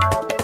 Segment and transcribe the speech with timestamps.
[0.00, 0.37] you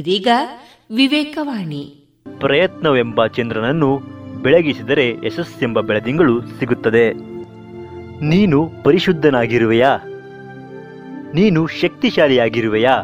[0.00, 0.28] ಇದೀಗ
[0.96, 2.04] ವಿವೇಕವಾಣಿ.
[2.38, 4.00] ಪ್ರಯತ್ನವೆಂಬ ಚಂದ್ರನನ್ನು
[4.42, 7.12] ಬೆಳಗಿಸಿದರೆ ಯಶಸ್ಸೆಂಬ ಬೆಳದಿಂಗಳು ಸಿಗುತ್ತದೆ.
[8.24, 9.98] ನೀನು ಪರಿಶುದ್ಧನಾಗಿರುವೆಯಾ?
[11.34, 13.02] ನೀನು ಶಕ್ತಿಶಾಲಿಯಾಗಿರುವೆಯಾ?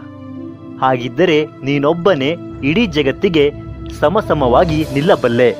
[0.80, 3.52] ಹಾಗಿದ್ದರೆ ನೀನೊಬ್ಬನೇ ಇಡೀ ಜಗತ್ತಿಗೆ
[4.00, 5.54] ಸಮಸಮವಾಗಿ ನಿಲ್ಲಬಲ್ಲೆ.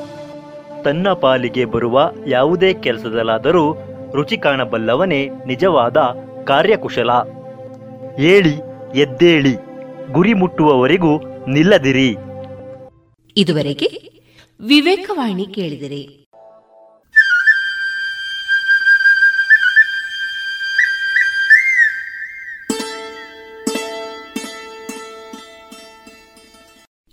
[0.83, 3.73] ತನ್ನ ಪಾಲಿಗೆ ಬರುವ ಯಾವುದೇ ಕೆಲಸದಲ್ಲಾದರೂ
[4.13, 5.97] ರುಚಿ ಕಾಣಬಲ್ಲವನೇ ನಿಜವಾದ
[6.43, 7.09] ಕಾರ್ಯಕುಶಲ.
[8.19, 8.55] ಏಳಿ,
[8.99, 9.66] ಎದ್ದೇಳಿ.
[10.11, 12.15] ಗುರಿ ಮುಟ್ಟುವವರೆಗೂ ನಿಲ್ಲದಿರಿ.
[13.37, 14.11] ಇದುವರೆಗೆ
[14.59, 16.23] ವಿವೇಕವಾಣಿ ಕೇಳಿದಿರಿ.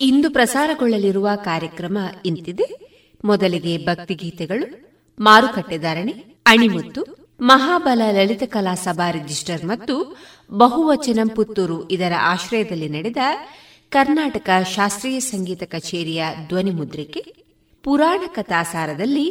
[0.00, 2.94] ಇಂದು ಪ್ರಸಾರಗೊಳ್ಳಲಿರುವ ಕಾರ್ಯಕ್ರಮ ಇಂತಿದೆ.
[3.25, 4.85] ಮೊದಲಿಗೆ ಭಕ್ತಿಗೀತೆಗಳು
[5.19, 6.12] ಮಾರುಕಟ್ಟೆದಾರಣೆ
[6.46, 10.17] ಅಣಿಮುತ್ತು ಮಹಾಬಲ ಲಲಿತ ಕಲಾ ಸಭಾ ರಿಜಿಸ್ಟರ್ ಮತ್ತು
[10.52, 13.17] ಬಹುವಚನಂ ಪುತ್ತೂರು ಇದರ ಆಶ್ರಯದಲ್ಲಿ ನಡೆದ
[13.88, 17.35] ಕರ್ನಾಟಕ ಶಾಸ್ತ್ರೀಯ ಸಂಗೀತ ಕಚೇರಿಯ ಧ್ವನಿ ಮುದ್ರಿಕೆ,
[17.82, 19.26] ಪುರಾಣ ಕಥಾಸಾರದಲ್ಲಿ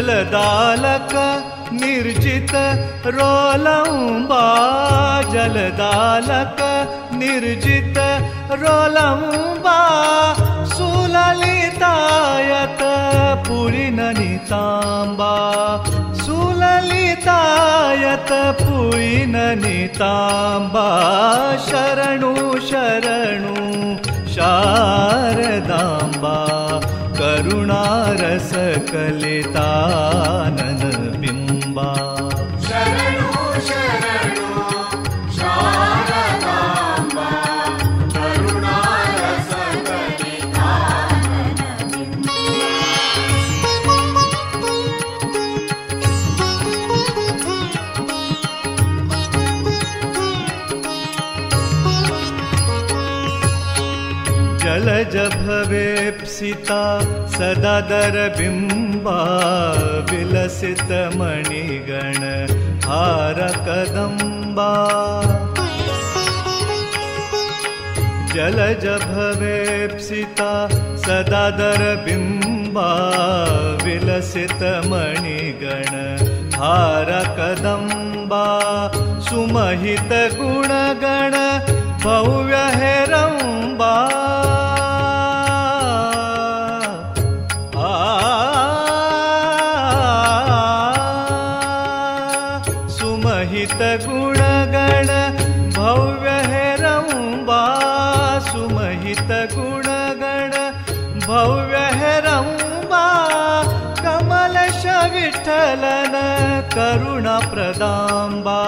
[0.08, 1.14] जलदालक
[1.80, 2.52] निर्जित
[3.16, 4.44] रोलम्बा
[5.34, 6.62] जलदालक
[7.22, 7.98] निर्जित
[8.62, 9.80] रोलम्बा
[10.76, 12.84] सुललितायत
[13.48, 15.34] पुरिननिताम्बा
[16.24, 18.32] सुललितायत
[18.64, 19.68] पुरिननिताम्बा
[21.68, 22.34] शरणु
[22.70, 23.58] शरणु
[24.36, 26.38] शारदाम्बा।
[27.28, 28.18] अरुणारसकलितान
[56.38, 56.82] सिता
[57.36, 59.20] सदा दर बिम्बा
[60.10, 62.26] बलसित मणिगण
[62.88, 64.68] हारकदम्बा
[68.34, 70.52] जल जवेब् सिता
[71.06, 72.90] सदा दर बिम्बा
[73.86, 75.96] विलसित मणिगण
[76.64, 78.46] हारकदम्बा
[79.30, 81.36] सुमहित गुणगण
[105.68, 106.16] विठ्ठलन
[106.74, 108.60] करुणाप्रदाम्बा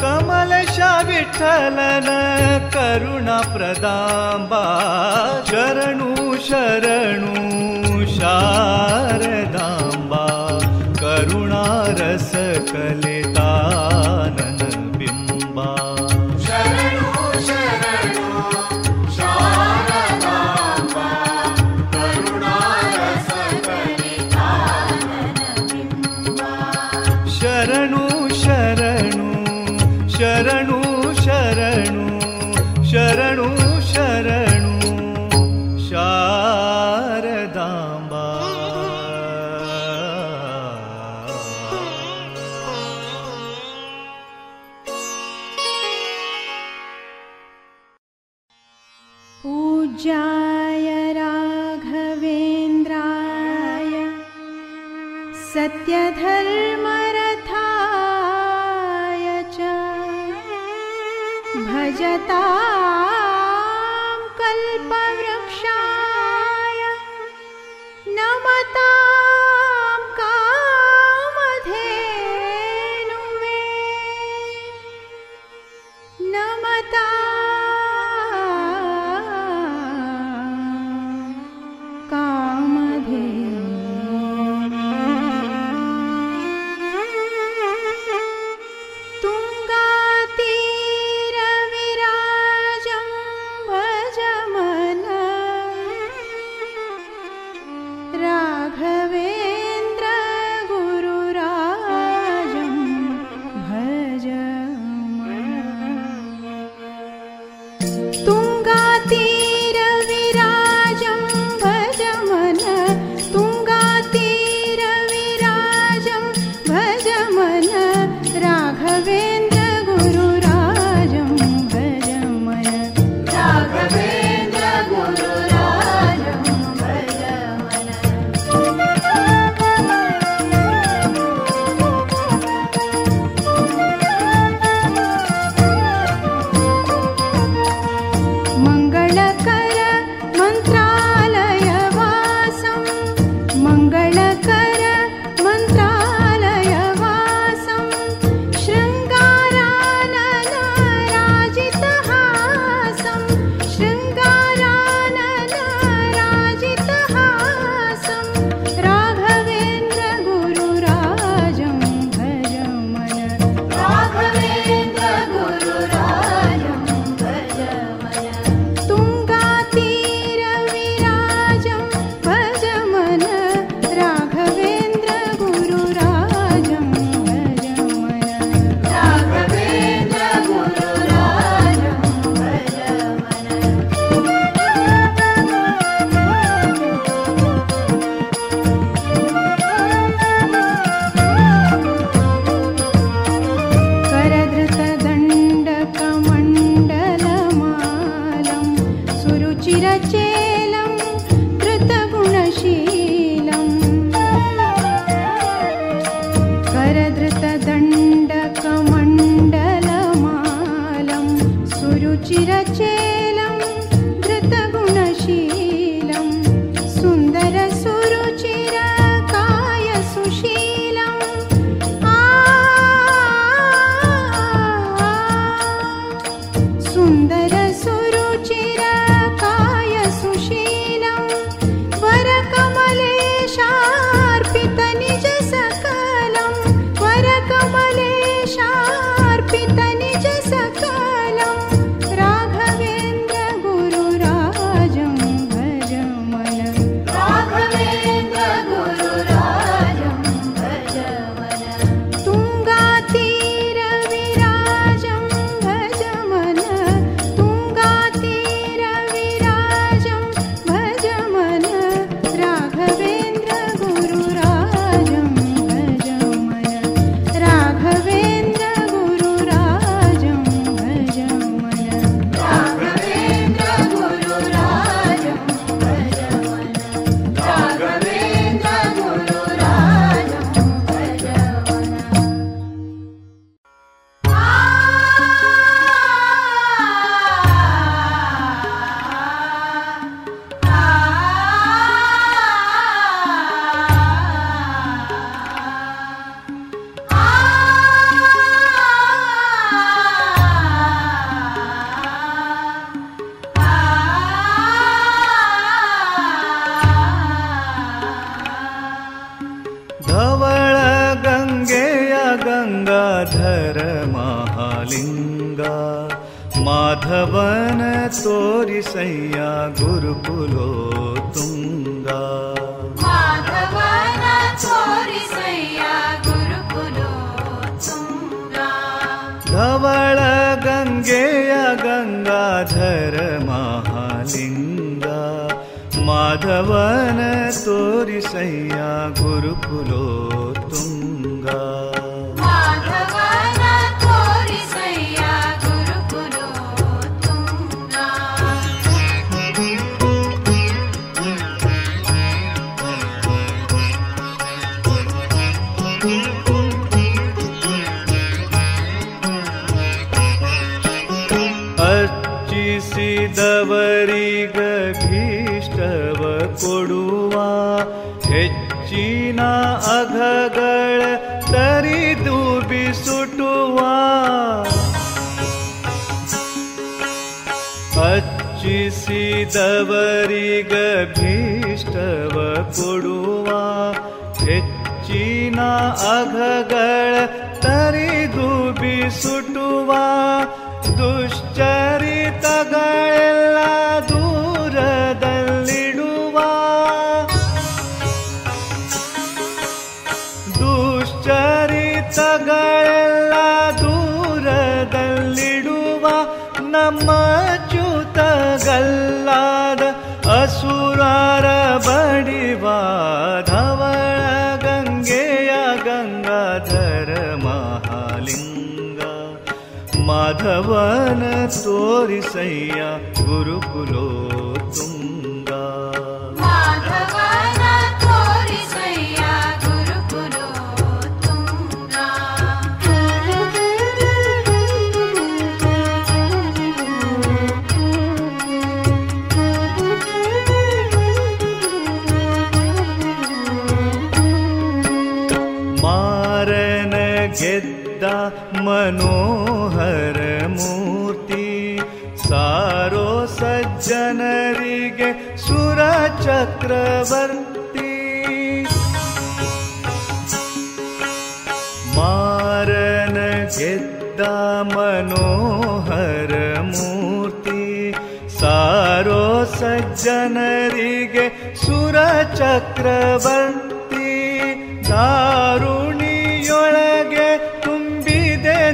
[0.00, 2.08] कमलशा विठ्ठलन
[2.74, 3.38] करुणा
[5.50, 6.10] शरणु
[6.48, 10.26] शरणु शारदाम्बा।
[11.00, 13.09] करुणारसकले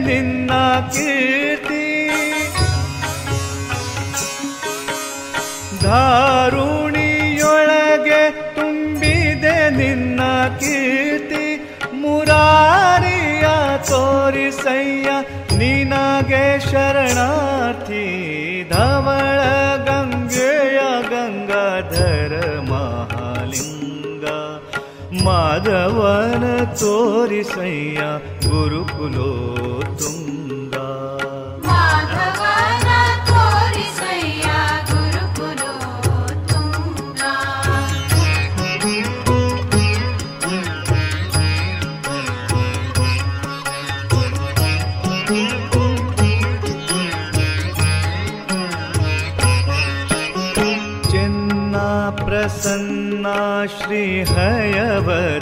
[0.07, 0.51] ನಿನ್ನ
[0.93, 2.11] ಕೀರ್ತಿ.
[5.83, 10.21] ಧಾರುಣಿಯೊಳಗೆ ತುಂಬಿದೆ ನಿನ್ನ
[10.61, 11.77] ಕೀರ್ತಿ.
[11.93, 13.47] ಮುರಾರಿಯ
[13.89, 15.09] ತೋರಿಸಯ್ಯ
[15.57, 18.67] ನಿನಗೆ ಶರಣಾರ್ಥಿ.
[18.71, 19.41] ಧವಳ
[19.85, 24.25] ಗಂಗೆಯ ಗಂಗಾಧರ ಮಹಾಲಿಂಗ.
[25.25, 28.01] ಮಾಧವನ ತೋರಿಸಯ್ಯ
[28.49, 29.57] ಗುರುಕುಲೋ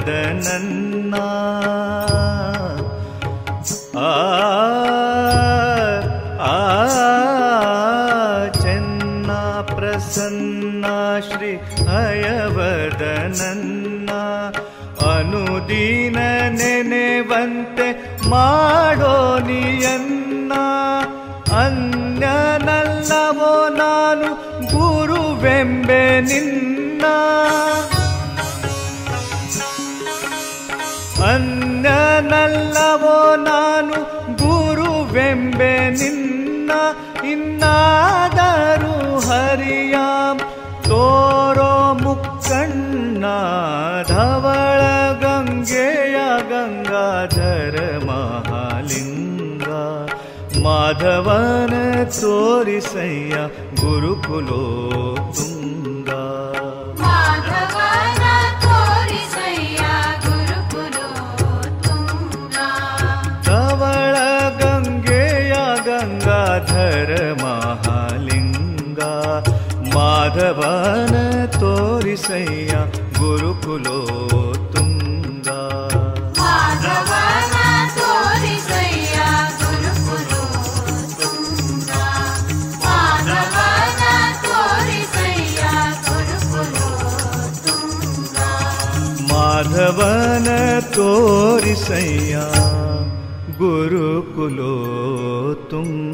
[0.04, 0.83] 的能。
[52.64, 53.42] ोरिसैया
[53.80, 54.58] गुरुकुलो
[55.38, 56.22] गङ्गा
[63.48, 64.16] कवळ
[64.62, 66.40] गङ्गेया गङ्गा
[67.42, 69.12] महालिङ्गा
[69.94, 71.14] माधवन
[71.60, 72.82] तोरिसैया
[73.18, 74.03] गुरुकुलो
[91.14, 92.36] ತೋರಿಸಯ್ಯ
[93.58, 94.72] ಗುರುಕುಲೋ
[95.70, 96.13] ತುಂಗ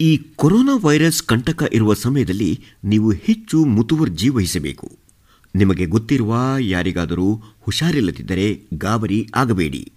[0.00, 4.98] ಈ ಕೊರೋನಾ ವೈರಸ್ ಕಂಟಕ ಇರುವ ಸಮಯದಲ್ಲಿ ನೀವು ಹೆಚ್ಚು ಮುತುವರ್ಜಿ ವಹಿಸಬೇಕು.
[5.54, 9.92] ನಿಮಗೆ ಗೊತ್ತಿರುವ ಯಾರಿಗಾದರೂ ಹುಷಾರಿಲ್ಲದಿದ್ದರೆ ಗಾಬರಿ ಆಗಬೇಡಿ.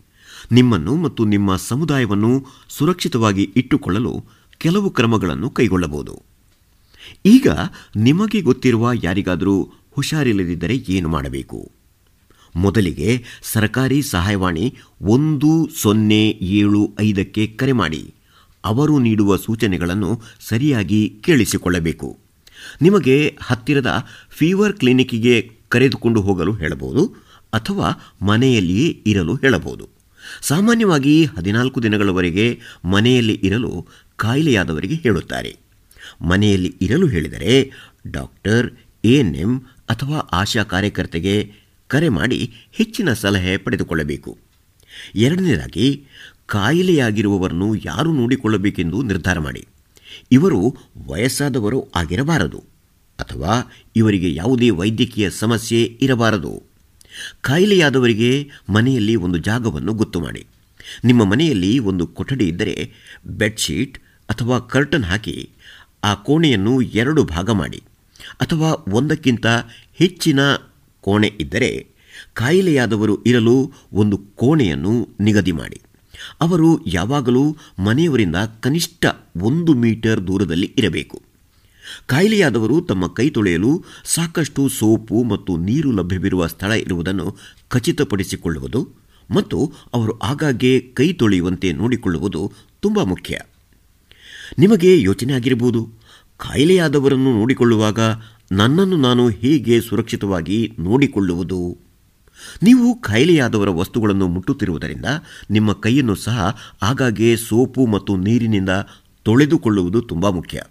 [0.52, 4.26] ನಿಮ್ಮನ್ನು ಮತ್ತು ನಿಮ್ಮ ಸಮುದಾಯವನ್ನು ಸುರಕ್ಷಿತವಾಗಿ ಇಟ್ಟುಕೊಳ್ಳಲು
[4.58, 6.22] ಕೆಲವು ಕ್ರಮಗಳನ್ನು ಕೈಗೊಳ್ಳಬಹುದು.
[7.26, 7.48] ಈಗ
[7.96, 11.72] ನಿಮಗೆ ಗೊತ್ತಿರುವ ಯಾರಿಗಾದರೂ ಹುಷಾರಿಲ್ಲದಿದ್ದರೆ ಏನು ಮಾಡಬೇಕು?
[12.56, 18.14] ಮೊದಲಿಗೆ ಸರ್ಕಾರಿ ಸಹಾಯವಾಣಿ ಒಂದು ಸೊನ್ನೆ ಏಳು ಐದಕ್ಕೆ ಕರೆ ಮಾಡಿ.
[18.66, 22.20] ಅವರು ನೀಡುವ ಸೂಚನೆಗಳನ್ನು ಸರಿಯಾಗಿ ಕೇಳಿಸಿಕೊಳ್ಳಬೇಕು.
[22.82, 27.16] ನಿಮಗೆ ಹತ್ತಿರದ ಫೀವರ್ ಕ್ಲಿನಿಕ್ಗೆ ಕರೆದುಕೊಂಡು ಹೋಗಲು ಹೇಳಬಹುದು
[27.54, 29.90] ಅಥವಾ ಮನೆಯಲ್ಲಿಯೇ ಇರಲು ಹೇಳಬಹುದು.
[30.42, 35.58] ಸಾಮಾನ್ಯವಾಗಿ ಹದಿನಾಲ್ಕು ದಿನಗಳವರೆಗೆ ಮನೆಯಲ್ಲಿ ಇರಲು ಕಾಯಿಲೆಯಾದವರಿಗೆ ಹೇಳುತ್ತಾರೆ.
[36.22, 37.72] ಮನೆಯಲ್ಲಿ ಇರಲು ಹೇಳಿದರೆ
[38.08, 38.72] ಡಾಕ್ಟರ್
[39.06, 41.52] ಎಎನ್ಎಂ ಅಥವಾ ಆಶಾ ಕಾರ್ಯಕರ್ತೆಗೆ
[41.88, 44.38] ಕರೆ ಮಾಡಿ ಹೆಚ್ಚಿನ ಸಲಹೆ ಪಡೆದುಕೊಳ್ಳಬೇಕು.
[45.16, 46.04] ಎರಡನೇದಾಗಿ
[46.50, 49.68] ಕಾಯಿಲೆಯಾಗಿರುವವರನ್ನು ಯಾರು ನೋಡಿಕೊಳ್ಳಬೇಕೆಂದು ನಿರ್ಧಾರ ಮಾಡಿ.
[50.32, 50.76] ಇವರು
[51.08, 52.64] ವಯಸ್ಸಾದವರು ಆಗಿರಬಾರದು
[53.20, 56.64] ಅಥವಾ ಇವರಿಗೆ ಯಾವುದೇ ವೈದ್ಯಕೀಯ ಸಮಸ್ಯೆ ಇರಬಾರದು.
[57.42, 60.46] ಕಾಯಿಲೆಯಾದವರಿಗೆ ಮನೆಯಲ್ಲಿ ಒಂದು ಜಾಗವನ್ನು ಗೊತ್ತು ಮಾಡಿ.
[61.06, 62.92] ನಿಮ್ಮ ಮನೆಯಲ್ಲಿ ಒಂದು ಕೊಠಡಿ ಇದ್ದರೆ
[63.26, 65.50] ಬೆಡ್ಶೀಟ್ ಅಥವಾ ಕರ್ಟನ್ ಹಾಕಿ
[66.04, 67.84] ಆ ಕೋಣೆಯನ್ನು ಎರಡು ಭಾಗ ಮಾಡಿ
[68.42, 69.46] ಅಥವಾ ಒಂದಕ್ಕಿಂತ
[69.94, 70.40] ಹೆಚ್ಚಿನ
[71.02, 71.88] ಕೋಣೆ ಇದ್ದರೆ
[72.34, 75.82] ಕಾಯಿಲೆಯಾದವರು ಇರಲು ಒಂದು ಕೋಣೆಯನ್ನು ನಿಗದಿ ಮಾಡಿ.
[76.42, 79.06] ಅವರು ಯಾವಾಗಲೂ ಮನೆಯವರಿಂದ ಕನಿಷ್ಠ
[79.38, 81.22] ಒಂದು ಮೀಟರ್ ದೂರದಲ್ಲಿ ಇರಬೇಕು.
[82.06, 88.90] ಕಾಯಿಲೆಯಾದವರು ತಮ್ಮ ಕೈ ತೊಳೆಯಲು ಸಾಕಷ್ಟು ಸೋಪು ಮತ್ತು ನೀರು ಲಭ್ಯವಿರುವ ಸ್ಥಳ ಇರುವುದನ್ನು ಖಚಿತಪಡಿಸಿಕೊಳ್ಳುವುದು
[89.32, 93.40] ಮತ್ತು ಅವರು ಆಗಾಗ್ಗೆ ಕೈ ತೊಳೆಯುವಂತೆ ನೋಡಿಕೊಳ್ಳುವುದು ತುಂಬ ಮುಖ್ಯ.
[94.60, 95.90] ನಿಮಗೆ ಯೋಚನೆ ಆಗಿರಬಹುದು.
[96.38, 98.00] ಕಾಯಿಲೆಯಾದವರನ್ನು ನೋಡಿಕೊಳ್ಳುವಾಗ
[98.52, 101.89] ನನ್ನನ್ನು ನಾನು ಹೇಗೆ ಸುರಕ್ಷಿತವಾಗಿ ನೋಡಿಕೊಳ್ಳುವುದು?
[102.64, 105.06] ನೀವು ಕಾಯಿಲೆಯಾದವರ ವಸ್ತುಗಳನ್ನು ಮುಟ್ಟುತ್ತಿರುವುದರಿಂದ
[105.50, 108.70] ನಿಮ್ಮ ಕೈಯನ್ನು ಸಹ ಆಗಾಗ್ಗೆ ಸೋಪು ಮತ್ತು ನೀರಿನಿಂದ
[109.24, 110.62] ತೊಳೆದುಕೊಳ್ಳುವುದು ತುಂಬ ಮುಖ್ಯ.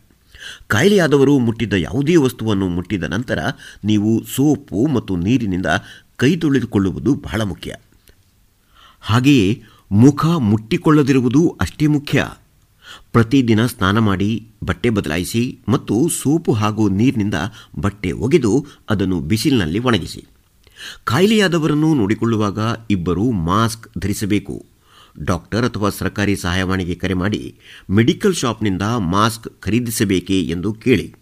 [0.66, 3.38] ಕಾಯಿಲೆಯಾದವರು ಮುಟ್ಟಿದ್ದ ಯಾವುದೇ ವಸ್ತುವನ್ನು ಮುಟ್ಟಿದ ನಂತರ
[3.84, 5.66] ನೀವು ಸೋಪು ಮತ್ತು ನೀರಿನಿಂದ
[6.16, 7.74] ಕೈ ತೊಳೆದುಕೊಳ್ಳುವುದು ಬಹಳ ಮುಖ್ಯ.
[9.00, 9.62] ಹಾಗೆಯೇ
[9.92, 12.26] ಮುಖ ಮುಟ್ಟಿಕೊಳ್ಳದಿರುವುದು ಅಷ್ಟೇ ಮುಖ್ಯ.
[13.12, 17.34] ಪ್ರತಿದಿನ ಸ್ನಾನ ಮಾಡಿ ಬಟ್ಟೆ ಬದಲಾಯಿಸಿ ಮತ್ತು ಸೋಪು ಹಾಗೂ ನೀರಿನಿಂದ
[17.78, 20.26] ಬಟ್ಟೆ ಒಗೆದು ಅದನ್ನು ಬಿಸಿಲಿನಲ್ಲಿ ಒಣಗಿಸಿ.
[21.04, 22.58] ಕಾಯಿಲೆಯಾದವರನ್ನು ನೋಡಿಕೊಳ್ಳುವಾಗ
[22.90, 24.66] ಇಬ್ಬರು ಮಾಸ್ಕ್ ಧರಿಸಬೇಕು.
[25.18, 27.58] ಡಾಕ್ಟರ್ ಅಥವಾ ಸರ್ಕಾರಿ ಸಹಾಯವಾಣಿಗೆ ಕರೆ ಮಾಡಿ
[27.90, 31.14] ಮೆಡಿಕಲ್ ಶಾಪ್ನಿಂದ ಮಾಸ್ಕ್ ಖರೀದಿಸಬೇಕೇ ಎಂದು ಕೇಳಿ.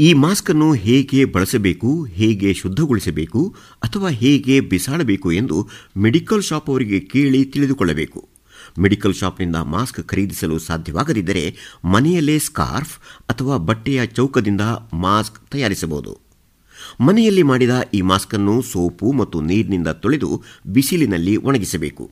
[0.00, 7.44] ಈ ಮಾಸ್ಕ್ ಅನ್ನು ಹೇಗೆ ಬಳಸಬೇಕು, ಹೇಗೆ ಶುದ್ಧಗೊಳಿಸಬೇಕು ಅಥವಾ ಹೇಗೆ ಬಿಸಾಡಬೇಕು ಎಂದು ಮೆಡಿಕಲ್ ಶಾಪ್ ಅವರಿಗೆ ಕೇಳಿ
[7.44, 8.28] ತಿಳಿದುಕೊಳ್ಳಬೇಕು.
[8.78, 12.98] ಮೆಡಿಕಲ್ ಶಾಪ್ನಿಂದ ಮಾಸ್ಕ್ ಖರೀದಿಸಲು ಸಾಧ್ಯವಾಗದಿದ್ದರೆ ಮನೆಯಲ್ಲೇ ಸ್ಕಾರ್ಫ್
[13.28, 14.60] ಅಥವಾ ಬಟ್ಟೆಯ ಚೌಕದಿಂದ
[14.92, 16.27] ಮಾಸ್ಕ್ ತಯಾರಿಸಬಹುದು.
[17.00, 22.10] ಮನೆಯಲ್ಲಿ ಮಾಡಿದ ಈ ಮಾಸ್ಕನ್ನು ಸೋಪು ಮತ್ತು ನೀರಿನಿಂದ ತೊಳೆದು ಬಿಸಿಲಿನಲ್ಲಿ ಒಣಗಿಸಬೇಕು.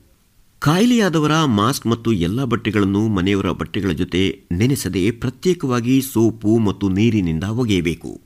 [0.59, 8.21] ಕಾಯಿಲೆಯಾದವರ ಮಾಸ್ಕ್ ಮತ್ತು ಎಲ್ಲ ಬಟ್ಟೆಗಳನ್ನು ಮನೆಯವರ ಬಟ್ಟೆಗಳ ಜೊತೆ ನೆನೆಸದೆ ಪ್ರತ್ಯೇಕವಾಗಿ ಸೋಪು ಮತ್ತು ನೀರಿನಿಂದ ಒಗೆಯಬೇಕು.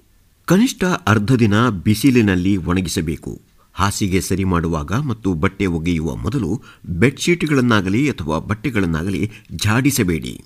[0.46, 3.42] ಕನಿಷ್ಠ ಅರ್ಧ ದಿನ ಬಿಸಿಲಿನಲ್ಲಿ ಒಣಗಿಸಬೇಕು.
[3.74, 10.42] ಹಾಸಿಗೆ ಸರಿ ಮಾಡುವಾಗ ಮತ್ತು ಬಟ್ಟೆ ಒಗೆಯುವ ಮೊದಲು ಬೆಡ್ಶೀಟ್ಗಳನ್ನಾಗಲಿ ಅಥವಾ ಬಟ್ಟೆಗಳನ್ನಾಗಲಿ ಝಾಡಿಸಬೇಡಿ.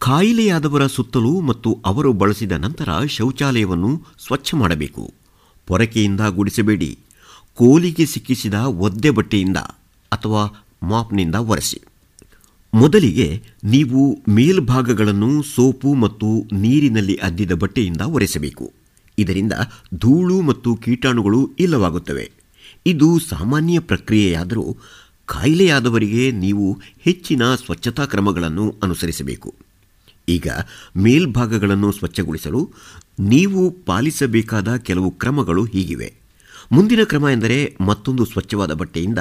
[0.00, 5.14] ಕಾಯಿಲೆಯಾದವರ ಸುತ್ತಲೂ ಮತ್ತು ಅವರು ಬಳಸಿದ ನಂತರ ಶೌಚಾಲಯವನ್ನು ಸ್ವಚ್ಛ ಮಾಡಬೇಕು.
[5.66, 6.98] ಪೊರಕೆಯಿಂದ ಗುಡಿಸಬೇಡಿ.
[7.54, 9.56] ಕೋಲಿಗೆ ಸಿಕ್ಕಿಸಿದ ಒದ್ದೆ ಬಟ್ಟೆಯಿಂದ
[10.12, 11.80] ಅಥವಾ ಮಾಪ್ನಿಂದ ಒರೆಸಿ.
[12.74, 18.72] ಮೊದಲಿಗೆ ನೀವು ಮೇಲ್ಭಾಗಗಳನ್ನು ಸೋಪು ಮತ್ತು ನೀರಿನಲ್ಲಿ ಅದ್ದಿದ ಬಟ್ಟೆಯಿಂದ ಒರೆಸಬೇಕು.
[19.18, 19.52] ಇದರಿಂದ
[19.94, 22.30] ಧೂಳು ಮತ್ತು ಕೀಟಾಣುಗಳು ಇಲ್ಲವಾಗುತ್ತವೆ.
[22.86, 24.76] ಇದು ಸಾಮಾನ್ಯ ಪ್ರಕ್ರಿಯೆಯಾದರೂ
[25.26, 29.69] ಕಾಯಿಲೆಯಾದವರಿಗೆ ನೀವು ಹೆಚ್ಚಿನ ಸ್ವಚ್ಛತಾ ಕ್ರಮಗಳನ್ನು ಅನುಸರಿಸಬೇಕು.
[30.36, 30.48] ಈಗ
[31.04, 32.60] ಮೇಲ್ಭಾಗಗಳನ್ನು ಸ್ವಚ್ಛಗೊಳಿಸಲು
[33.32, 36.08] ನೀವು ಪಾಲಿಸಬೇಕಾದ ಕೆಲವು ಕ್ರಮಗಳು ಹೀಗಿವೆ.
[36.72, 37.58] ಮುಂದಿನ ಕ್ರಮ ಎಂದರೆ
[37.88, 39.20] ಮತ್ತೊಂದು ಸ್ವಚ್ಛವಾದ ಬಟ್ಟೆಯಿಂದ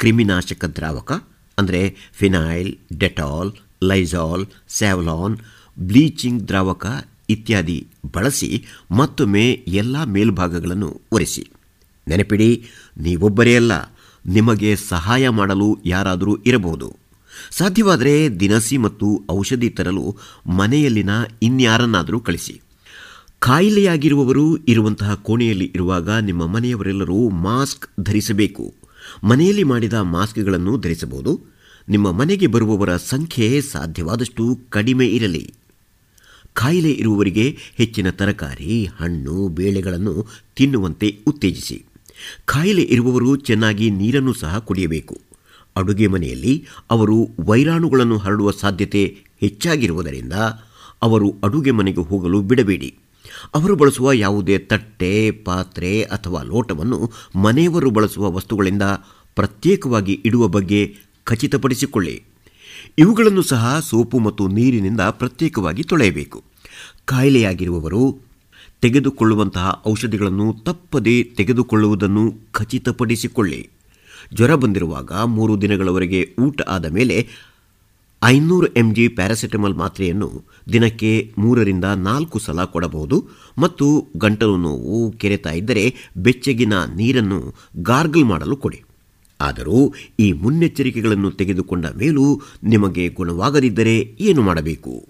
[0.00, 1.10] ಕ್ರಿಮಿನಾಶಕ ದ್ರಾವಕ,
[1.58, 1.82] ಅಂದರೆ
[2.18, 3.50] phenyl, Dettol
[3.90, 4.44] Lysol
[4.78, 5.36] Savlon,
[5.76, 6.86] bleaching ದ್ರಾವಕ
[7.34, 7.78] ಇತ್ಯಾದಿ
[8.14, 8.50] ಬಳಸಿ
[8.98, 9.44] ಮತ್ತೊಮ್ಮೆ
[9.80, 11.44] ಎಲ್ಲ ಮೇಲ್ಭಾಗಗಳನ್ನು ಒರೆಸಿ.
[12.06, 12.50] ನೆನಪಿಡಿ,
[12.98, 13.72] ನೀವೊಬ್ಬರೇ ಅಲ್ಲ,
[14.24, 16.88] ನಿಮಗೆ ಸಹಾಯ ಮಾಡಲು ಯಾರಾದರೂ ಇರಬಹುದು.
[17.50, 21.10] ಸಾಧ್ಯವಾದರೆ ದಿನಸಿ ಮತ್ತು ಔಷಧಿ ತರಲು ಮನೆಯಲ್ಲಿನ
[21.42, 22.60] ಇನ್ಯಾರನ್ನಾದರೂ ಕಳಿಸಿ.
[23.38, 28.74] ಕಾಯಿಲೆಯಾಗಿರುವವರು ಇರುವಂತಹ ಕೋಣೆಯಲ್ಲಿ ಇರುವಾಗ ನಿಮ್ಮ ಮನೆಯವರೆಲ್ಲರೂ ಮಾಸ್ಕ್ ಧರಿಸಬೇಕು.
[29.24, 31.40] ಮನೆಯಲ್ಲಿ ಮಾಡಿದ ಮಾಸ್ಕ್ಗಳನ್ನು ಧರಿಸಬಹುದು.
[31.88, 35.54] ನಿಮ್ಮ ಮನೆಗೆ ಬರುವವರ ಸಂಖ್ಯೆ ಸಾಧ್ಯವಾದಷ್ಟು ಕಡಿಮೆ ಇರಲಿ.
[36.54, 40.26] ಕಾಯಿಲೆ ಇರುವವರಿಗೆ ಹೆಚ್ಚಿನ ತರಕಾರಿ, ಹಣ್ಣು, ಬೇಳೆಗಳನ್ನು
[40.56, 41.86] ತಿನ್ನುವಂತೆ ಉತ್ತೇಜಿಸಿ.
[42.44, 45.29] ಕಾಯಿಲೆ ಇರುವವರು ಚೆನ್ನಾಗಿ ನೀರನ್ನು ಸಹ ಕುಡಿಯಬೇಕು.
[45.76, 50.32] ಅಡುಗೆ ಮನೆಯಲ್ಲಿ ಅವರು ವೈರಾಣುಗಳನ್ನು ಹರಡುವ ಸಾಧ್ಯತೆ ಹೆಚ್ಚಾಗಿರುವುದರಿಂದ
[51.02, 52.94] ಅವರು ಅಡುಗೆ ಮನೆಗೆ ಹೋಗಲು ಬಿಡಬೇಡಿ.
[53.54, 58.82] ಅವರು ಬಳಸುವ ಯಾವುದೇ ತಟ್ಟೆ, ಪಾತ್ರೆ ಅಥವಾ ಲೋಟವನ್ನು ಮನೆಯವರು ಬಳಸುವ ವಸ್ತುಗಳಿಂದ
[59.34, 62.22] ಪ್ರತ್ಯೇಕವಾಗಿ ಇಡುವ ಬಗ್ಗೆ ಖಚಿತಪಡಿಸಿಕೊಳ್ಳಿ.
[62.98, 66.42] ಇವುಗಳನ್ನು ಸಹ ಸೋಪು ಮತ್ತು ನೀರಿನಿಂದ ಪ್ರತ್ಯೇಕವಾಗಿ ತೊಳೆಯಬೇಕು.
[67.04, 68.18] ಕಾಯಿಲೆಯಾಗಿರುವವರು
[68.80, 73.68] ತೆಗೆದುಕೊಳ್ಳುವಂತಹ ಔಷಧಿಗಳನ್ನು ತಪ್ಪದೇ ತೆಗೆದುಕೊಳ್ಳುವುದನ್ನು ಖಚಿತಪಡಿಸಿಕೊಳ್ಳಿ.
[74.34, 77.28] ಜ್ವರ ಬಂದಿರುವಾಗ ಮೂರು ದಿನಗಳವರೆಗೆ ಊಟ ಆದ ಮೇಲೆ
[78.22, 83.28] ಐನೂರು ಎಂ ಜಿ ಪ್ಯಾರಾಸಿಟಮಾಲ್ ಮಾತ್ರೆಯನ್ನು ದಿನಕ್ಕೆ ಮೂರರಿಂದ ನಾಲ್ಕು ಸಲ ಕೊಡಬಹುದು
[83.58, 88.80] ಮತ್ತು ಗಂಟಲು ನೋವು ಕೆರೆತಾ ಇದ್ದರೆ ಬೆಚ್ಚಗಿನ ನೀರನ್ನು ಗಾರ್ಗಲ್ ಮಾಡಲು ಕೊಡಿ.
[89.40, 95.06] ಆದರೂ ಈ ಮುನ್ನೆಚ್ಚರಿಕೆಗಳನ್ನು ತೆಗೆದುಕೊಂಡ ಮೇಲೂ ನಿಮಗೆ ಗುಣವಾಗದಿದ್ದರೆ ಏನು ಮಾಡಬೇಕು?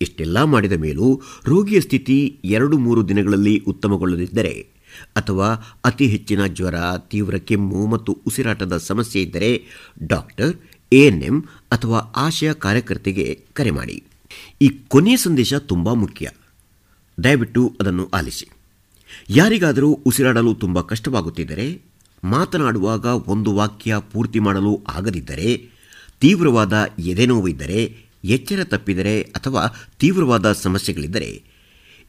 [0.00, 4.75] ಇಷ್ಟೆಲ್ಲ ಮಾಡಿದ ಮೇಲೂ ರೋಗಿಯ ಸ್ಥಿತಿ ಎರಡು ಮೂರು ದಿನಗಳಲ್ಲಿ ಉತ್ತಮಗೊಳ್ಳದಿದ್ದರೆ
[5.16, 6.74] ಅಥವಾ ಅತಿ ಹೆಚ್ಚಿನ ಜ್ವರ,
[7.10, 9.64] ತೀವ್ರ ಕೆಮ್ಮು ಮತ್ತು ಉಸಿರಾಟದ ಸಮಸ್ಯೆ ಇದ್ದರೆ
[10.02, 10.56] ಡಾಕ್ಟರ್
[10.92, 14.04] ಎಎನ್ಎಂ ಅಥವಾ ಆಶಯ ಕಾರ್ಯಕರ್ತೆಗೆ ಕರೆ ಮಾಡಿ.
[14.60, 16.30] ಈ ಕೊನೆಯ ಸಂದೇಶ ತುಂಬ ಮುಖ್ಯ.
[17.24, 18.48] ದಯವಿಟ್ಟು ಅದನ್ನು ಆಲಿಸಿ.
[19.28, 21.82] ಯಾರಿಗಾದರೂ ಉಸಿರಾಡಲು ತುಂಬ ಕಷ್ಟವಾಗುತ್ತಿದ್ದರೆ,
[22.24, 25.70] ಮಾತನಾಡುವಾಗ ಒಂದು ವಾಕ್ಯ ಪೂರ್ತಿ ಮಾಡಲು ಆಗದಿದ್ದರೆ,
[26.20, 29.66] ತೀವ್ರವಾದ ಎದೆನೋವಿದ್ದರೆ ಎಚ್ಚರ ತಪ್ಪಿದರೆ ಅಥವಾ
[29.98, 31.42] ತೀವ್ರವಾದ ಸಮಸ್ಯೆಗಳಿದ್ದರೆ,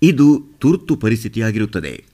[0.02, 2.06] ಇದು ತುರ್ತು ಪರಿಸ್ಥಿತಿಯಾಗಿರುತ್ತದೆ.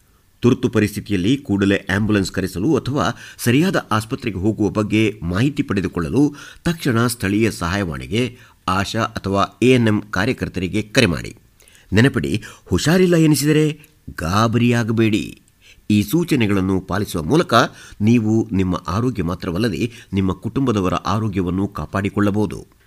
[0.43, 3.05] ತುರ್ತು ಪರಿಸ್ಥಿತಿಯಲ್ಲಿ ಕೂಡಲೇ ಆಂಬ್ಯುಲೆನ್ಸ್ ಕರೆಸಲು ಅಥವಾ
[3.37, 6.35] ಸರಿಯಾದ ಆಸ್ಪತ್ರೆಗೆ ಹೋಗುವ ಬಗ್ಗೆ ಮಾಹಿತಿ ಪಡೆದುಕೊಳ್ಳಲು
[6.65, 8.37] ತಕ್ಷಣ ಸ್ಥಳೀಯ ಸಹಾಯವಾಣಿಗೆ,
[8.67, 11.35] ಆಶಾ ಅಥವಾ ಎಎನ್ಎಂ ಕಾರ್ಯಕರ್ತರಿಗೆ ಕರೆ ಮಾಡಿ.
[11.93, 13.65] ನೆನಪಿಡಿ, ಹುಷಾರಿಲ್ಲ ಎನಿಸಿದರೆ
[14.19, 15.41] ಗಾಬರಿಯಾಗಬೇಡಿ.
[15.91, 17.53] ಈ ಸೂಚನೆಗಳನ್ನು ಪಾಲಿಸುವ ಮೂಲಕ
[18.01, 22.82] ನೀವು ನಿಮ್ಮ ಆರೋಗ್ಯ ಮಾತ್ರವಲ್ಲದೆ ನಿಮ್ಮ ಕುಟುಂಬದವರ ಆರೋಗ್ಯವನ್ನು ಕಾಪಾಡಿಕೊಳ್ಳಬಹುದು.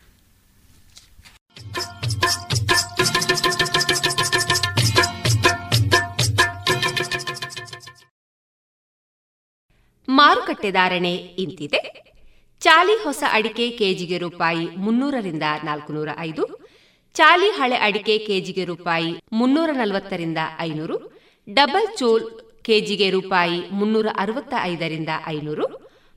[10.27, 12.13] ಮಾರುಕಟ್ಟೆ ಧಾರಣೆ ಇಂತಿದೆ.
[12.61, 16.71] ಚಾಲಿ ಹೊಸ ಅಡಿಕೆ ಕೆಜಿಗೆ ರೂಪಾಯಿ ಮುನ್ನೂರರಿಂದ ನಾಲ್ಕುನೂರ ಐದು.
[17.15, 21.21] ಚಾಲಿ ಹಳೆ ಅಡಿಕೆ ಕೆಜಿಗೆ ರೂಪಾಯಿ ಮುನ್ನೂರ ನಲವತ್ತರಿಂದ ಐನೂರು.
[21.53, 22.25] ಡಬಲ್ ಚೋಲ್
[22.63, 25.67] ಕೆಜಿಗೆ ರೂಪಾಯಿ ಮುನ್ನೂರ ಅರವತ್ತ ಐದರಿಂದ ಐನೂರು.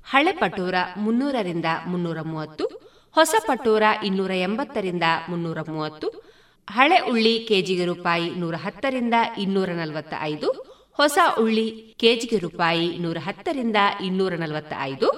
[0.05, 2.65] ಹಳೆ ಪಟೋರ ಮುನ್ನೂರರಿಂದ ಮುನ್ನೂರ ಮೂವತ್ತು.
[3.11, 6.29] ಹೊಸ ಪಟೋರ ಇನ್ನೂರ ಎಂಬತ್ತರಿಂದ ಮುನ್ನೂರ ಮೂವತ್ತು.
[6.69, 10.68] ಹಳೆ ಉಳ್ಳಿ ಕೆಜಿಗೆ ರೂಪಾಯಿ ನೂರ ಹತ್ತರಿಂದ ಇನ್ನೂರ ನಲವತ್ತ ಐದು.
[10.99, 15.09] ಹೊಸ ಉಳ್ಳಿ, ಕೆಜಿಗೆ ರೂಪಾಯಿ ನೂರ ಹತ್ತರಿಂದ ಇನ್ನೂರ ನಲವತ್ತ ಐದು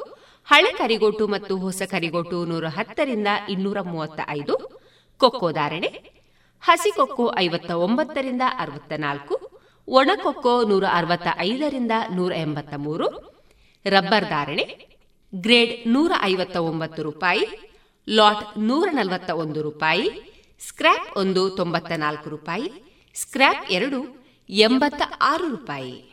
[0.48, 4.56] ಹಳೆ ಕರಿಗೋಟು ಮತ್ತು ಹೊಸ ಕರಿಗೋಟು ನೂರ ಹತ್ತರಿಂದ ಇನ್ನೂರ ಮೂವತ್ತ ಐದು
[5.22, 5.90] ಕೊಕ್ಕೋ ಧಾರಣೆ,
[6.64, 9.36] ಹಸಿ ಕೊಕ್ಕೋ ಐವತ್ತ ಒಂಬತ್ತರಿಂದ ಅರವತ್ತ ನಾಲ್ಕು
[9.88, 13.08] ಒಣಕೊಕ್ಕೋ ನೂರ ಅರವತ್ತ ಐದರಿಂದ ನೂರ ಎಂಬತ್ತ ಮೂರು
[13.86, 14.66] ರಬ್ಬರ್ ಧಾರಣೆ,
[15.34, 17.46] ಗ್ರೇಡ್ ನೂರ ಐವತ್ತ ಒಂಬತ್ತು ರೂಪಾಯಿ,
[18.08, 20.08] ಲಾಟ್ ನೂರ ನಲವತ್ತ ಒಂದು ರೂಪಾಯಿ,
[20.68, 22.70] ಸ್ಕ್ರ್ಯಾಪ್ ಒಂದು ತೊಂಬತ್ತ ನಾಲ್ಕು ರೂಪಾಯಿ,
[23.16, 24.21] ಸ್ಕ್ರ್ಯಾಪ್ ಎರಡು
[24.52, 26.12] ಎಂಬತ್ತ ಆರು ರೂಪಾಯಿ.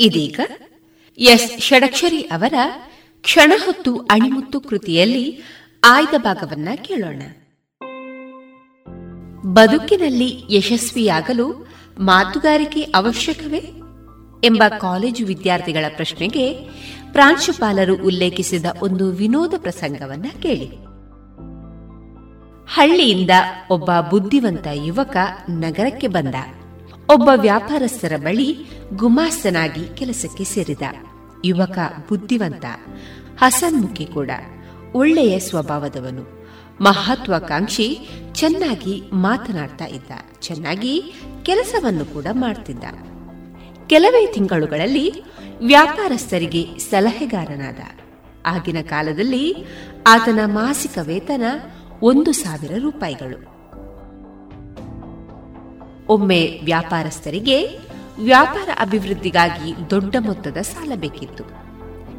[0.00, 0.40] ಇದೀಗ
[1.18, 1.58] ಎಸ್.
[1.60, 2.54] ಷಡಕ್ಷರಿ ಅವರ
[3.22, 5.42] ಕ್ಷಣ ಹೊತ್ತು ಅಣಿಮುತ್ತು ಕೃತಿಯಲ್ಲಿ
[5.84, 7.22] ಆಯ್ದ ಭಾಗವನ್ನ ಕೇಳೋಣ.
[9.52, 11.68] ಬದುಕಿನಲ್ಲಿ ಯಶಸ್ವಿಯಾಗಲು
[11.98, 13.62] ಮಾತುಗಾರಿಕೆ ಅವಶ್ಯಕವೇ
[14.44, 16.52] ಎಂಬ ಕಾಲೇಜು ವಿದ್ಯಾರ್ಥಿಗಳ ಪ್ರಶ್ನೆಗೆ
[17.14, 20.70] ಪ್ರಾಂಶುಪಾಲರು ಉಲ್ಲೇಖಿಸಿದ ಒಂದು ವಿನೋದ ಪ್ರಸಂಗವನ್ನ ಕೇಳಿ.
[22.66, 23.30] ಹಳ್ಳಿಯಿಂದ
[23.70, 25.16] ಒಬ್ಬ ಬುದ್ಧಿವಂತ ಯುವಕ
[25.50, 26.34] ನಗರಕ್ಕೆ ಬಂದ.
[27.14, 28.56] ಒಬ್ಬ ವ್ಯಾಪಾರಸ್ಥರ ಬಳಿ
[28.94, 30.82] ಗುಮಾಸ್ತನಾಗಿ ಕೆಲಸಕ್ಕೆ ಸೇರಿದ.
[31.44, 32.64] ಯುವಕ ಬುದ್ಧಿವಂತ,
[33.42, 34.30] ಹಸನ್ಮುಖಿ ಕೂಡ,
[34.94, 36.48] ಒಳ್ಳೆಯ ಸ್ವಭಾವದವನು.
[36.80, 40.12] ಮಹತ್ವಾಕಾಂಕ್ಷಿ, ಚೆನ್ನಾಗಿ ಮಾತನಾಡ್ತಾ ಇದ್ದ.
[40.40, 42.84] ಚೆನ್ನಾಗಿ ಕೆಲಸವನ್ನು ಕೂಡ ಮಾಡ್ತಿದ್ದ.
[43.86, 45.22] ಕೆಲವೇ ತಿಂಗಳುಗಳಲ್ಲಿ
[45.66, 47.78] ವ್ಯಾಪಾರಸ್ಥರಿಗೆ ಸಲಹೆಗಾರನಾದ.
[48.46, 49.54] ಆಗಿನ ಕಾಲದಲ್ಲಿ
[50.06, 51.42] ಆತನ ಮಾಸಿಕ ವೇತನ
[52.02, 53.54] ಒಂದು ಸಾವಿರ ರೂಪಾಯಿಗಳು.
[56.08, 57.78] ಒಮ್ಮೆ ವ್ಯಾಪಾರಸ್ಥರಿಗೆ
[58.18, 61.44] ವ್ಯಾಪಾರ ಅಭಿವೃದ್ಧಿಗಾಗಿ ದೊಡ್ಡ ಮೊತ್ತದ ಸಾಲ ಬೇಕಿತ್ತು.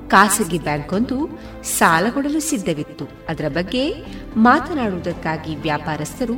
[0.09, 3.05] ಖಾಸಗಿ ಬ್ಯಾಂಕ್ ಒಂದು ಸಾಲ ಕೊಡಲು ಸಿದ್ಧವಿತ್ತು.
[3.29, 3.93] ಅದರ ಬಗ್ಗೆ
[4.37, 6.33] ಮಾತನಾಡುವುದಕ್ಕಾಗಿ ವ್ಯಾಪಾರಸ್ಥರು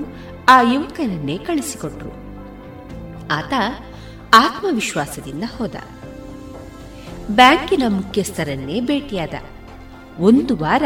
[0.50, 2.10] ಆ ಯುವಕನನ್ನೇ ಕಳಿಸಿಕೊಟ್ರು.
[3.34, 3.54] ಆತ
[4.34, 5.76] ಆತ್ಮವಿಶ್ವಾಸದಿಂದ ಹೋದ.
[7.30, 9.34] ಬ್ಯಾಂಕಿನ ಮುಖ್ಯಸ್ಥರನ್ನೇ ಭೇಟಿಯಾದ.
[10.20, 10.84] ಒಂದು ವಾರ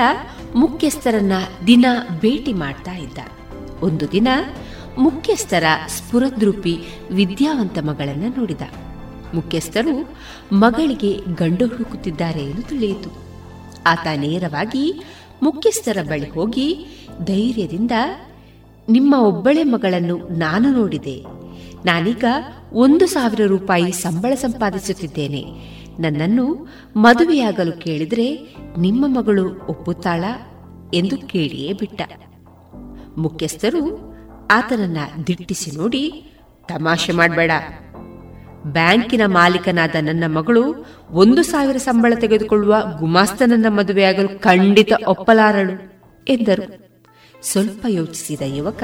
[0.56, 1.32] ಮುಖ್ಯಸ್ಥರನ್ನ
[1.68, 1.86] ದಿನ
[2.20, 3.18] ಭೇಟಿ ಮಾಡ್ತಾ ಇದ್ದ.
[3.82, 4.28] ಒಂದು ದಿನ
[4.98, 6.80] ಮುಖ್ಯಸ್ಥರ ಸ್ಫುರದ್ರೂಪಿ
[7.12, 8.62] ವಿದ್ಯಾವಂತ ಮಗಳನ್ನ ನೋಡಿದ.
[9.34, 10.10] ಮುಖ್ಯಸ್ಥರು
[10.54, 13.10] ಮಗಳಿಗೆ ಗಂಡು ಹುಡುಕುತ್ತಿದ್ದಾರೆ ಎಂದು ತಿಳಿಯಿತು.
[13.88, 15.04] ಆತ ನೇರವಾಗಿ
[15.44, 16.86] ಮುಖ್ಯಸ್ಥರ ಬಳಿ ಹೋಗಿ
[17.24, 17.92] ಧೈರ್ಯದಿಂದ,
[18.90, 21.26] ನಿಮ್ಮ ಒಬ್ಬಳೆ ಮಗಳನ್ನು ನಾನು ನೋಡಿದೆ.
[21.86, 22.26] ನಾನೀಗ
[22.74, 25.72] ಒಂದು ಸಾವಿರ ರೂಪಾಯಿ ಸಂಬಳ ಸಂಪಾದಿಸುತ್ತಿದ್ದೇನೆ.
[26.02, 30.24] ನನ್ನನ್ನು ಮದುವೆಯಾಗಲು ಕೇಳಿದರೆ ನಿಮ್ಮ ಮಗಳು ಒಪ್ಪುತ್ತಾಳ
[30.94, 32.02] ಎಂದು ಕೇಳಿಯೇ ಬಿಟ್ಟ.
[33.18, 33.82] ಮುಖ್ಯಸ್ಥರು
[34.52, 34.98] ಆತನನ್ನ
[35.28, 36.04] ದಿಟ್ಟಿಸಿ ನೋಡಿ,
[36.68, 37.52] ತಮಾಷೆ ಮಾಡಬೇಡ.
[38.66, 40.64] ಬ್ಯಾಂಕಿನ ಮಾಲೀಕನಾದ ನನ್ನ ಮಗಳು
[41.12, 45.76] ಒಂದು ಸಾವಿರ ಸಂಬಳ ತೆಗೆದುಕೊಳ್ಳುವ ಗುಮಾಸ್ತನನ್ನ ಮದುವೆಯಾಗಲು ಖಂಡಿತ ಒಪ್ಪಲಾರಳು
[46.28, 46.66] ಎಂದರು.
[47.42, 48.84] ಸ್ವಲ್ಪ ಯೋಚಿಸಿದ ಯುವಕ,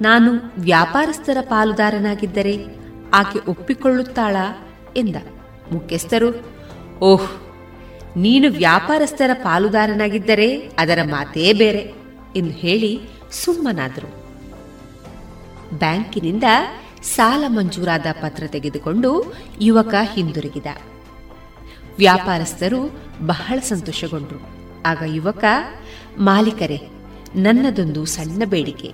[0.00, 2.54] ನಾನು ವ್ಯಾಪಾರಸ್ಥರ ಪಾಲುದಾರನಾಗಿದ್ದರೆ
[3.14, 4.44] ಆಕೆ ಒಪ್ಪಿಕೊಳ್ಳುತ್ತಾಳಾ
[4.96, 5.16] ಎಂದ.
[5.72, 6.58] ಮುಖ್ಯಸ್ಥರು,
[7.00, 7.28] ಓಹ್,
[8.16, 11.94] ನೀನು ವ್ಯಾಪಾರಸ್ಥರ ಪಾಲುದಾರನಾಗಿದ್ದರೆ ಅದರ ಮಾತೇ ಬೇರೆ
[12.36, 13.00] ಎಂದು ಹೇಳಿ
[13.30, 14.18] ಸುಮ್ಮನಾದರು.
[15.78, 16.44] ಬ್ಯಾಂಕಿನಿಂದ
[17.02, 20.66] ಸಾಲ ಮಂಜೂರಾದ ಪತ್ರ ತೆಗೆದುಕೊಂಡು ಯುವಕ ಹಿಂದಿರುಗಿದ.
[21.98, 24.58] ವ್ಯಾಪಾರಸ್ಥರು ಬಹಳ ಸಂತೋಷಗೊಂಡರು.
[24.86, 25.44] ಆಗ ಯುವಕ,
[26.18, 26.80] ಮಾಲೀಕರೇ,
[27.36, 28.92] ನನ್ನದೊಂದು ಸಣ್ಣ ಬೇಡಿಕೆ.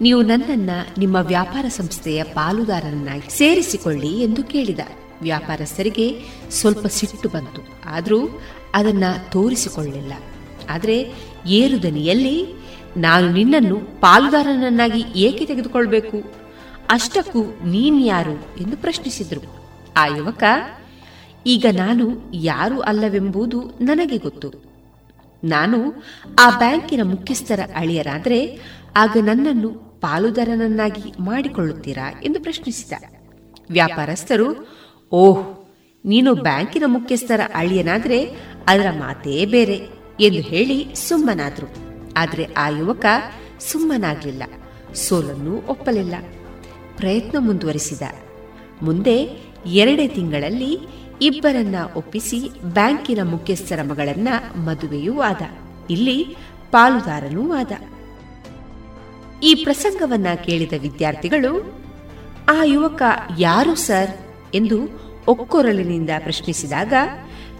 [0.00, 4.78] ನೀವು ನನ್ನನ್ನ ನಿಮ್ಮ ವ್ಯಾಪಾರ ಸಂಸ್ಥೆಯ ಪಾಲುದಾರನನ್ನಾಗಿ ಸೇರಿಸಿಕೊಳ್ಳಿ ಎಂದು ಕೇಳಿದ.
[5.22, 7.62] ವ್ಯಾಪಾರಸ್ಥರಿಗೆ ಸ್ವಲ್ಪ ಸಿಟ್ಟು ಬಂತು.
[7.84, 8.40] ಆದರೂ
[8.74, 10.12] ಅದನ್ನ ತೋರಿಸಿಕೊಳ್ಳಲಿಲ್ಲ.
[10.70, 11.12] ಆದರೆ
[11.46, 12.46] ಏರುದನಿಯಲ್ಲಿ,
[12.96, 16.22] ನಾನು ನಿನ್ನನ್ನು ಪಾಲುದಾರನನ್ನಾಗಿ ಏಕೆ ತೆಗೆದುಕೊಳ್ಬೇಕು?
[16.90, 18.32] ಅಷ್ಟಕ್ಕೂ ನೀನ್ ಯಾರು?
[18.32, 19.40] ಎಂದು ಪ್ರಶ್ನಿಸಿದ್ರು.
[19.96, 20.42] ಆ ಯುವಕ,
[21.46, 24.52] ಈಗ ನಾನು ಯಾರು ಅಲ್ಲವೆಂಬುದು ನನಗೆ ಗೊತ್ತು.
[25.44, 26.02] ನಾನು
[26.38, 28.60] ಆ ಬ್ಯಾಂಕಿನ ಮುಖ್ಯಸ್ಥರ ಅಳಿಯರಾದರೆ
[28.96, 29.68] ಆಗ ನನ್ನನ್ನು
[30.00, 32.20] ಪಾಲುದಾರನನ್ನಾಗಿ ಮಾಡಿಕೊಳ್ಳುತ್ತೀರಾ?
[32.24, 32.92] ಎಂದು ಪ್ರಶ್ನಿಸಿದ.
[33.70, 34.77] ವ್ಯಾಪಾರಸ್ಥರು
[35.12, 35.68] ಓಹ್,
[36.04, 38.24] ನೀನು ಬ್ಯಾಂಕಿನ ಮುಖ್ಯಸ್ಥರ ಅಳಿಯನಾದ್ರೆ
[38.68, 39.88] ಅದರ ಮಾತೇ ಬೇರೆ
[40.20, 41.66] ಎಂದು ಹೇಳಿ ಸುಮ್ಮನಾದ್ರು.
[42.16, 43.06] ಆದರೆ ಆ ಯುವಕ
[43.60, 44.42] ಸುಮ್ಮನಾಗ್ಲಿಲ್ಲ,
[44.94, 46.14] ಸೋಲನ್ನು ಒಪ್ಪಲಿಲ್ಲ.
[46.96, 48.02] ಪ್ರಯತ್ನ ಮುಂದುವರಿಸಿದ.
[48.82, 49.16] ಮುಂದೆ
[49.66, 50.78] ಎರಡೇ ತಿಂಗಳಲ್ಲಿ
[51.22, 55.42] ಇಬ್ಬರನ್ನ ಒಪ್ಪಿಸಿ ಬ್ಯಾಂಕಿನ ಮುಖ್ಯಸ್ಥರ ಮಗಳನ್ನ ಮದುವೆಯೂ ಆದ.
[55.90, 56.36] ಇಲ್ಲಿ
[56.70, 57.72] ಪಾಲುದಾರನೂ ಆದ.
[59.42, 61.52] ಈ ಪ್ರಸಂಗವನ್ನ ಕೇಳಿದ ವಿದ್ಯಾರ್ಥಿಗಳು,
[62.48, 63.02] ಆ ಯುವಕ
[63.38, 64.10] ಯಾರು ಸರ್?
[64.54, 66.92] ಎಂದು ಒಕ್ಕೊರಲಿನಿಂದ ಪ್ರಶ್ನಿಸಿದಾಗ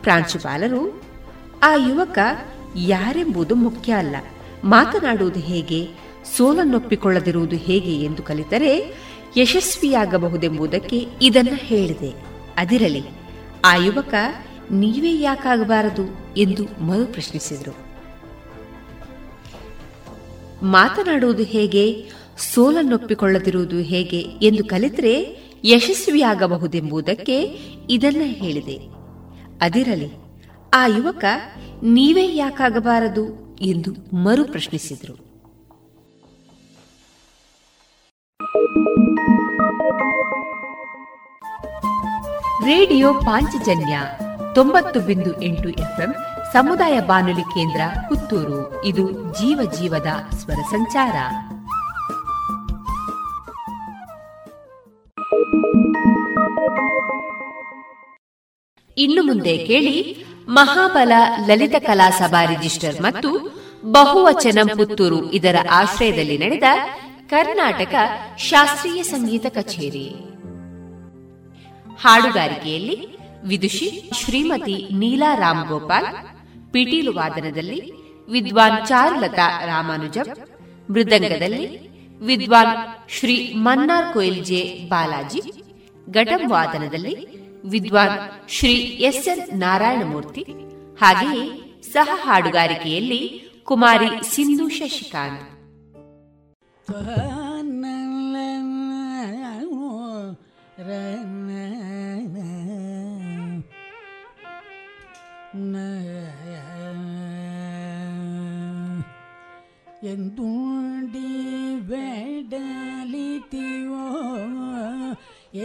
[0.01, 1.03] ಪ್ರಾಂಶುಪಾಲರು,
[1.63, 2.19] ಆ ಯುವಕ
[2.77, 4.17] ಯಾರೆಂಬುದು ಮುಖ್ಯ ಅಲ್ಲ.
[4.65, 5.89] ಮಾತನಾಡುವುದು ಹೇಗೆ?
[6.37, 8.95] ಸೋಲನ್ನೊಪ್ಪಿಕೊಳ್ಳದಿರುವುದು ಹೇಗೆ ಎಂದು ಕಲಿತರೆ
[9.37, 12.11] ಯಶಸ್ವಿಯಾಗಬಹುದೆಂಬುದಕ್ಕೆ ಇದನ್ನ ಹೇಳಿದೆ.
[12.57, 13.03] ಅದಿರಲಿ,
[13.65, 14.15] ಆ ಯುವಕ
[14.71, 16.35] ನೀವೇ ಯಾಕಾಗಬಾರದು?
[16.37, 17.77] ಎಂದು ಮರು ಪ್ರಶ್ನಿಸಿದರು.
[20.67, 22.11] ಮಾತನಾಡುವುದು ಹೇಗೆ?
[22.55, 24.19] ಸೋಲನ್ನೊಪ್ಪಿಕೊಳ್ಳದಿರುವುದು ಹೇಗೆ?
[24.19, 27.43] ಎಂದು ಕಲಿತರೆ ಯಶಸ್ವಿಯಾಗಬಹುದೆಂಬುದಕ್ಕೆ
[27.91, 28.77] ಇದನ್ನ ಹೇಳಿದೆ.
[29.61, 30.13] ಅದಿರಲಿ,
[30.75, 31.25] ಆ ಯುವಕ
[31.83, 35.29] ನೀವೇ ಯಾಕಾಗಬಾರದು ಎಂದು ಮರು ಪ್ರಶ್ನಿಸಿದರು.
[42.65, 44.01] ರೇಡಿಯೋ ಪಾಂಚಜನ್ಯ
[44.55, 46.15] ತೊಂಬತ್ತು ಬಿಂದು ಎಂಟು ಎಫ್ಎಂ
[46.53, 48.85] ಸಮುದಾಯ ಬಾನುಲಿ ಕೇಂದ್ರ ಪುತ್ತೂರು.
[48.85, 51.15] ಇದು ಜೀವ ಜೀವದ ಸ್ವರ ಸಂಚಾರ.
[58.97, 61.13] ಇನ್ನು ಮುಂದೆ ಕೇಳಿ ಮಹಾಬಲ
[61.47, 66.63] ಲಲಿತ ಕಲಾ ಸಭಾ ರಿಜಿಸ್ಟರ್ ಮತ್ತು ಬಹುವಚನ ಪುತ್ತೂರು ಇದರ ಆಶ್ರಯದಲ್ಲಿ ನಡೆದ
[67.31, 67.95] ಕರ್ನಾಟಕ
[68.39, 70.15] ಶಾಸ್ತ್ರೀಯ ಸಂಗೀತ ಕಚೇರಿ.
[72.01, 76.07] ಹಾಡುಗಾರಿಕೆಯಲ್ಲಿ ವಿದುಷಿ ಶ್ರೀಮತಿ ನೀಲಾ ರಾಮ್ ಗೋಪಾಲ್
[76.73, 77.93] ಪಿಟೀಲು ವಾದನದಲ್ಲಿ
[78.31, 80.25] ವಿದ್ವಾನ್ ಚಾರುಲತಾ ರಾಮಾನುಜಂ,
[80.93, 81.88] ಮೃದಂಗದಲ್ಲಿ
[82.21, 82.73] ವಿದ್ವಾನ್
[83.09, 85.41] ಶ್ರೀ ಮನ್ನಾರ್ ಕೊಯಿಲ್ಜೆ ಬಾಲಾಜಿ
[86.07, 87.15] ಘಟಂ ವಾದನದಲ್ಲಿ
[87.65, 88.17] ವಿದ್ವಾನ್
[88.49, 90.45] ಶ್ರೀ ಎಸ್ ಎನ್ ನಾರಾಯಣಮೂರ್ತಿ
[90.99, 91.45] ಹಾಗೆಯೇ
[91.93, 93.23] ಸಹ ಹಾಡುಗಾರಿಕೆಯಲ್ಲಿ
[93.65, 95.47] ಕುಮಾರಿ ಸಿಂಧು ಶಶಿಕಾಂತ್
[110.09, 111.28] ಎಂದುಂಡಿ
[111.90, 113.26] ಬೆಡಲಿತಿವೋ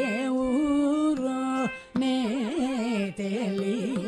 [0.00, 0.06] ಏ
[0.38, 1.38] ಊರೋ
[1.98, 2.16] ನೇ
[3.16, 4.01] ತೆಲಿಯ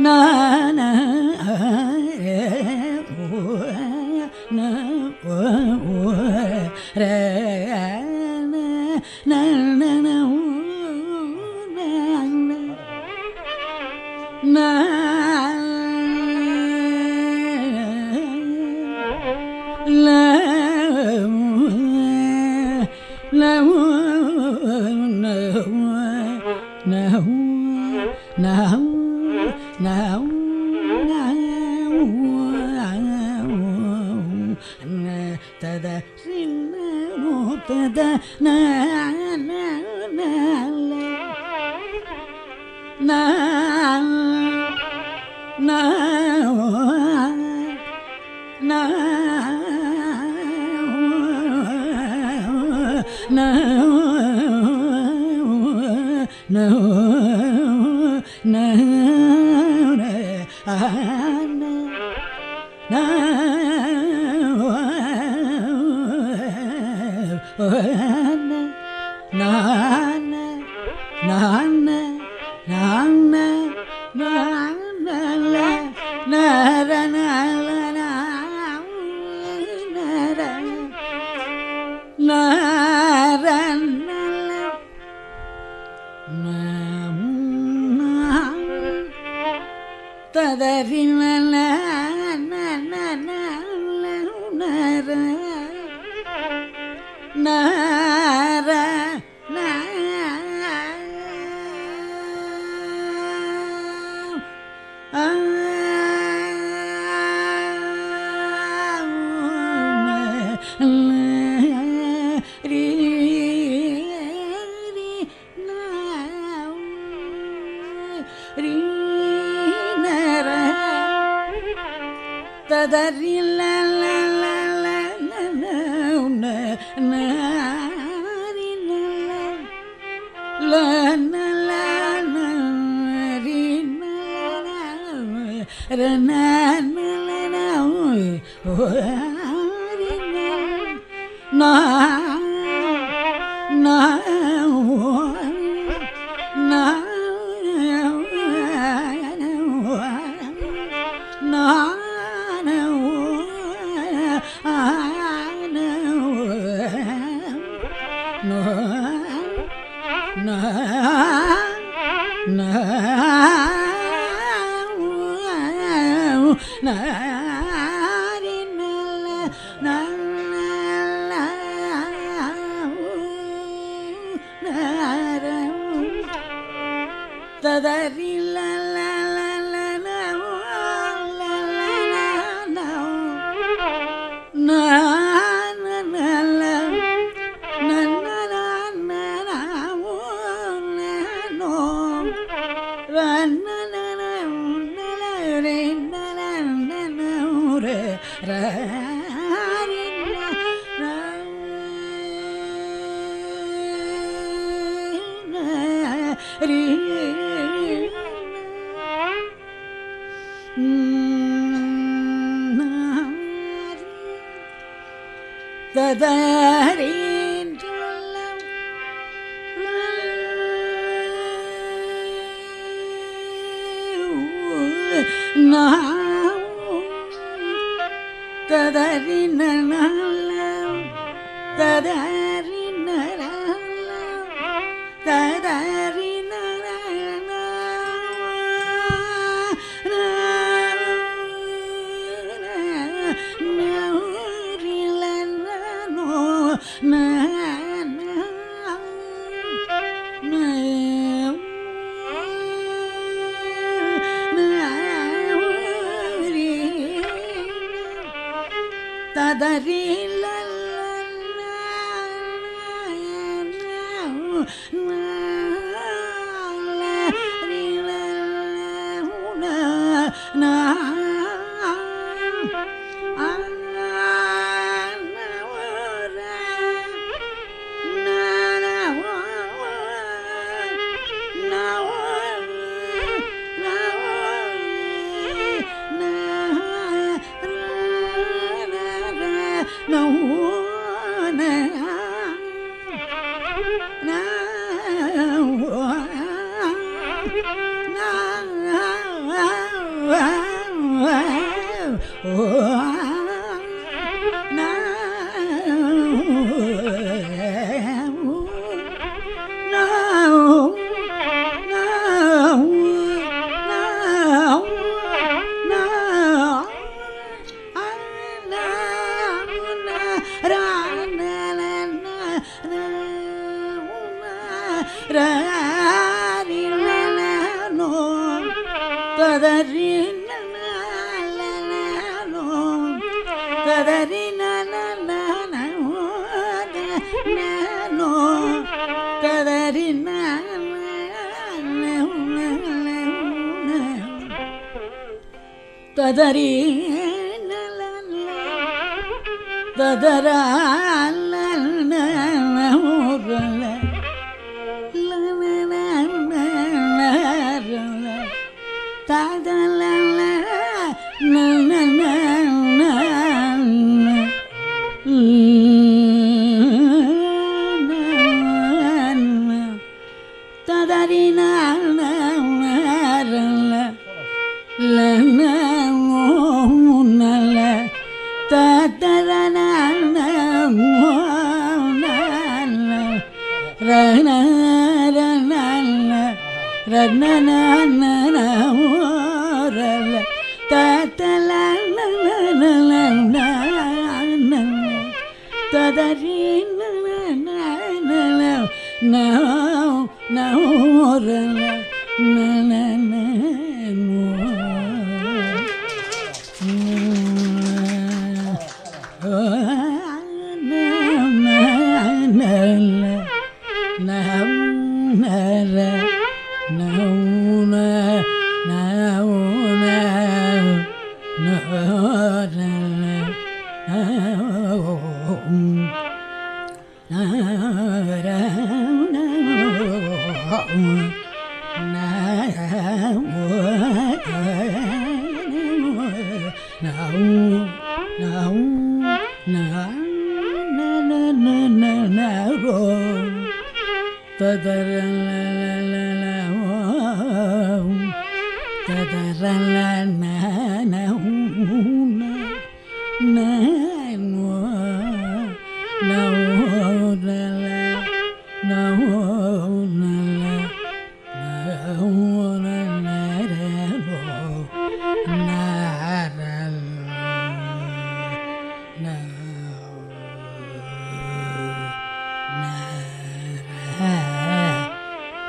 [0.06, 0.41] ನಾನ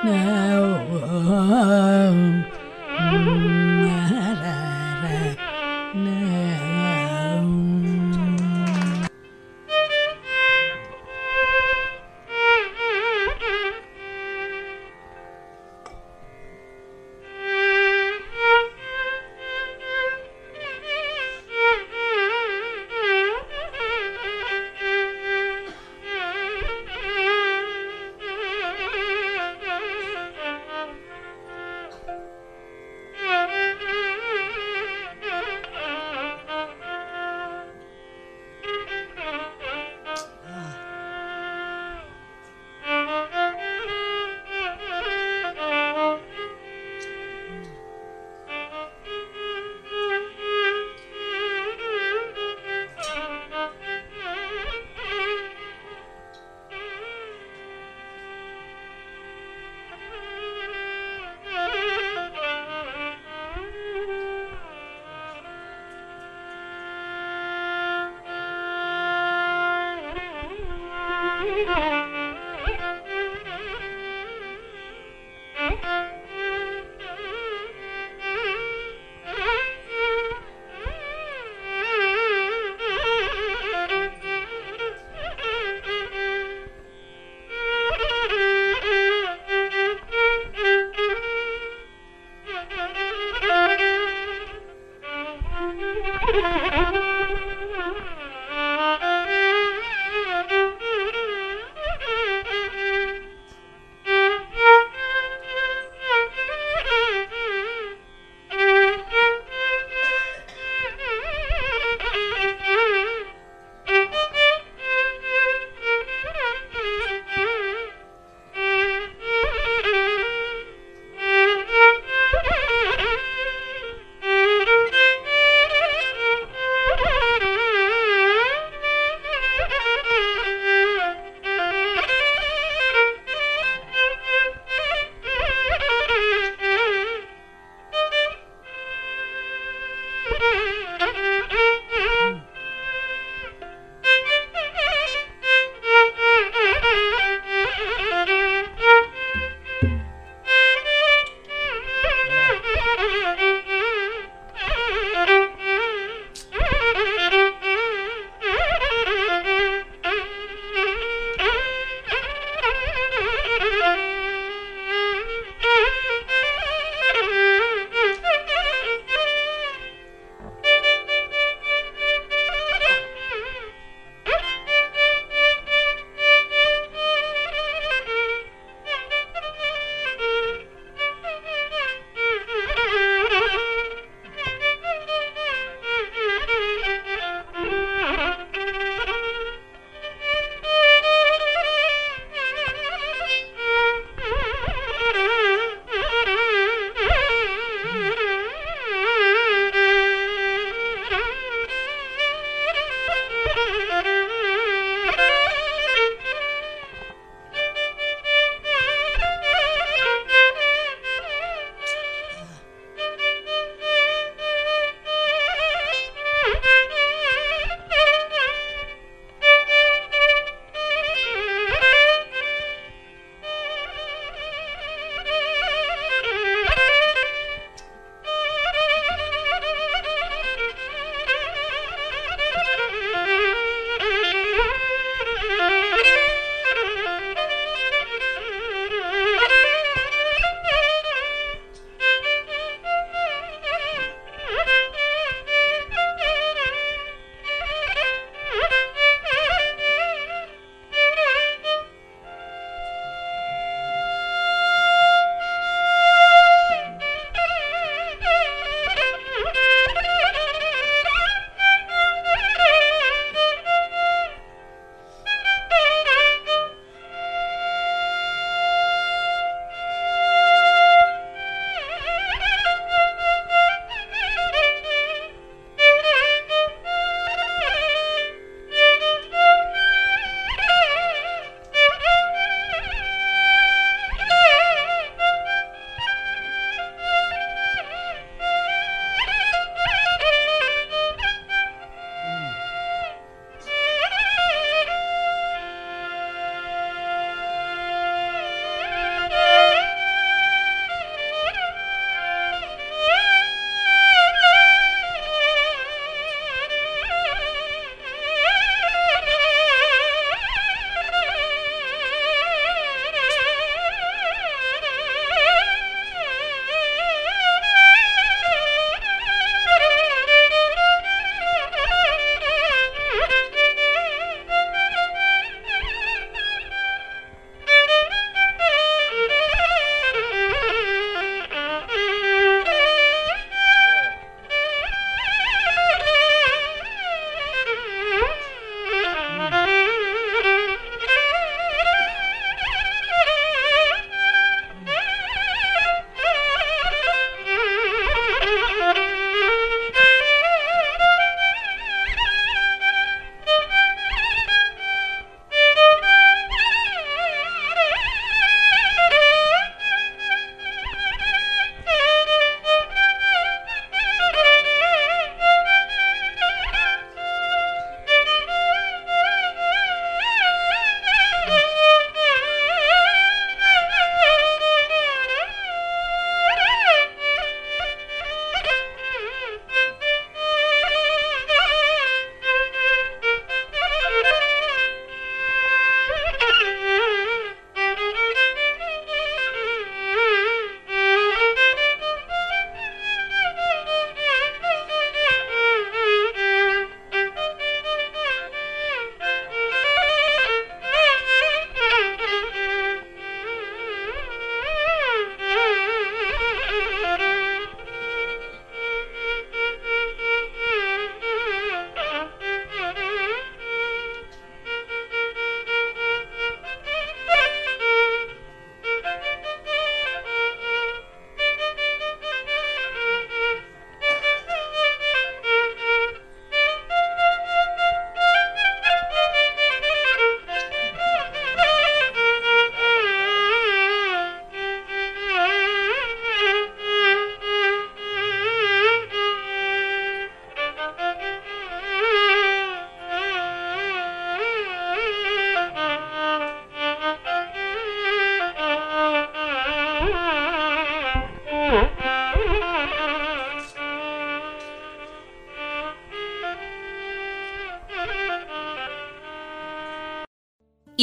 [0.03, 1.82] now.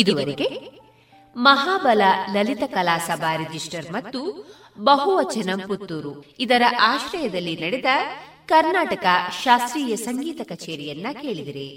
[0.00, 0.48] ಇದುವರೆಗೆ
[1.36, 2.02] ಮಹಾಬಲ
[2.32, 4.20] ಲಲಿತ ಕಲಾ ಸಭಾ ರಿಜಿಸ್ಟರ್ ಮತ್ತು
[4.80, 6.12] ಬಹುವಚನ ಪುತ್ತೂರು.
[6.38, 7.90] ಇದರ ಆಶ್ರಯದಲ್ಲಿ ನಡೆದ
[8.46, 9.06] ಕರ್ನಾಟಕ
[9.42, 11.68] ಶಾಸ್ತ್ರೀಯ ಸಂಗೀತ ಕಚೇರಿಯನ್ನ ಕೇಳಿದಿರಿ.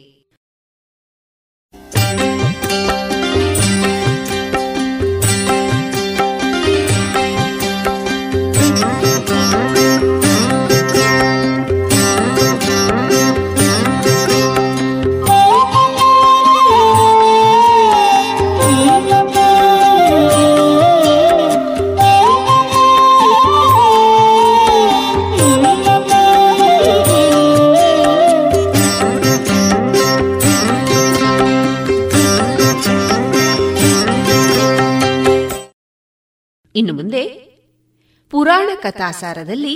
[38.84, 39.76] ಕಥಾಸಾರದಲ್ಲಿ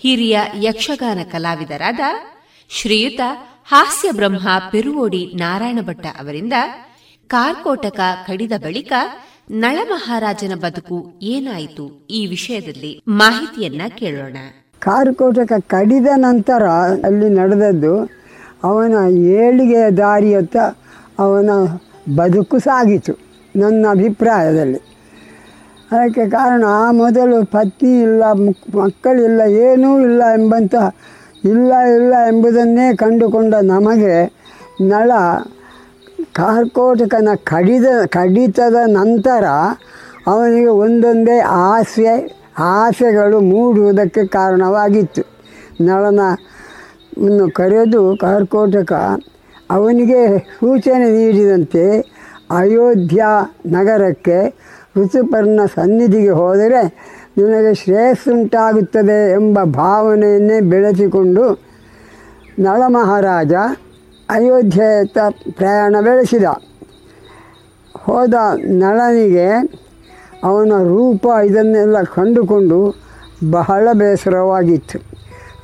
[0.00, 2.00] ಹಿರಿಯ ಯಕ್ಷಗಾನ ಕಲಾವಿದರಾದ
[2.70, 3.20] ಶ್ರೀಯುತ
[3.64, 6.56] ಹಾಸ್ಯ ಬ್ರಹ್ಮ ಪೆರುವೋಡಿ ನಾರಾಯಣ ಭಟ್ಟ ಅವರಿಂದ
[7.30, 8.92] ಕಾರ್ಕೋಟಕ ಕಡಿದ ಬಳಿಕ
[9.62, 14.36] ನಳ ಮಹಾರಾಜನ ಬದುಕು ಏನಾಯಿತು ಈ ವಿಷಯದಲ್ಲಿ ಮಾಹಿತಿಯನ್ನ ಕೇಳೋಣ.
[14.82, 16.64] ಕಾರ್ಕೋಟಕ ಕಡಿದ ನಂತರ
[17.04, 17.94] ಅಲ್ಲಿ ನಡೆದದ್ದು
[18.64, 18.94] ಅವನ
[19.38, 20.56] ಏಳಿಗೆಯ ದಾರಿಯತ್ತ
[21.18, 21.50] ಅವನ
[22.16, 23.14] ಬದುಕು ಸಾಗಿತು
[23.54, 24.80] ನನ್ನ ಅಭಿಪ್ರಾಯದಲ್ಲಿ.
[25.92, 28.24] ಅದಕ್ಕೆ ಕಾರಣ ಆ ಮೊದಲು ಪತ್ನಿ ಇಲ್ಲ
[28.74, 30.86] ಮಕ್ಕಳಿಲ್ಲ ಏನೂ ಇಲ್ಲ ಎಂಬಂತಹ
[31.44, 34.16] ಇಲ್ಲ ಇಲ್ಲ ಎಂಬುದನ್ನೇ ಕಂಡುಕೊಂಡ ನಮಗೆ
[34.80, 35.10] ನಳ
[36.32, 39.44] ಕಾರ್ಕೋಟಕನ ಕಡಿದ, ಕಡಿತದ ನಂತರ
[40.26, 42.14] ಅವನಿಗೆ ಒಂದೊಂದೇ ಆಸೆ,
[42.58, 45.22] ಆಸೆಗಳು ಮೂಡುವುದಕ್ಕೆ ಕಾರಣವಾಗಿತ್ತು.
[45.80, 46.20] ನಳನ
[47.52, 48.92] ಕರೆದು ಕಾರ್ಕೋಟಕ
[49.70, 51.84] ಅವನಿಗೆ ಸೂಚನೆ ನೀಡಿದಂತೆ
[52.50, 53.24] ಅಯೋಧ್ಯ
[53.66, 54.38] ನಗರಕ್ಕೆ
[54.96, 56.82] ಋತುಪರ್ಣ ಸನ್ನಿಧಿಗೆ ಹೋದರೆ
[57.38, 61.60] ನಿನಗೆ ಶ್ರೇಯಸ್ಸುಂಟಾಗುತ್ತದೆ ಎಂಬ ಭಾವನೆಯನ್ನೇ ಬೆಳೆಸಿಕೊಂಡು
[62.58, 63.52] ನಳ ಮಹಾರಾಜ
[64.30, 65.18] ಅಯೋಧ್ಯೆಯತ್ತ
[65.56, 66.44] ಪ್ರಯಾಣ ಬೆಳೆಸಿದ.
[67.96, 69.50] ಹೋದ ನಳನಿಗೆ
[70.44, 72.96] ಅವನ ರೂಪ ಇದನ್ನೆಲ್ಲ ಕಂಡುಕೊಂಡು
[73.50, 74.98] ಬಹಳ ಬೇಸರವಾಗಿತ್ತು.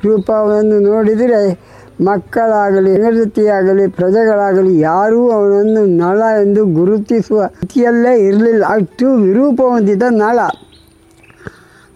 [0.05, 8.65] ರೂಪವನ್ನು ನೋಡಿದರೆ ಮಕ್ಕಳಾಗಲಿ ಹೆಂಡತಿಯಾಗಲಿ ಪ್ರಜೆಗಳಾಗಲಿ, ಯಾರೂ ಅವನನ್ನು ನಳ ಎಂದು ಗುರುತಿಸುವ ಸ್ಥಿತಿಯಲ್ಲೇ ಇರಲಿಲ್ಲ.
[8.65, 10.39] ಅಷ್ಟು ವಿರೂಪ ಹೊಂದಿದ ನಳ.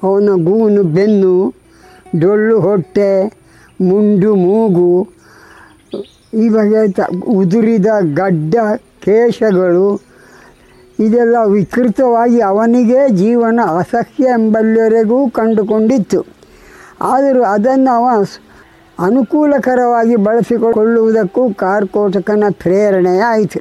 [0.02, 1.55] ಅವನ ಗೂನು ಬೆನ್ನು,
[2.20, 3.40] ಡೊಳ್ಳು ಹೊಟ್ಟೆ,
[3.81, 5.09] ಮುಂಡು ಮೂಗು,
[6.35, 8.55] ಈ ಬಗೆಯ ಉದುರಿದ ಗಡ್ಡ
[9.05, 10.01] ಕೇಶಗಳು,
[10.98, 16.27] ಇದೆಲ್ಲ ವಿಕೃತವಾಗಿ ಅವನಿಗೆ ಜೀವನ ಅಸಹ್ಯ ಎಂಬಲ್ಲಿವರೆಗೂ ಕಂಡುಕೊಂಡಿತ್ತು.
[17.02, 18.24] ಆದರೂ ಅದನ್ನು ಅವ
[18.98, 23.60] ಅನುಕೂಲಕರವಾಗಿ ಬಳಸಿಕೊಳ್ಳುವುದಕ್ಕೂ ಕಾರ್ಕೋಟಕನ ಪ್ರೇರಣೆಯಾಯಿತು.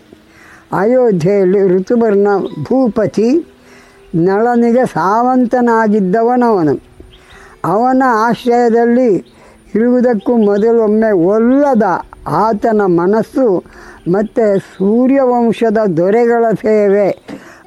[0.78, 2.28] ಅಯೋಧ್ಯೆಯಲ್ಲಿ ಋತುಬರ್ಣ
[2.64, 3.46] ಭೂಪತಿ
[4.16, 6.82] ನಳನಿಗೆ ಸಾವಂತನಾಗಿದ್ದವನವನು.
[7.66, 9.16] ಅವನ ಆಶ್ರಯದಲ್ಲಿ
[9.76, 11.84] ಇರುವುದಕ್ಕೂ ಮೊದಲೊಮ್ಮೆ ಒಲ್ಲದ
[12.28, 13.64] ಆತನ ಮನಸ್ಸು
[14.08, 17.10] ಮತ್ತು ಸೂರ್ಯವಂಶದ ದೊರೆಗಳ ಸೇವೆ.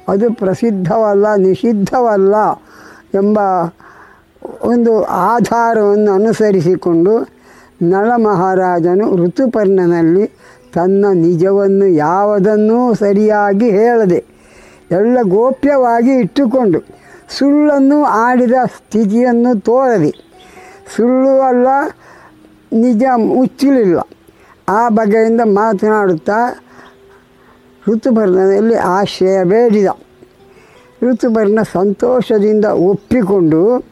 [0.09, 2.35] ಅದು ಪ್ರಸಿದ್ಧವಲ್ಲ, ನಿಷಿದ್ಧವಲ್ಲ
[3.13, 3.39] ಎಂಬ
[4.63, 7.38] ಒಂದು ಆಧಾರವನ್ನು ಅನುಸರಿಸಿಕೊಂಡು
[7.81, 10.27] ನಳ ಮಹಾರಾಜನು ಋತುಪರ್ಣನಲ್ಲಿ
[10.73, 14.25] ತನ್ನ ನಿಜವನ್ನು ಯಾವುದನ್ನೂ ಸರಿಯಾಗಿ ಹೇಳದೆ
[14.91, 16.79] ಎಲ್ಲ ಗೋಪ್ಯವಾಗಿ ಇಟ್ಟುಕೊಂಡು
[17.29, 20.11] ಸುಳ್ಳನ್ನು ಆಡಿದ ಸ್ಥಿತಿಯನ್ನು ತೋರದೆ.
[20.95, 21.67] ಸುಳ್ಳು ಅಲ್ಲ,
[22.73, 23.99] ನಿಜ ಮುಚ್ಚಲಿಲ್ಲ.
[24.69, 26.63] ಆ ಬಗೆಯಿಂದ ಮಾತನಾಡುತ್ತಾ
[27.87, 29.87] ಋತುಪರ್ಣದಲ್ಲಿ ಆಶ್ರಯ ಬೇಡಿದ.
[31.03, 33.83] ಋತುಪರ್ಣ ಸಂತೋಷದಿಂದ ಒಪ್ಪಿಕೊಂಡು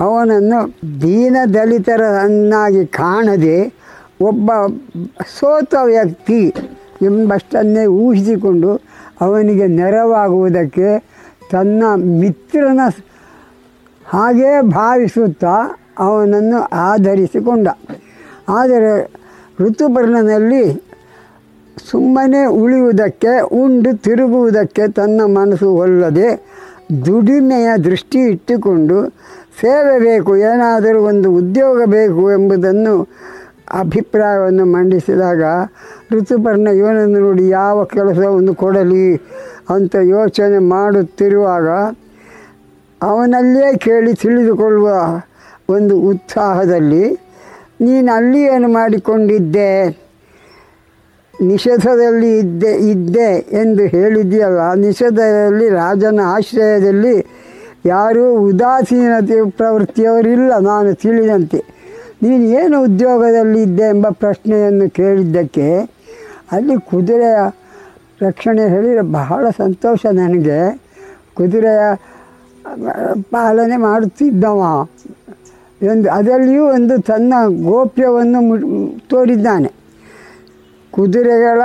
[0.00, 0.60] ಅವನನ್ನು
[1.02, 3.72] ದೀನದಲಿತರನ್ನಾಗಿ ಕಾಣದೆ
[4.20, 4.50] ಒಬ್ಬ
[5.38, 6.54] ಸೋತ ವ್ಯಕ್ತಿ
[7.02, 8.80] ಎಂಬಷ್ಟನ್ನೇ ಊಹಿಸಿಕೊಂಡು
[9.20, 10.88] ಅವನಿಗೆ ನೆರವಾಗುವುದಕ್ಕೆ
[11.50, 12.80] ತನ್ನ ಮಿತ್ರನ
[14.06, 15.54] ಹಾಗೇ ಭಾವಿಸುತ್ತಾ
[15.98, 17.68] ಅವನನ್ನು ಆಧರಿಸಿಕೊಂಡ.
[18.48, 19.12] ಆದರೆ
[19.60, 20.64] ಋತುಪರ್ಣನಲ್ಲಿ
[21.90, 26.28] ಸುಮ್ಮನೆ ಉಳಿಯುವುದಕ್ಕೆ, ಉಂಡು ತಿರುಗುವುದಕ್ಕೆ ತನ್ನ ಮನಸ್ಸು ಒಲ್ಲದೆ
[27.06, 28.98] ದುಡಿಮೆಯ ದೃಷ್ಟಿ ಇಟ್ಟುಕೊಂಡು
[29.56, 32.94] ಸೇವೆ ಬೇಕು, ಏನಾದರೂ ಒಂದು ಉದ್ಯೋಗ ಬೇಕು ಎಂಬುದನ್ನು
[33.82, 35.42] ಅಭಿಪ್ರಾಯವನ್ನು ಮಂಡಿಸಿದಾಗ
[36.12, 39.06] ಋತುಪರ್ಣ ಇವನನ್ನು ನೋಡಿ ಯಾವ ಕೆಲಸವನ್ನು ಕೊಡಲಿ
[39.74, 41.68] ಅಂತ ಯೋಚನೆ ಮಾಡುತ್ತಿರುವಾಗ
[43.00, 44.88] ಅವನಲ್ಲೇ ಕೇಳಿ ತಿಳಿದುಕೊಳ್ಳುವ
[45.74, 47.04] ಒಂದು ಉತ್ಸಾಹದಲ್ಲಿ,
[47.80, 49.72] ನೀನು ಅಲ್ಲಿ ಏನು ಮಾಡಿಕೊಂಡಿದ್ದೆ?
[51.34, 53.28] ನಿಷೇಧದಲ್ಲಿ ಇದ್ದೆ ಇದ್ದೆ
[53.60, 57.14] ಎಂದು ಹೇಳಿದೆಯಲ್ಲ ನಿಷೇಧದಲ್ಲಿ ರಾಜನ ಆಶ್ರಯದಲ್ಲಿ
[57.84, 61.60] ಯಾರೂ ಉದಾಸೀನತೆ ಪ್ರವೃತ್ತಿಯವರಿಲ್ಲ, ನಾನು ತಿಳಿದಂತೆ.
[62.22, 65.68] ನೀನು ಏನು ಉದ್ಯೋಗದಲ್ಲಿ ಇದ್ದೆ ಎಂಬ ಪ್ರಶ್ನೆಯನ್ನು ಕೇಳಿದ್ದಕ್ಕೆ
[66.52, 67.38] ಅಲ್ಲಿ ಕುದುರೆಯ
[68.22, 70.58] ರಕ್ಷಣೆ ಹೇಳಿದರೆ ಬಹಳ ಸಂತೋಷ ನನಗೆ.
[71.34, 71.82] ಕುದುರೆಯ
[73.30, 74.62] ಪಾಲನೆ ಮಾಡುತ್ತಿದ್ದವ
[75.82, 77.34] ಎಂದು, ಅದರಲ್ಲಿಯೂ ಒಂದು ತನ್ನ
[77.64, 78.40] ಗೋಪ್ಯವನ್ನು
[79.08, 79.70] ತೋರಿದ್ದಾನೆ.
[80.92, 81.62] ಕುದುರೆಗಳ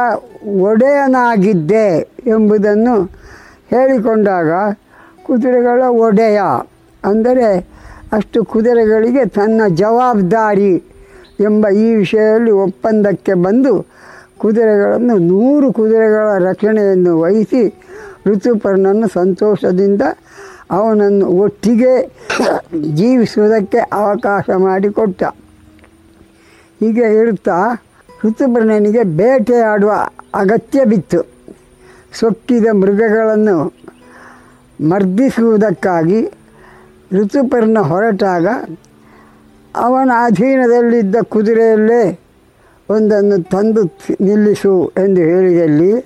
[0.62, 1.88] ಒಡೆಯನಾಗಿದ್ದೆ
[2.28, 2.96] ಎಂಬುದನ್ನು
[3.70, 4.52] ಹೇಳಿಕೊಂಡಾಗ
[5.26, 6.40] ಕುದುರೆಗಳ ಒಡೆಯ.
[7.04, 7.48] ಅಂದರೆ
[8.14, 10.74] ಅಷ್ಟು ಕುದುರೆಗಳಿಗೆ ತನ್ನ ಜವಾಬ್ದಾರಿ
[11.40, 13.74] ಎಂಬ ಈ ವಿಷಯದಲ್ಲಿ ಒಪ್ಪಂದಕ್ಕೆ ಬಂದು
[14.38, 17.64] ಕುದುರೆಗಳನ್ನು, ನೂರು ಕುದುರೆಗಳ ರಕ್ಷಣೆಯನ್ನು ವಹಿಸಿ
[18.28, 20.04] ಋತುಪರ್ಣನು ಸಂತೋಷದಿಂದ
[20.72, 21.94] ಅವನನ್ನು ಒಟ್ಟಿಗೆ
[22.96, 25.24] ಜೀವಿಸುವುದಕ್ಕೆ ಅವಕಾಶ ಮಾಡಿಕೊಟ್ಟ.
[26.80, 27.58] ಹೀಗೆ ಇರುತ್ತಾ
[28.24, 29.94] ಋತುಪರ್ಣನಿಗೆ ಬೇಟೆಯಾಡುವ
[30.36, 31.22] ಅಗತ್ಯ ಬಿತ್ತು.
[32.20, 33.58] ಸೊಕ್ಕಿದ ಮೃಗಗಳನ್ನು
[34.82, 36.32] ಮರ್ದಿಸುವುದಕ್ಕಾಗಿ
[37.14, 38.48] ಋತುಪರ್ಣ ಹೊರಟಾಗ
[39.76, 42.20] ಅವನ ಅಧೀನದಲ್ಲಿದ್ದ ಕುದುರೆಯಲ್ಲೇ
[42.90, 43.84] ಒಂದನ್ನು ತಂದು
[44.22, 46.06] ನಿಲ್ಲಿಸು ಎಂದು ಹೇಳಿದಲ್ಲಿ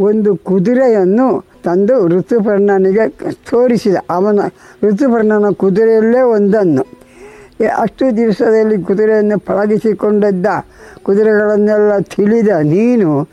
[0.00, 3.08] ಒಂದು ಕುದುರೆಯನ್ನು ತಂದು ಋತುಪರ್ಣನಿಗೆ
[3.50, 3.96] ತೋರಿಸಿದ.
[4.10, 4.40] ಅವನ
[4.82, 6.86] ಋತುಪರ್ಣನ ಕುದುರೆಯಲ್ಲೇ ಒಂದನ್ನು.
[7.78, 10.46] ಅಷ್ಟು ದಿವಸದಲ್ಲಿ ಕುದುರೆಯನ್ನು ಪಳಗಿಸಿಕೊಂಡಿದ್ದ
[11.02, 13.28] ಕುದುರೆಗಳನ್ನೆಲ್ಲ ತಿಳಿದ ನೀನು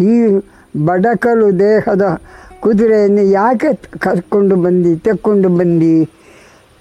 [0.00, 0.40] ಈ
[0.84, 2.20] ಬಡಕಲು ದೇಹದ
[2.64, 5.90] ಕುದುರೆಯನ್ನು ಯಾಕೆ ಕರ್ಕೊಂಡು ಬಂದು, ತೆಕ್ಕೊಂಡು ಬಂದು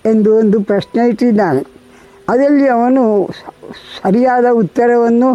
[0.05, 1.63] ಎಂದು ಒಂದು ಪ್ರಶ್ನೆ ಇಟ್ಟಿದ್ದಾನೆ.
[2.29, 3.03] ಅದರಲ್ಲಿ ಅವನು
[4.03, 5.29] ಸರಿಯಾದ ಉತ್ತರವನ್ನು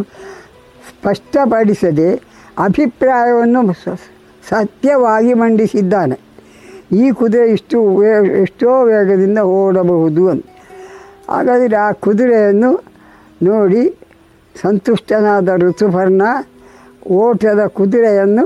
[0.90, 2.10] ಸ್ಪಷ್ಟಪಡಿಸದೆ
[2.58, 3.60] ಅಭಿಪ್ರಾಯವನ್ನು
[4.48, 6.16] ಸತ್ಯವಾಗಿ ಮಂಡಿಸಿದ್ದಾನೆ.
[6.92, 8.10] ಈ ಕುದುರೆ ಇಷ್ಟು ವೇ,
[8.42, 10.46] ಎಷ್ಟೋ ವೇಗದಿಂದ ಓಡಬಹುದು ಅಂತ.
[11.30, 12.70] ಹಾಗಾದರೆ ಆ ಕುದುರೆಯನ್ನು
[13.42, 13.82] ನೋಡಿ
[14.62, 16.22] ಸಂತುಷ್ಟನಾದ ಋತುಪರ್ಣ
[17.06, 18.44] ಓಟದ ಕುದುರೆಯನ್ನು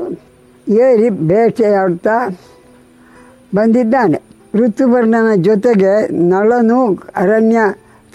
[0.75, 2.29] ಏರಿ ಬೇಟೆಯಾಡ್ತಾ
[3.55, 4.23] ಬಂದಿದ್ದಾನೆ.
[4.55, 6.79] ಋತುವರ್ಣನ ಜೊತೆಗೆ ನಳನು
[7.17, 7.59] ಅರಣ್ಯ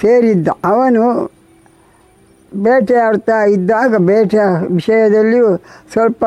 [0.01, 0.47] ಸೇರಿದ್ದ.
[0.63, 1.31] ಅವನು
[2.55, 5.57] ಬೇಟೆಯಾಡ್ತಾ ಇದ್ದಾಗ ಬೇಟೆಯ ವಿಷಯದಲ್ಲಿಯೂ
[5.91, 6.25] ಸ್ವಲ್ಪ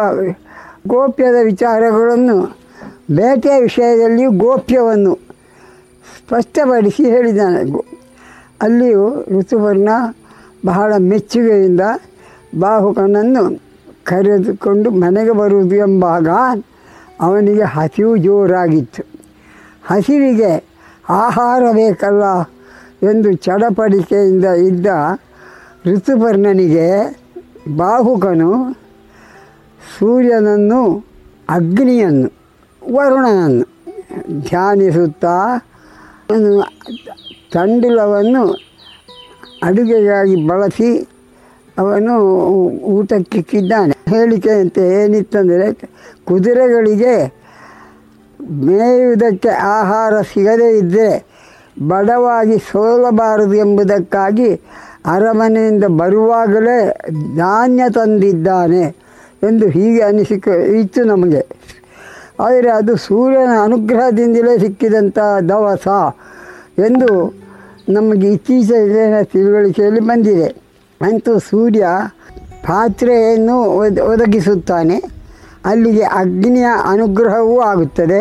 [0.86, 2.38] ಗೋಪ್ಯದ ವಿಚಾರಗಳನ್ನು,
[3.10, 5.14] ಬೇಟೆಯ ವಿಷಯದಲ್ಲಿಯೂ ಗೋಪ್ಯವನ್ನು
[6.18, 7.60] ಸ್ಪಷ್ಟಪಡಿಸಿ ಹೇಳಿದ್ದಾನೆ.
[8.62, 9.88] ಅಲ್ಲಿಯೂ ಋತುವರ್ಣ
[10.66, 11.80] ಬಹಳ ಮೆಚ್ಚುಗೆಯಿಂದ
[12.60, 13.69] ಬಾಹುಕನನ್ನು
[14.10, 16.28] ಕರೆದುಕೊಂಡು ಮನೆಗೆ ಬರುವುದು ಎಂಬಾಗ
[17.26, 19.02] ಅವನಿಗೆ ಹಸಿವು ಜೋರಾಗಿತ್ತು.
[19.90, 20.52] ಹಸಿವಿಗೆ
[21.24, 22.24] ಆಹಾರ ಬೇಕಲ್ಲ
[23.10, 24.86] ಎಂದು ಚಡಪಡಿಕೆಯಿಂದ ಇದ್ದ
[25.86, 26.88] ಋತುಪರ್ಣನಿಗೆ
[27.76, 28.50] ಬಾಹುಕನು
[29.98, 30.80] ಸೂರ್ಯನನ್ನು,
[31.50, 32.30] ಅಗ್ನಿಯನ್ನು,
[32.82, 33.66] ವರುಣನನ್ನು
[34.40, 35.36] ಧ್ಯಾನಿಸುತ್ತಾ
[37.54, 38.42] ತಂಡುಲವನ್ನು
[39.62, 40.90] ಅಡುಗೆಗಾಗಿ ಬಳಸಿ
[41.78, 42.20] ಅವನು
[42.76, 45.72] ಊಟಕ್ಕಿಕ್ಕಿದ್ದಾನೆ ಹೇಳಿಕೆ ಅಂತ ಏನಿತ್ತಂದರೆ
[46.24, 47.40] ಕುದುರೆಗಳಿಗೆ
[48.50, 51.30] ಮೇಯುವುದಕ್ಕೆ ಆಹಾರ ಸಿಗದೇ ಇದ್ದರೆ
[51.88, 54.60] ಬಡವಾಗಿ ಸೋಲಬಾರದು ಎಂಬುದಕ್ಕಾಗಿ
[55.06, 56.98] ಅರಮನೆಯಿಂದ ಬರುವಾಗಲೇ
[57.36, 58.82] ಧಾನ್ಯ ತಂದಿದ್ದಾನೆ
[59.42, 61.46] ಎಂದು ಹೀಗೆ ಅನಿಸಿಕ ಇತ್ತು ನಮಗೆ.
[62.40, 65.18] ಆದರೆ ಅದು ಸೂರ್ಯನ ಅನುಗ್ರಹದಿಂದಲೇ ಸಿಕ್ಕಿದಂಥ
[65.48, 65.88] ದವಸ
[66.78, 67.40] ಎಂದು
[67.88, 70.69] ನಮಗೆ ಇತ್ತೀಚಿನ ತಿಳುವಳಿಕೆಯಲ್ಲಿ ಬಂದಿದೆ.
[71.00, 71.86] ಅಂತೂ ಸೂರ್ಯ
[72.66, 74.96] ಪಾತ್ರೆಯನ್ನು ಒದ, ಒದಗಿಸುತ್ತಾನೆ.
[75.64, 78.20] ಅಲ್ಲಿಗೆ ಅಗ್ನಿಯ ಅನುಗ್ರಹವೂ ಆಗುತ್ತದೆ.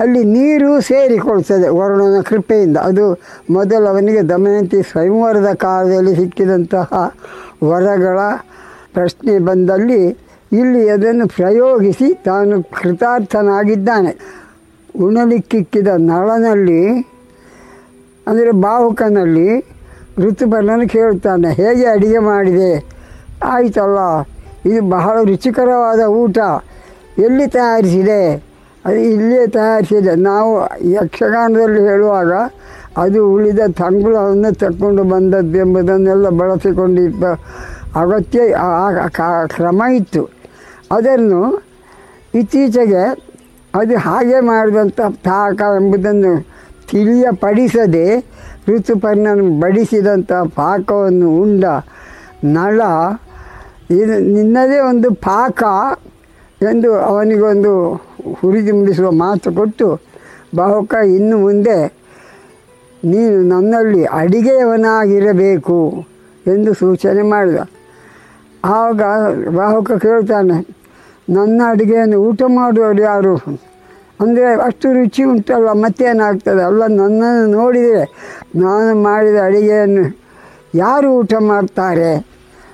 [0.00, 2.76] ಅಲ್ಲಿ ನೀರು ಸೇರಿಕೊಳ್ತದೆ ವರುಣನ ಕೃಪೆಯಿಂದ.
[2.76, 3.04] ಅದು
[3.50, 6.90] ಮೊದಲು ಅವನಿಗೆ ದಮಯಂತಿ ಸ್ವಯಂವರದ ಕಾಲದಲ್ಲಿ ಸಿಕ್ಕಿದಂತಹ
[7.64, 8.18] ವರಗಳ
[8.94, 10.02] ಪ್ರಶ್ನೆ ಬಂದಲ್ಲಿ
[10.52, 14.12] ಇಲ್ಲಿ ಅದನ್ನು ಪ್ರಯೋಗಿಸಿ ತಾನು ಕೃತಾರ್ಥನಾಗಿದ್ದಾನೆ.
[14.94, 16.82] ಉಣಲಿಕ್ಕಿಕ್ಕಿದ ನಳನಲ್ಲಿ,
[18.26, 19.48] ಅಂದರೆ ಬಾಹುಕನಲ್ಲಿ
[20.18, 22.72] ಋತುಪರ್ಣನು ಕೇಳುತ್ತಾನೆ, ಹೇಗೆ ಅಡಿಗೆ ಮಾಡಿದೆ?
[23.44, 23.98] ಆಯಿತಲ್ಲ,
[24.66, 26.38] ಇದು ಬಹಳ ರುಚಿಕರವಾದ ಊಟ.
[27.18, 28.22] ಎಲ್ಲಿ ತಯಾರಿಸಿದೆ?
[28.84, 30.14] ಅದು ಇಲ್ಲಿಯೇ ತಯಾರಿಸಿದೆ.
[30.14, 30.50] ನಾವು
[30.90, 32.32] ಯಕ್ಷಗಾನದಲ್ಲಿ ಹೇಳುವಾಗ
[32.96, 37.24] ಅದು ಉಳಿದ ತಂಗುಳವನ್ನು ತಕ್ಕೊಂಡು ಬಂದದ್ದು ಎಂಬುದನ್ನೆಲ್ಲ ಬಳಸಿಕೊಂಡಿದ್ದ
[37.96, 38.40] ಅಗತ್ಯ
[39.46, 40.22] ಕ್ರಮ ಇತ್ತು.
[40.92, 41.62] ಅದನ್ನು
[42.34, 43.04] ಇತ್ತೀಚೆಗೆ
[43.74, 46.32] ಅದು ಹಾಗೆ ಮಾಡಿದಂಥ ತಾಕ ಎಂಬುದನ್ನು
[46.90, 48.06] ತಿಳಿಯಪಡಿಸದೆ
[48.68, 51.64] ಋತುಪರ್ಣನು ಬಡಿಸಿದಂಥ ಪಾಕವನ್ನು ಉಂಡ
[52.44, 52.80] ನಳ.
[53.90, 55.62] ಇದು ನಿನ್ನದೇ ಒಂದು ಪಾಕ
[56.62, 58.02] ಎಂದು ಅವನಿಗೊಂದು
[58.40, 60.00] ಹುರಿದು ಮುಡಿಸುವ ಮಾತು ಕೊಟ್ಟು,
[60.56, 62.04] ಬಾಹುಕ ಇನ್ನು ಮುಂದೆ
[63.04, 66.06] ನೀನು ನನ್ನಲ್ಲಿ ಅಡಿಗೆಯವನಾಗಿರಬೇಕು
[66.46, 67.56] ಎಂದು ಸೂಚನೆ ಮಾಡಿದ.
[68.64, 69.02] ಆವಾಗ
[69.56, 70.76] ಬಾಹುಕ ಕೇಳ್ತಾನೆ
[71.30, 73.36] ನನ್ನ ಅಡುಗೆಯನ್ನು ಊಟ ಮಾಡುವವರು ಯಾರು?
[74.20, 77.22] ಅಂದರೆ ಅಷ್ಟು ರುಚಿ ಉಂಟಲ್ಲ ಮತ್ತೇನಾಗ್ತದೆ ಅಲ್ಲ, ನನ್ನನ್ನು
[77.56, 78.02] ನೋಡಿದರೆ
[78.56, 80.04] ನಾನು ಮಾಡಿದ ಅಡುಗೆಯನ್ನು
[80.74, 82.10] ಯಾರು ಊಟ ಮಾಡ್ತಾರೆ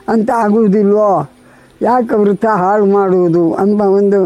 [0.08, 1.10] ಅಂತ ಆಗುವುದಿಲ್ವೋ?
[1.80, 4.18] ಯಾಕೆ ವೃತ್ತ ಹಾಳು ಮಾಡುವುದು ಅಂತ ಒಂದು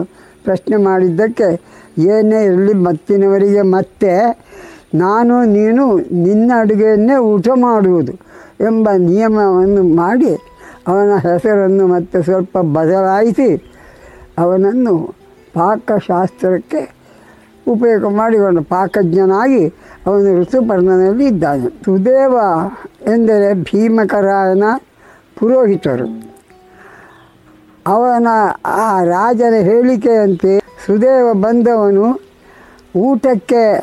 [0.44, 1.48] ಪ್ರಶ್ನೆ ಮಾಡಿದ್ದಕ್ಕೆ
[2.12, 4.12] ಏನೇ ಇರಲಿ ಮತ್ತಿನವರಿಗೆ ಮತ್ತೆ
[4.96, 5.84] ನಾನು ನೀನು
[6.24, 8.14] ನಿನ್ನ ಅಡುಗೆಯನ್ನೇ ಊಟ ಮಾಡುವುದು
[8.66, 10.32] ಎಂಬ ನಿಯಮವನ್ನು ಮಾಡಿ
[10.88, 13.48] ಅವನ ಹೆಸರನ್ನು ಮತ್ತೆ ಸ್ವಲ್ಪ ಬದಲಾಯಿಸಿ
[14.38, 14.94] ಅವನನ್ನು
[15.54, 16.80] ಪಾಕಶಾಸ್ತ್ರಕ್ಕೆ
[17.68, 19.68] ಉಪಯೋಗ ಮಾಡಿಕೊಂಡು ಪಾಕಜ್ಞನಾಗಿ
[20.06, 21.68] ಅವನು ಋತುಪರ್ಣನಲ್ಲಿ ಇದ್ದಾನೆ.
[21.84, 22.34] ಸುದೇವ
[23.06, 24.64] ಎಂದರೆ ಭೀಮಕರಾಯನ
[25.38, 26.34] ಪುರೋಹಿತರು.
[27.86, 28.28] ಅವನ
[28.66, 32.20] ಆ ರಾಜನ ಹೇಳಿಕೆಯಂತೆ ಸುದೇವ ಬಂದವನು
[32.96, 33.80] ಊಟಕ್ಕೆ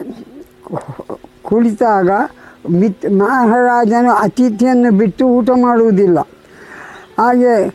[1.43, 2.09] ಕುಳಿತಾಗ
[2.69, 6.19] ಮಿತ್ ಮಹಾರಾಜನು ಅತಿಥಿಯನ್ನು ಬಿಟ್ಟು ಊಟ ಮಾಡುವುದಿಲ್ಲ.
[7.17, 7.67] ಹಾಗೆ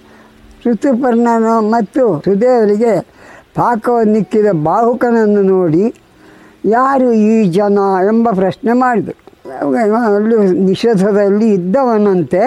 [0.67, 3.16] ಋತುಪರ್ಣನು ಮತ್ತು ಸುದೇವರಿಗೆ
[3.57, 5.85] ಪಾಕವನ್ನಿಕ್ಕಿದ ಬಾಹುಕನನ್ನು ನೋಡಿ,
[6.65, 7.79] ಯಾರು ಈ ಜನ
[8.13, 9.19] ಎಂಬ ಪ್ರಶ್ನೆ ಮಾಡಿದರು.
[10.17, 10.37] ಅಲ್ಲಿ
[10.69, 12.43] ನಿಷೇಧದಲ್ಲಿ ಇದ್ದವನಂತೆ,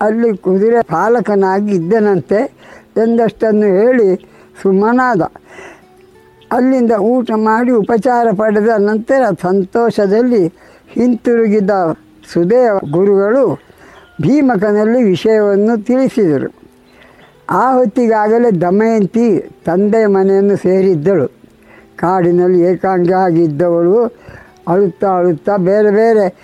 [0.00, 2.38] ಅಲ್ಲಿ ಕುದುರೆ ಪಾಲಕನಾಗಿ ಇದ್ದನಂತೆ
[3.04, 4.08] ಎಂದಷ್ಟನ್ನು ಹೇಳಿ
[4.62, 5.22] ಸುಮ್ಮನಾದ
[6.52, 10.42] ಅಲ್ಲಿಂದ ಊಟ ಮಾಡಿ ಉಪಚಾರ ಪಡೆದ ನಂತರ ಸಂತೋಷದಲ್ಲಿ
[10.94, 11.72] ಹಿಂತಿರುಗಿದ
[12.32, 13.44] ಸುದೇವ ಗುರುಗಳು
[14.22, 16.50] ಭೀಮಕನಲ್ಲಿ ವಿಷಯವನ್ನು ತಿಳಿಸಿದರು.
[17.50, 21.26] ಆ ಹೊತ್ತಿಗಾಗಲೇ ದಮಯಂತಿ ತಂದೆ ಮನೆಯನ್ನು ಸೇರಿದ್ದಳು.
[21.96, 23.96] ಕಾಡಿನಲ್ಲಿ ಏಕಾಂಗಿ ಆಗಿದ್ದವಳು
[24.68, 26.36] ಅಳುತ್ತಾ ಅಳುತ್ತಾ ಬೇರೆ ಬೇರೆ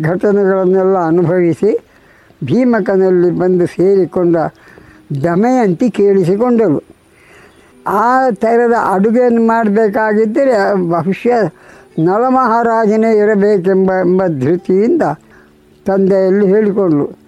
[0.00, 1.78] ಘಟನೆಗಳನ್ನೆಲ್ಲ ಅನುಭವಿಸಿ
[2.44, 4.36] ಭೀಮಕನಲ್ಲಿ ಬಂದು ಸೇರಿಕೊಂಡ
[5.24, 6.82] ದಮಯಂತಿ ಕೇಳಿಸಿಕೊಂಡಳು.
[7.86, 11.52] ಆ ಥರದ ಅಡುಗೆಯನ್ನು ಮಾಡಬೇಕಾಗಿದ್ದರೆ ಬಹುಶಃ
[11.98, 15.02] ನಳಮಹಾರಾಜನೇ ಇರಬೇಕೆಂಬ ಎಂಬ ಧೃತಿಯಿಂದ
[15.86, 17.23] ತಂದೆಯಲ್ಲಿ ಹೇಳಿಕೊಂಡಳು.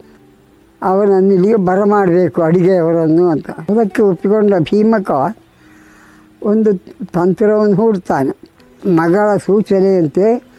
[0.83, 3.51] ಅವನನ್ನು ಇಲ್ಲಿಗೆ ಬರಮಾಡಬೇಕು ಅಡಿಗೆಯವರನ್ನು ಅಂತ.
[3.51, 5.37] ಅದಕ್ಕೆ ಒಪ್ಪಿಕೊಂಡ ಭೀಮಕ
[6.43, 6.73] ಒಂದು
[7.13, 8.57] ತಂತ್ರವನ್ನು ಹೂಡ್ತಾನೆ.
[8.95, 10.57] ಮಗಳ ಸೂಚನೆಯಂತೆ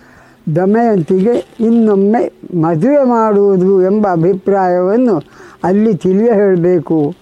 [0.55, 5.21] ದಮಯಂತಿಗೆ ಇನ್ನೊಮ್ಮೆ ಮದುವೆ ಮಾಡುವುದು ಎಂಬ ಅಭಿಪ್ರಾಯವನ್ನು
[5.63, 7.15] ಅಲ್ಲಿ ತಿಳಿಯ ಹೇಳಬೇಕು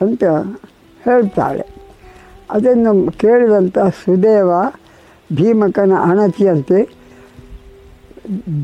[0.00, 0.24] ಅಂತ
[1.04, 1.66] ಹೇಳ್ತಾಳೆ.
[2.50, 4.50] ಅದನ್ನು ಕೇಳಿದಂಥ ಸುದೇವ
[5.36, 7.00] ಭೀಮಕನ ಅಣತಿಯಂತೆ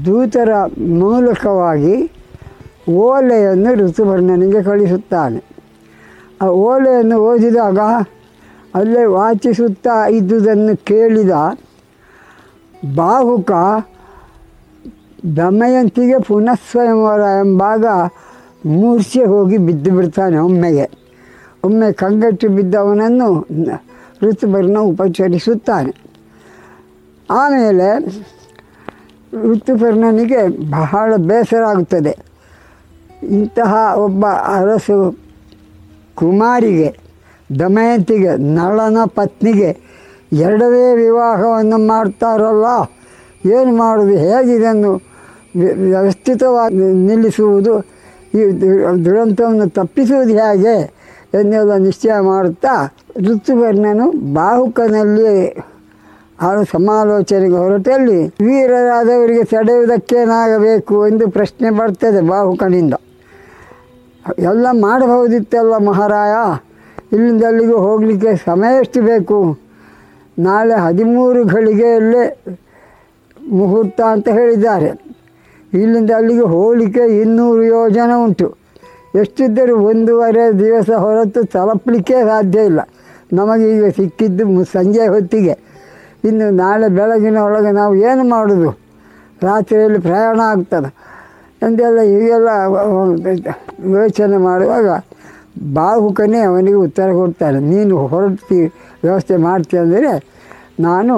[0.07, 0.49] ದೂತರ
[0.79, 2.16] ಮೂಲಕವಾಗಿ
[2.91, 5.45] ಓಲೆಯನ್ನು ಋತುವರ್ಣನಿಗೆ ಕಳಿಸುತ್ತಾನೆ.
[6.43, 7.79] ಆ ಓಲೆಯನ್ನು ಓದಿದಾಗ
[8.75, 11.31] ಅಲ್ಲೇ ವಾಚಿಸುತ್ತಾ ಇದ್ದುದನ್ನು ಕೇಳಿದ
[12.95, 13.53] ಬಾಹುಕ,
[15.37, 17.87] ದಮಯಂತಿಗೆ ಪುನಃ ಸ್ವಯಂವರ ಎಂಬಾಗ
[18.67, 20.91] ಮೂರ್ಛೆ ಹೋಗಿ ಬಿದ್ದು ಬಿಡ್ತಾನೆ ಒಮ್ಮೆಗೆ.
[21.65, 23.47] ಒಮ್ಮೆ ಕಂಗಟ್ಟು ಬಿದ್ದವನನ್ನು
[24.23, 25.95] ಋತುಪರ್ಣ ಉಪಚರಿಸುತ್ತಾನೆ.
[27.31, 27.99] ಆಮೇಲೆ
[29.35, 32.26] ಋತುಪರ್ಣನಿಗೆ ಬಹಳ ಬೇಸರ ಆಗುತ್ತದೆ.
[33.27, 35.19] ಇಂತಹ ಒಬ್ಬ ಅರಸು
[36.15, 36.97] ಕುಮಾರಿಗೆ,
[37.59, 39.87] ದಮಯಂತಿಗೆ, ನಳನ ಪತ್ನಿಗೆ
[40.33, 42.91] ಎರಡನೇ ವಿವಾಹವನ್ನು ಮಾಡ್ತಾರಲ್ಲ?
[43.53, 44.09] ಏನು ಮಾಡೋದು?
[44.09, 44.93] ಹೇಗಿದನ್ನು
[45.57, 47.81] ವ್ಯ- ವ್ಯವಸ್ಥಿತವಾಗಿ ನಿಲ್ಲಿಸುವುದು?
[48.35, 48.51] ಈ
[49.05, 50.97] ದುರಂತವನ್ನು ತಪ್ಪಿಸುವುದು ಹೇಗೆ
[51.35, 52.95] ಎನ್ನೆಲ್ಲ ನಿಶ್ಚಯ ಮಾಡುತ್ತಾ?
[53.19, 55.57] ಋತುವರ್ಣನು ಬಾಹುಕನಲ್ಲಿ
[56.41, 62.95] ಆ ಸಮಾಲೋಚನೆಗೆ ಹೊರಟಲ್ಲಿ, ವೀರರಾದವರಿಗೆ ತಡೆಯುವುದಕ್ಕೇನಾಗಬೇಕು ಎಂದು ಪ್ರಶ್ನೆ ಬರ್ತದೆ ಬಾಹುಕನಿಂದ.
[64.39, 66.33] ಎಲ್ಲ ಮಾಡಬಹುದಿತ್ತಲ್ಲ ಮಹಾರಾಯ.
[67.13, 69.59] ಇಲ್ಲಿಂದ ಅಲ್ಲಿಗೆ ಹೋಗಲಿಕ್ಕೆ ಸಮಯ ಎಷ್ಟು ಬೇಕು?
[70.39, 72.45] ನಾಳೆ ಹದಿಮೂರು ಗಳಿಗೆಯಲ್ಲೇ
[73.51, 74.89] ಮುಹೂರ್ತ ಅಂತ ಹೇಳಿದ್ದಾರೆ.
[75.75, 78.57] ಇಲ್ಲಿಂದ ಅಲ್ಲಿಗೆ ಹೋಗಲಿಕ್ಕೆ ಇನ್ನೂರು ಯೋಜನೆ ಉಂಟು.
[79.15, 82.81] ಎಷ್ಟಿದ್ದರೂ ಒಂದೂವರೆ ದಿವಸ ಹೊರತು ತಲುಪಲಿಕ್ಕೆ ಸಾಧ್ಯ ಇಲ್ಲ.
[83.33, 85.59] ನಮಗೀಗ ಸಿಕ್ಕಿದ್ದು ಸಂಜೆ ಹೊತ್ತಿಗೆ.
[86.25, 88.71] ಇನ್ನು ನಾಳೆ ಬೆಳಗಿನ ಒಳಗೆ ನಾವು ಏನು ಮಾಡೋದು?
[89.43, 90.96] ರಾತ್ರಿಯಲ್ಲಿ ಪ್ರಯಾಣ ಆಗ್ತದೆ.
[91.63, 92.49] ಎಂದೆಲ್ಲ ಹೀಗೆಲ್ಲ
[93.97, 94.89] ಯೋಚನೆ ಮಾಡುವಾಗ
[95.75, 97.59] ಬಾಹುಕನೇ ಅವನಿಗೆ ಉತ್ತರ ಕೊಡ್ತಾನೆ.
[97.73, 98.61] ನೀನು ಹೊರಡ್ತಿ,
[99.05, 100.13] ವ್ಯವಸ್ಥೆ ಮಾಡ್ತೀಯ ಅಂದರೆ
[100.81, 101.15] ನಾನು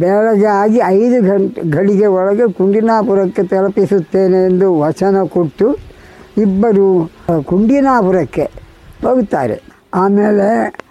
[0.00, 5.68] ಬೆಳಗ್ಗೆ ಆಗಿ ಐದು ಗಂಟೆ ಗಳಿಗೆ ಒಳಗೆ ಕುಂಡಿನಾಪುರಕ್ಕೆ ತಲುಪಿಸುತ್ತೇನೆ ಎಂದು ವಚನ ಕೊಟ್ಟು
[6.38, 6.86] ಇಬ್ಬರು
[7.46, 8.44] ಕುಂಡಿನಾಪುರಕ್ಕೆ
[9.04, 9.56] ಹೋಗುತ್ತಾರೆ.
[9.94, 10.46] ಆಮೇಲೆ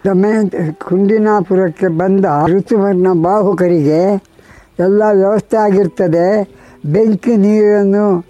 [0.08, 4.02] ದಮಯಂತಿ ಕುಂಡಿನಾಪುರಕ್ಕೆ ಬಂದ ಋತುವರ್ಣ ಬಾಹುಕರಿಗೆ
[4.80, 6.28] ಎಲ್ಲ ವ್ಯವಸ್ಥೆ ಆಗಿರ್ತದೆ.
[6.86, 8.22] ಬೆಂಕಿ ನೀರನ್ನು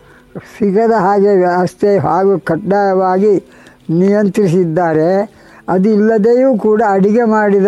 [0.57, 3.43] ಸಿಗದ ಹಾಗೆ ವ್ಯವಸ್ಥೆ ಹಾಗೂ ಕಡ್ಡಾಯವಾಗಿ
[3.89, 5.33] ನಿಯಂತ್ರಿಸಿದ್ದಾರೆ.
[5.69, 7.67] ಅದು ಇಲ್ಲದೆಯೂ ಕೂಡ ಅಡಿಗೆ ಮಾಡಿದ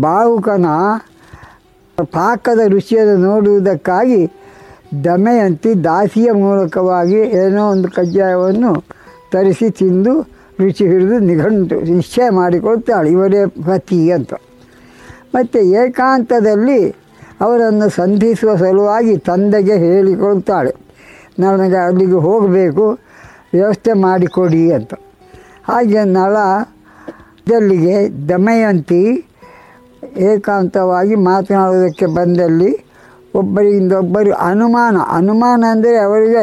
[0.00, 0.66] ಬಾವುಕನ
[2.12, 4.32] ಪಾಕದ ರುಚಿಯನ್ನು ನೋಡುವುದಕ್ಕಾಗಿ
[5.04, 8.84] ದಮಯಂತಿ ದಾಸಿಯ ಮೂಲಕವಾಗಿ ಏನೋ ಒಂದು ಕಜ್ಜಾಯವನ್ನು
[9.32, 10.20] ತರಿಸಿ ತಿಂದು
[10.60, 14.34] ರುಚಿ ಹಿಡಿದು ನಿಘಂಟು ನಿಶ್ಚಯ ಮಾಡಿಕೊಳ್ತಾಳೆ ಇವರೇ ಪತಿ ಅಂತ.
[15.34, 16.96] ಮತ್ತು ಏಕಾಂತದಲ್ಲಿ
[17.40, 20.72] ಅವರನ್ನು ಸಂಧಿಸುವ ಸಲುವಾಗಿ ತಂದೆಗೆ ಹೇಳಿಕೊಳ್ತಾಳೆ
[21.38, 22.86] ನನಗೆ ಅಲ್ಲಿಗೆ ಹೋಗಬೇಕು,
[23.52, 24.92] ವ್ಯವಸ್ಥೆ ಮಾಡಿಕೊಡಿ ಅಂತ.
[25.68, 26.36] ಹಾಗೆ ನಳ
[27.40, 27.96] ಇದಲ್ಲಿಗೆ
[28.28, 29.02] ದಮಯಂತಿ
[30.30, 32.70] ಏಕಾಂತವಾಗಿ ಮಾತನಾಡೋದಕ್ಕೆ ಬಂದಲ್ಲಿ
[33.34, 34.96] ಒಬ್ಬರಿಂದ ಒಬ್ಬರು ಅನುಮಾನ.
[35.10, 36.42] ಅನುಮಾನ ಅಂದರೆ ಅವರಿಗೆ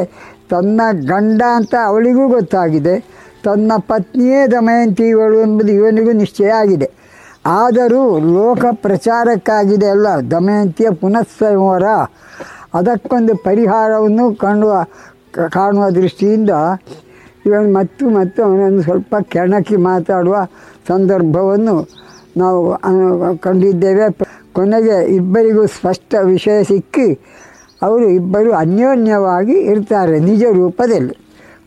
[0.50, 2.96] ತನ್ನ ಗಂಡ ಅಂತ ಅವಳಿಗೂ ಗೊತ್ತಾಗಿದೆ.
[3.44, 6.88] ತನ್ನ ಪತ್ನಿಯೇ ದಮಯಂತಿ ಇವಳು ಎಂಬುದು ಇವನಿಗೂ ನಿಶ್ಚಯ ಆಗಿದೆ.
[7.56, 8.02] ಆದರೂ
[8.36, 11.88] ಲೋಕ ಪ್ರಚಾರಕ್ಕಾಗಿದೆ ಅಲ್ಲ, ದಮಯಂತಿಯ ಪುನಃಸ್ವಯಂವರ
[12.78, 14.72] ಅದಕ್ಕೊಂದು ಪರಿಹಾರವನ್ನು ಕಾಣುವ
[15.56, 16.52] ಕಾಣುವ ದೃಷ್ಟಿಯಿಂದ
[17.46, 20.38] ಇವನು ಮತ್ತು ಮತ್ತು ಅವನನ್ನು ಸ್ವಲ್ಪ ಕೆಣಕಿ ಮಾತಾಡುವ
[20.88, 21.76] ಸಂದರ್ಭವನ್ನು
[22.42, 22.62] ನಾವು
[23.46, 24.08] ಕಂಡಿದ್ದೇವೆ.
[24.58, 27.08] ಕೊನೆಗೆ ಇಬ್ಬರಿಗೂ ಸ್ಪಷ್ಟ ವಿಷಯ ಸಿಕ್ಕಿ,
[27.88, 31.16] ಅವರು ಇಬ್ಬರು ಅನ್ಯೋನ್ಯವಾಗಿ ಇರ್ತಾರೆ, ನಿಜ ರೂಪದಲ್ಲಿ.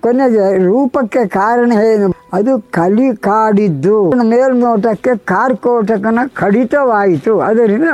[0.05, 2.09] ಕೊನೆಗೆ ರೂಪಕ್ಕೆ ಕಾರಣ ಏನು?
[2.33, 4.11] ಅದು ಕಲಿ ಕಾಡಿದ್ದು.
[4.11, 7.41] ಮೇಲ್ನೋಟಕ್ಕೆ ಕಾರ್ಕೋಟಕನ ಕಡಿತವಾಯಿತು.
[7.41, 7.89] ಅದರಿಂದ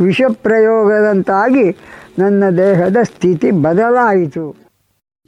[0.00, 1.66] ವಿಷಪ್ರಯೋಗದಂತಾಗಿ
[2.18, 4.44] ನನ್ನ ದೇಹದ ಸ್ಥಿತಿ ಬದಲಾಯಿತು.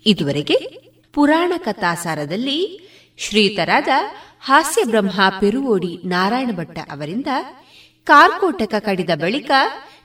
[0.07, 0.59] ಇದುವರೆಗೆ
[1.15, 2.59] ಪುರಾಣ ಕಥಾಸಾರದಲ್ಲಿ
[3.19, 3.89] ಶ್ರೀತರಾದ
[4.41, 7.27] ಹಾಸ್ಯ ಬ್ರಹ್ಮ ಪೆರುವೋಡಿ ನಾರಾಯಣ ಭಟ್ಟ ಅವರಿಂದ
[8.05, 9.51] ಕಾರ್ಕೋಟಕ ಕಡಿದ ಬಳಿಕ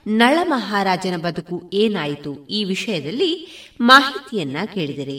[0.06, 3.32] ನಳ ಮಹಾರಾಜನ ಬದುಕು ಏನಾಯಿತು ಈ ವಿಷಯದಲ್ಲಿ
[3.80, 5.18] ಮಾಹಿತಿಯನ್ನ ಕೇಳಿದರೆ.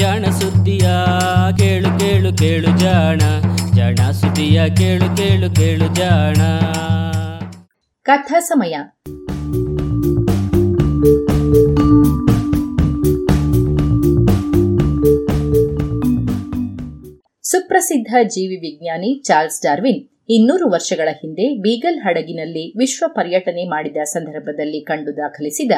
[0.00, 0.90] ಜಾಣ ಸುದ್ದಿಯ
[1.58, 3.18] ಕೇಳು ಕೇಳು ಕೇಳು ಜಾಣ
[3.74, 6.36] ಜಾಣ ಸುದ್ದಿಯ ಕೇಳು ಕೇಳು ಕೇಳು ಜಾಣ.
[8.02, 8.76] ಕಥಾ ಸಮಯ.
[17.42, 25.16] ಸುಪ್ರಸಿದ್ಧ ಜೀವಿ ವಿಜ್ಞಾನಿ ಚಾರ್ಲ್ಸ್ ಡಾರ್ವಿನ್ ಇನ್ನೂರು ವರ್ಷಗಳ ಹಿಂದೆ ಬೀಗಲ್ ಹಡಗಿನಲ್ಲಿ ವಿಶ್ವ ಪರ್ಯಟನೆ ಮಾಡಿದ ಸಂದರ್ಭದಲ್ಲಿ ಕಂಡು
[25.16, 25.72] ದಾಖಲಿಸಿದ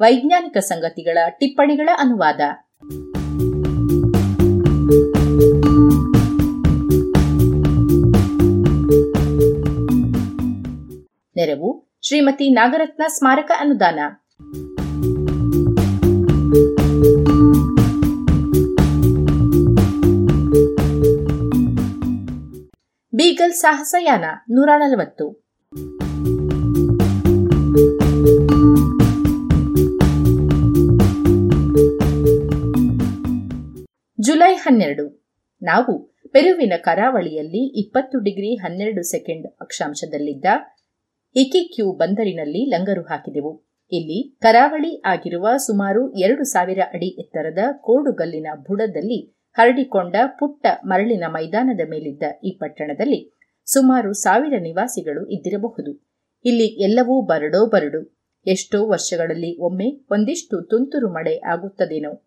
[0.00, 2.40] ವೈಜ್ಞಾನಿಕ ಸಂಗತಿಗಳ ಟಿಪ್ಪಣಿಗಳ ಅನುವಾದ.
[11.36, 13.98] ನೆರವು ಶ್ರೀಮತಿ ನಾಗರತ್ನ ಸ್ಮಾರಕ ಅನುದಾನ.
[23.14, 25.26] ಬೀಗಲ್ ಸಾಹಸಯಾನ ನೂರ ನಲವತ್ತು.
[34.20, 35.20] ಜುಲೈ ಹನ್ನೆರಡು.
[35.62, 40.44] ನಾವು ಪೆರುವಿನ ಕರಾವಳಿಯಲ್ಲಿ ಇಪ್ಪತ್ತು ಡಿಗ್ರಿ ಹನ್ನೆರಡು ಸೆಕೆಂಡ್ ಅಕ್ಷಾಂಶದಲ್ಲಿದ್ದ
[41.34, 43.70] ಇಕಿಕ್ಯೂ ಬಂದರಿನಲ್ಲಿ ಲಂಗರು ಹಾಕಿದೆವು.
[43.92, 52.22] ಇಲ್ಲಿ ಕರಾವಳಿ ಆಗಿರುವ ಸುಮಾರು ಎರಡು ಸಾವಿರ ಅಡಿ ಎತ್ತರದ ಕೋಡುಗಲ್ಲಿನ ಬುಡದಲ್ಲಿ ಹರಡಿಕೊಂಡ ಪುಟ್ಟ ಮರಳಿನ ಮೈದಾನದ ಮೇಲಿದ್ದ
[52.44, 56.18] ಈ ಪಟ್ಟಣದಲ್ಲಿ ಸುಮಾರು ಸಾವಿರ ನಿವಾಸಿಗಳು ಇದ್ದಿರಬಹುದು.
[56.44, 58.20] ಇಲ್ಲಿ ಎಲ್ಲವೂ ಬರಡೋ ಬರಡು.
[58.46, 62.26] ಎಷ್ಟೋ ವರ್ಷಗಳಲ್ಲಿ ಒಮ್ಮೆ ಒಂದಿಷ್ಟು ತುಂತುರು ಮಳೆ ಆಗುತ್ತದೇನೋ.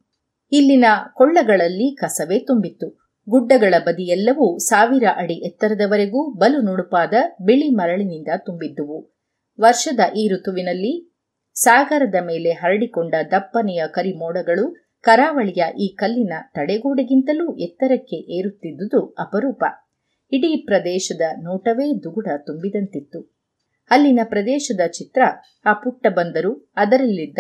[0.52, 3.03] ಇಲ್ಲಿನ ಕೊಳ್ಳಗಳಲ್ಲಿ ಕಸವೇ ತುಂಬಿತ್ತು.
[3.30, 9.16] ಗುಡ್ಡಗಳ ಬದಿಯೆಲ್ಲವೂ ಸಾವಿರ ಅಡಿ ಎತ್ತರದವರೆಗೂ ಬಲು ನುಣುಪಾದ ಬಿಳಿ ಮರಳಿನಿಂದ ತುಂಬಿದ್ದುವು.
[9.62, 11.14] ವರ್ಷದ ಈ ಋತುವಿನಲ್ಲಿ
[11.54, 19.64] ಸಾಗರದ ಮೇಲೆ ಹರಡಿಕೊಂಡ ದಪ್ಪನೆಯ ಕರಿಮೋಡಗಳು ಕರಾವಳಿಯ ಈ ಕಲ್ಲಿನ ತಡೆಗೋಡೆಗಿಂತಲೂ ಎತ್ತರಕ್ಕೆ ಏರುತ್ತಿದ್ದುದು ಅಪರೂಪ.
[20.32, 23.36] ಇಡೀ ಪ್ರದೇಶದ ನೋಟವೇ ದುಗುಡ ತುಂಬಿದಂತಿತ್ತು.
[23.90, 25.22] ಅಲ್ಲಿನ ಪ್ರದೇಶದ ಚಿತ್ರ
[25.66, 27.40] ಆ ಪುಟ್ಟ ಬಂದರು, ಅದರಲ್ಲಿದ್ದ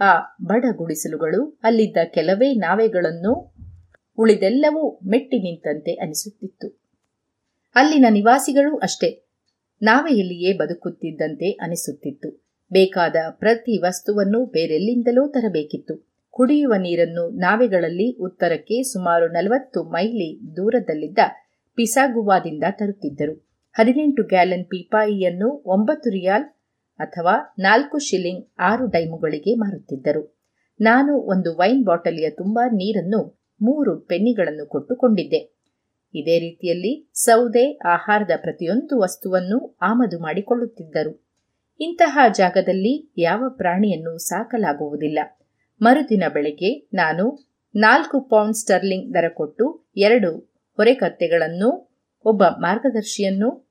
[0.00, 3.47] ಆ ಬಡ ಗುಡಿಸಲುಗಳು, ಅಲ್ಲಿದ್ದ ಕೆಲವೇ ನಾವೆಗಳನ್ನು
[4.18, 6.80] ಉಳಿದೆಲ್ಲವೂ ಮೆಟ್ಟಿ ನಿಂತಂತೆ ಅನಿಸುತ್ತಿತ್ತು.
[7.74, 9.24] ಅಲ್ಲಿನ ನಿವಾಸಿಗಳು ಅಷ್ಟೇ.
[9.82, 12.44] ನಾವೆಯಲ್ಲಿಯೇ ಬದುಕುತ್ತಿದ್ದಂತೆ ಅನಿಸುತ್ತಿತ್ತು.
[12.72, 16.08] ಬೇಕಾದ ಪ್ರತಿ ವಸ್ತುವನ್ನು ಬೇರೆಲ್ಲಿಂದಲೋ ತರಬೇಕಿತ್ತು.
[16.30, 21.18] ಕುಡಿಯುವ ನೀರನ್ನು ನಾವೆಗಳಲ್ಲಿ ಉತ್ತರಕ್ಕೆ ಸುಮಾರು ನಲವತ್ತು ಮೈಲಿ ದೂರದಲ್ಲಿದ್ದ
[21.74, 23.48] ಪಿಸಾಗುವಾದಿಂದ ತರುತ್ತಿದ್ದರು.
[23.72, 26.44] ಹದಿನೆಂಟು ಗ್ಯಾಲನ್ ಪೀಪಾಯಿಯನ್ನು ಒಂಬತ್ತು ರಿಯಾಲ್
[26.98, 30.38] ಅಥವಾ ನಾಲ್ಕು ಶಿಲಿಂಗ್ ಆರು ಡೈಮುಗಳಿಗೆ ಮಾರುತ್ತಿದ್ದರು.
[30.80, 35.58] ನಾನು ಒಂದು ವೈನ್ ಬಾಟಲಿಯ ತುಂಬಾ ನೀರನ್ನು ಮೂರು ಪೆನ್ನಿಗಳನ್ನು ಕೊಟ್ಟುಕೊಂಡಿದ್ದೆ.
[36.14, 41.28] ಇದೇ ರೀತಿಯಲ್ಲಿ ಸೌದೆ, ಆಹಾರದ ಪ್ರತಿಯೊಂದು ವಸ್ತುವನ್ನು ಆಮದು ಮಾಡಿಕೊಳ್ಳುತ್ತಿದ್ದರು.
[41.80, 45.18] ಇಂತಹ ಜಾಗದಲ್ಲಿ ಯಾವ ಪ್ರಾಣಿಯನ್ನು ಸಾಕಲಾಗುವುದಿಲ್ಲ.
[45.82, 50.36] ಮರುದಿನ ಬೆಳಗ್ಗೆ ನಾನು ನಾಲ್ಕು ಪೌಂಡ್ ಸ್ಟರ್ಲಿಂಗ್ ದರ ಕೊಟ್ಟು ಎರಡು
[50.76, 53.68] ಹೊರೆಕತ್ತೆಗಳನ್ನು, ಒಬ್ಬ ಮಾರ್ಗದರ್ಶಿಯನ್ನು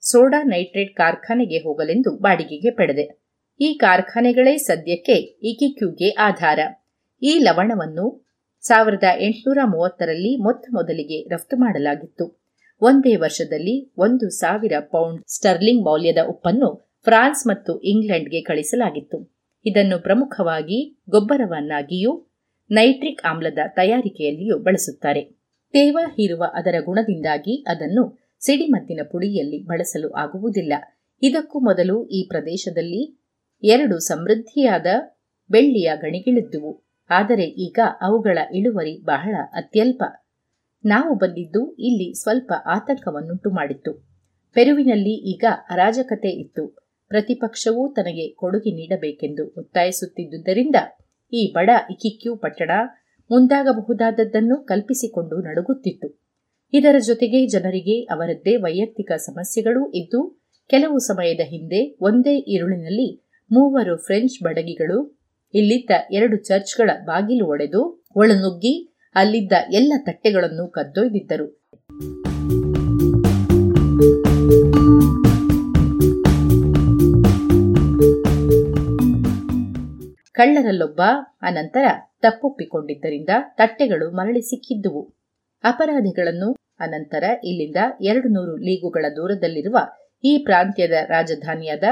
[0.00, 3.26] ಸೋಡಾ ನೈಟ್ರೇಟ್ ಕಾರ್ಖಾನೆಗೆ ಹೋಗಲೆಂದು ಬಾಡಿಗೆಗೆ ಪಡೆದೆ.
[3.60, 6.58] ಈ ಕಾರ್ಖಾನೆಗಳೇ ಸದ್ಯಕ್ಕೆ ಇಕಿಕ್ಯೂಗೆ ಆಧಾರ.
[7.22, 8.25] ಈ ಲವಣವನ್ನು
[8.66, 12.46] ಸಾವಿರದ ಎಂಟುನೂರ ಮೂವತ್ತರಲ್ಲಿ ಮೊತ್ತ ಮೊದಲಿಗೆ ರಫ್ತು ಮಾಡಲಾಗಿತ್ತು.
[12.80, 19.36] ಒಂದೇ ವರ್ಷದಲ್ಲಿ ಒಂದು ಸಾವಿರ ಪೌಂಡ್ ಸ್ಟರ್ಲಿಂಗ್ ಮೌಲ್ಯದ ಉಪ್ಪನ್ನು ಫ್ರಾನ್ಸ್ ಮತ್ತು ಇಂಗ್ಲೆಂಡ್ಗೆ ಕಳಿಸಲಾಗಿತ್ತು.
[19.64, 22.26] ಇದನ್ನು ಪ್ರಮುಖವಾಗಿ ಗೊಬ್ಬರವನ್ನಾಗಿಯೂ
[22.70, 25.22] ನೈಟ್ರಿಕ್ ಆಮ್ಲದ ತಯಾರಿಕೆಯಲ್ಲಿಯೂ ಬಳಸುತ್ತಾರೆ.
[25.72, 30.72] ತೇವ ಹೀರುವ ಅದರ ಗುಣದಿಂದಾಗಿ ಅದನ್ನು ಸಿಡಿಮದ್ದಿನ ಪುಡಿಯಲ್ಲಿ ಬಳಸಲು ಆಗುವುದಿಲ್ಲ.
[31.22, 33.02] ಇದಕ್ಕೂ ಮೊದಲು ಈ ಪ್ರದೇಶದಲ್ಲಿ
[33.62, 34.86] ಎರಡು ಸಮೃದ್ಧಿಯಾದ
[35.50, 36.85] ಬೆಳ್ಳಿಯ ಗಣಿಗಳಿದ್ದುವು.
[37.10, 40.02] ಆದರೆ ಈಗ ಅವುಗಳ ಇಳುವರಿ ಬಹಳ ಅತ್ಯಲ್ಪ.
[40.84, 43.92] ನಾವು ಬಂದಿದ್ದು ಇಲ್ಲಿ ಸ್ವಲ್ಪ ಆತಂಕವನ್ನುಂಟು ಮಾಡಿತ್ತು.
[44.54, 46.66] ಪೆರುವಿನಲ್ಲಿ ಈಗ ಅರಾಜಕತೆ ಇತ್ತು.
[47.08, 50.76] ಪ್ರತಿಪಕ್ಷವೂ ತನಗೆ ಕೊಡುಗೆ ನೀಡಬೇಕೆಂದು ಒತ್ತಾಯಿಸುತ್ತಿದ್ದುದರಿಂದ
[51.32, 52.70] ಈ ಬಡ ಇಕಿಕ್ಯು ಪಟ್ಟಣ
[53.30, 56.22] ಮುಂದಾಗಬಹುದಾದದ್ದನ್ನು ಕಲ್ಪಿಸಿಕೊಂಡು ನಡುಗುತ್ತಿತ್ತು.
[56.72, 65.25] ಇದರ ಜೊತೆಗೆ ಜನರಿಗೆ ಅವರದ್ದೇ ವೈಯಕ್ತಿಕ ಸಮಸ್ಯೆಗಳೂ ಇದ್ದು, ಕೆಲವು ಸಮಯದ ಹಿಂದೆ ಒಂದೇ ಇರುಳಿನಲ್ಲಿ ಮೂವರು ಫ್ರೆಂಚ್ ಬಡಗಿಗಳು
[65.54, 71.66] ಇಲ್ಲಿದ್ದ ಎರಡು ಚರ್ಚ್ಗಳ ಬಾಗಿಲು ಒಡೆದು ಒಳನುಗ್ಗಿ ಅಲ್ಲಿದ್ದ ಎಲ್ಲ ತಟ್ಟೆಗಳನ್ನು ಕದ್ದೊಯ್ದಿದ್ದರು.
[80.32, 81.00] ಕಳ್ಳರಲ್ಲೊಬ್ಬ
[81.42, 81.84] ಅನಂತರ
[82.22, 85.14] ತಪ್ಪೊಪ್ಪಿಕೊಂಡಿದ್ದರಿಂದ ತಟ್ಟೆಗಳು ಮರಳಿ ಸಿಕ್ಕಿದ್ದುವು.
[85.64, 89.78] ಅಪರಾಧಿಗಳನ್ನು ಅನಂತರ ಇಲ್ಲಿಂದ ಎರಡು ನೂರು ಲೀಗುಗಳ ದೂರದಲ್ಲಿರುವ
[90.24, 91.84] ಈ ಪ್ರಾಂತ್ಯದ ರಾಜಧಾನಿಯಾದ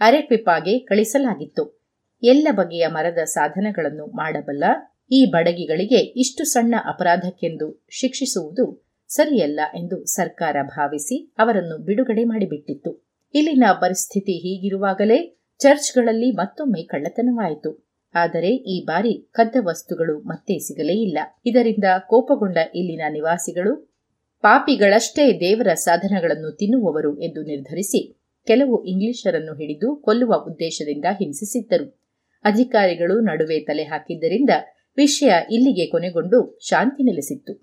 [0.00, 1.81] ಅರೆಕ್ವಿಪಾಗೆ ಕಳಿಸಲಾಗಿತ್ತು.
[2.22, 4.64] ಎಲ್ಲ ಬಗೆಯ ಮರದ ಸಾಧನಗಳನ್ನು ಮಾಡಬಲ್ಲ
[5.10, 13.04] ಈ ಬಡಗಿಗಳಿಗೆ ಇಷ್ಟು ಸಣ್ಣ ಅಪರಾಧಕ್ಕೆಂದು ಶಿಕ್ಷಿಸುವುದು ಸರಿಯಲ್ಲ ಎಂದು ಸರ್ಕಾರ ಭಾವಿಸಿ ಅವರನ್ನು ಬಿಡುಗಡೆ ಮಾಡಿಬಿಟ್ಟಿತ್ತು.
[13.34, 17.86] ಇಲ್ಲಿನ ಪರಿಸ್ಥಿತಿ ಹೀಗಿರುವಾಗಲೇ ಚರ್ಚ್ಗಳಲ್ಲಿ ಮತ್ತೊಮ್ಮೆ ಕಳ್ಳತನವಾಯಿತು.
[18.14, 21.18] ಆದರೆ ಈ ಬಾರಿ ಕದ್ದ ವಸ್ತುಗಳು ಮತ್ತೆ ಸಿಗಲೇ ಇಲ್ಲ.
[21.46, 23.92] ಇದರಿಂದ ಕೋಪಗೊಂಡ ಇಲ್ಲಿನ ನಿವಾಸಿಗಳು,
[24.40, 32.01] ಪಾಪಿಗಳಷ್ಟೇ ದೇವರ ಸಾಧನಗಳನ್ನು ತಿನ್ನುವವರು ಎಂದು ನಿರ್ಧರಿಸಿ ಕೆಲವು ಇಂಗ್ಲಿಷರನ್ನು ಹಿಡಿದು ಕೊಲ್ಲುವ ಉದ್ದೇಶದಿಂದ ಹಿಂಸಿಸಿದ್ದರು.
[32.44, 34.50] ಅಧಿಕಾರಿಗಳು ನಡುವೆ ತಲೆ ಹಾಕಿದ್ದರಿಂದ
[34.96, 37.54] ವಿಷಯ ಇಲ್ಲಿಗೆ ಕೊನೆಗೊಂಡು ಶಾಂತಿ ನೆಲೆಸಿತ್ತು.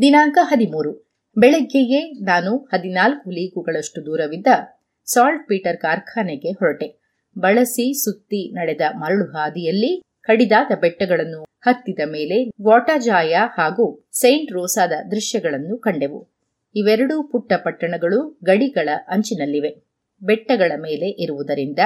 [0.00, 1.12] ದಿನಾಂಕ ಹದಿಮೂರು.
[1.38, 4.46] ಬೆಳಗ್ಗೆಯೇ ನಾನು ಹದಿನಾಲ್ಕು ಲೀಗುಗಳಷ್ಟು ದೂರವಿದ್ದ
[5.04, 7.02] ಸಾಲ್ಟ್ ಪೀಟರ್ ಕಾರ್ಖಾನೆಗೆ ಹೊರಟೆ.
[7.38, 16.28] ಬಳಸಿ ಸುತ್ತಿ ನಡೆದ ಮರಳು ಹಾದಿಯಲ್ಲಿ ಕಡಿದಾದ ಬೆಟ್ಟಗಳನ್ನು ಹತ್ತಿದ ಮೇಲೆ ವಾಟಾಜಾಯ ಹಾಗೂ ಸೈಂಟ್ ರೋಸಾದ ದೃಶ್ಯಗಳನ್ನು ಕಂಡೆವು.
[16.74, 19.70] ಇವೆರಡೂ ಪುಟ್ಟ ಪಟ್ಟಣಗಳು ಗಡಿಗಳ ಅಂಚಿನಲ್ಲಿವೆ.
[20.22, 21.78] ಬೆಟ್ಟಗಳ ಮೇಲೆ ಇರುವುದರಿಂದ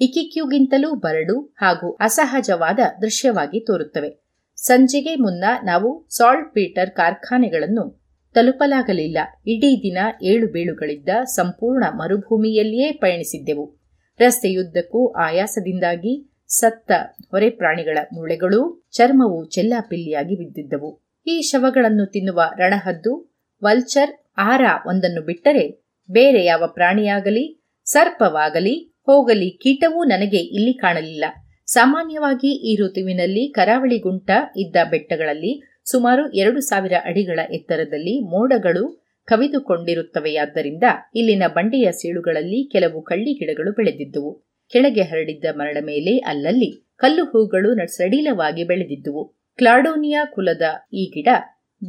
[0.00, 4.26] ಇಕಿಕ್ಯೂಗಿಂತಲೂ ಬರಡು ಹಾಗೂ ಅಸಹಜವಾದ ದೃಶ್ಯವಾಗಿ ತೋರುತ್ತವೆ.
[4.56, 9.18] ಸಂಜೆಗೆ ಮುನ್ನ ನಾವು ಸಾಲ್ಟ್ ಪೀಟರ್ ಕಾರ್ಖಾನೆಗಳನ್ನು ತಲುಪಲಾಗಲಿಲ್ಲ.
[9.46, 13.76] ಇಡೀ ದಿನ ಏಳು ಬೀಳುಗಳಿದ್ದ ಸಂಪೂರ್ಣ ಮರುಭೂಮಿಯಲ್ಲಿಯೇ ಪಯಣಿಸಿದ್ದೆವು.
[14.18, 16.92] ರಸ್ತೆಯುದ್ದಕ್ಕೂ ಆಯಾಸದಿಂದಾಗಿ ಸತ್ತ
[17.30, 21.00] ಹೊರೆ ಪ್ರಾಣಿಗಳ ಮೂಳೆಗಳೂ ಚರ್ಮವು ಚೆಲ್ಲಾಪಿಲ್ಲಿಯಾಗಿ ಬಿದ್ದಿದ್ದವು.
[21.26, 30.36] ಈ ಶವಗಳನ್ನು ತಿನ್ನುವ ರಣಹದ್ದು, ವಲ್ಚರ್, ಆರ ಒಂದನ್ನು ಬಿಟ್ಟರೆ ಬೇರೆ ಯಾವ ಪ್ರಾಣಿಯಾಗಲಿ, ಸರ್ಪವಾಗಲಿ ಹೋಗಲಿ, ಕೀಟವೂ ನನಗೆ
[30.36, 31.24] ಇಲ್ಲಿ ಕಾಣಲಿಲ್ಲ.
[31.66, 40.84] ಸಾಮಾನ್ಯವಾಗಿ ಈ ಋತುವಿನಲ್ಲಿ ಕರಾವಳಿ ಗುಂಟ ಇದ್ದ ಬೆಟ್ಟಗಳಲ್ಲಿ ಸುಮಾರು ಎರಡು ಸಾವಿರ ಅಡಿಗಳ ಎತ್ತರದಲ್ಲಿ ಮೋಡಗಳು ಕವಿದುಕೊಂಡಿರುತ್ತವೆಯಾದ್ದರಿಂದ
[41.14, 44.32] ಇಲ್ಲಿನ ಬಂಡೆಯ ಸೀಳುಗಳಲ್ಲಿ ಕೆಲವು ಕಳ್ಳಿ ಗಿಡಗಳು ಬೆಳೆದಿದ್ದುವು.
[44.72, 49.24] ಕೆಳಗೆ ಹರಡಿದ್ದ ಮರಳ ಮೇಲೆ ಅಲ್ಲಲ್ಲಿ ಕಲ್ಲು ಹೂಗಳು ಸಡಿಲವಾಗಿ ಬೆಳೆದಿದ್ದುವು.
[49.56, 50.62] ಕ್ಲಾಡೋನಿಯಾ ಕುಲದ
[50.92, 51.28] ಈ ಗಿಡ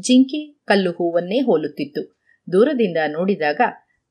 [0.01, 2.17] ಜಿಂಕೆ ಕಲ್ಲು ಹೂವನ್ನೇ ಹೋಲುತ್ತಿತ್ತು.
[2.51, 3.61] ದೂರದಿಂದ ನೋಡಿದಾಗ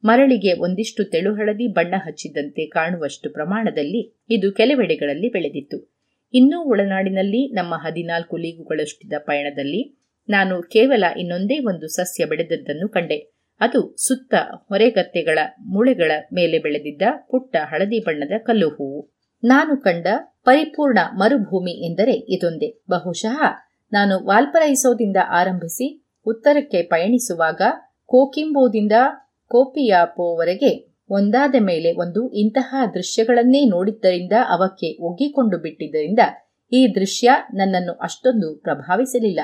[0.05, 5.97] ಮರಳಿಗೆ ಒಂದಿಷ್ಟು ತೆಳುಹಳದಿ ಬಣ್ಣ ಹಚ್ಚಿದಂತೆ ಕಾಣುವಷ್ಟು ಪ್ರಮಾಣದಲ್ಲಿ ಇದು ಕೆಲವೆಡೆಗಳಲ್ಲಿ ಬೆಳೆದಿತ್ತು.
[6.35, 13.37] ಇನ್ನೂ ಒಳನಾಡಿನಲ್ಲಿ ನಮ್ಮ ಹದಿನಾಲ್ಕು ಲೀಗುಗಳಷ್ಟಿದ್ದ ಪಯಣದಲ್ಲಿ ನಾನು ಕೇವಲ ಇನ್ನೊಂದೇ ಒಂದು ಸಸ್ಯ ಬೆಳೆದದ್ದನ್ನು ಕಂಡೆ.
[13.61, 14.35] ಅದು ಸುತ್ತ
[14.69, 19.17] ಹೊರೆಗತ್ತೆಗಳ ಮೂಳೆಗಳ ಮೇಲೆ ಬೆಳೆದಿದ್ದ ಪುಟ್ಟ ಹಳದಿ ಬಣ್ಣದ ಕಲ್ಲು ಹೂವು.
[19.45, 20.07] ನಾನು ಕಂಡ
[20.45, 22.83] ಪರಿಪೂರ್ಣ ಮರುಭೂಮಿ ಎಂದರೆ ಇದೊಂದೇ.
[22.91, 23.41] ಬಹುಶಃ
[23.93, 27.63] ನಾನು ವಾಲ್ಪರೈಸೋದಿಂದ ಆರಂಭಿಸಿ ಉತ್ತರಕ್ಕೆ ಪಯಣಿಸುವಾಗ
[28.07, 28.93] ಕೋಕಿಂಬೋದಿಂದ
[29.49, 36.19] ಕೋಪಿಯಾಪೋವರೆಗೆ ಒಂದಾದ ಮೇಲೆ ಒಂದು ಇಂತಹ ದೃಶ್ಯಗಳನ್ನೇ ನೋಡಿದ್ದರಿಂದ ಅವಕ್ಕೆ ಒಗ್ಗಿಕೊಂಡು ಬಿಟ್ಟಿದ್ದರಿಂದ
[36.73, 39.41] ಈ ದೃಶ್ಯ ನನ್ನನ್ನು ಅಷ್ಟೊಂದು ಪ್ರಭಾವಿಸಲಿಲ್ಲ.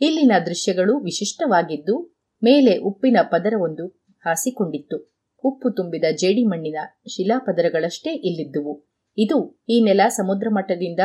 [0.00, 3.86] ಇಲ್ಲಿನ ದೃಶ್ಯಗಳು ವಿಶಿಷ್ಟವಾಗಿದ್ದು ಮೇಲೆ ಉಪ್ಪಿನ ಪದರವೊಂದು
[4.26, 5.18] ಹಾಸಿಕೊಂಡಿತ್ತು.
[5.44, 6.76] ಉಪ್ಪು ತುಂಬಿದ ಜೇಡಿಮಣ್ಣಿನ
[7.08, 8.86] ಶಿಲಾಪದರಗಳಷ್ಟೇ ಇಲ್ಲಿದ್ದುವು.
[9.18, 11.00] ಇದು ಈ ನೆಲ ಸಮುದ್ರ ಮಟ್ಟದಿಂದ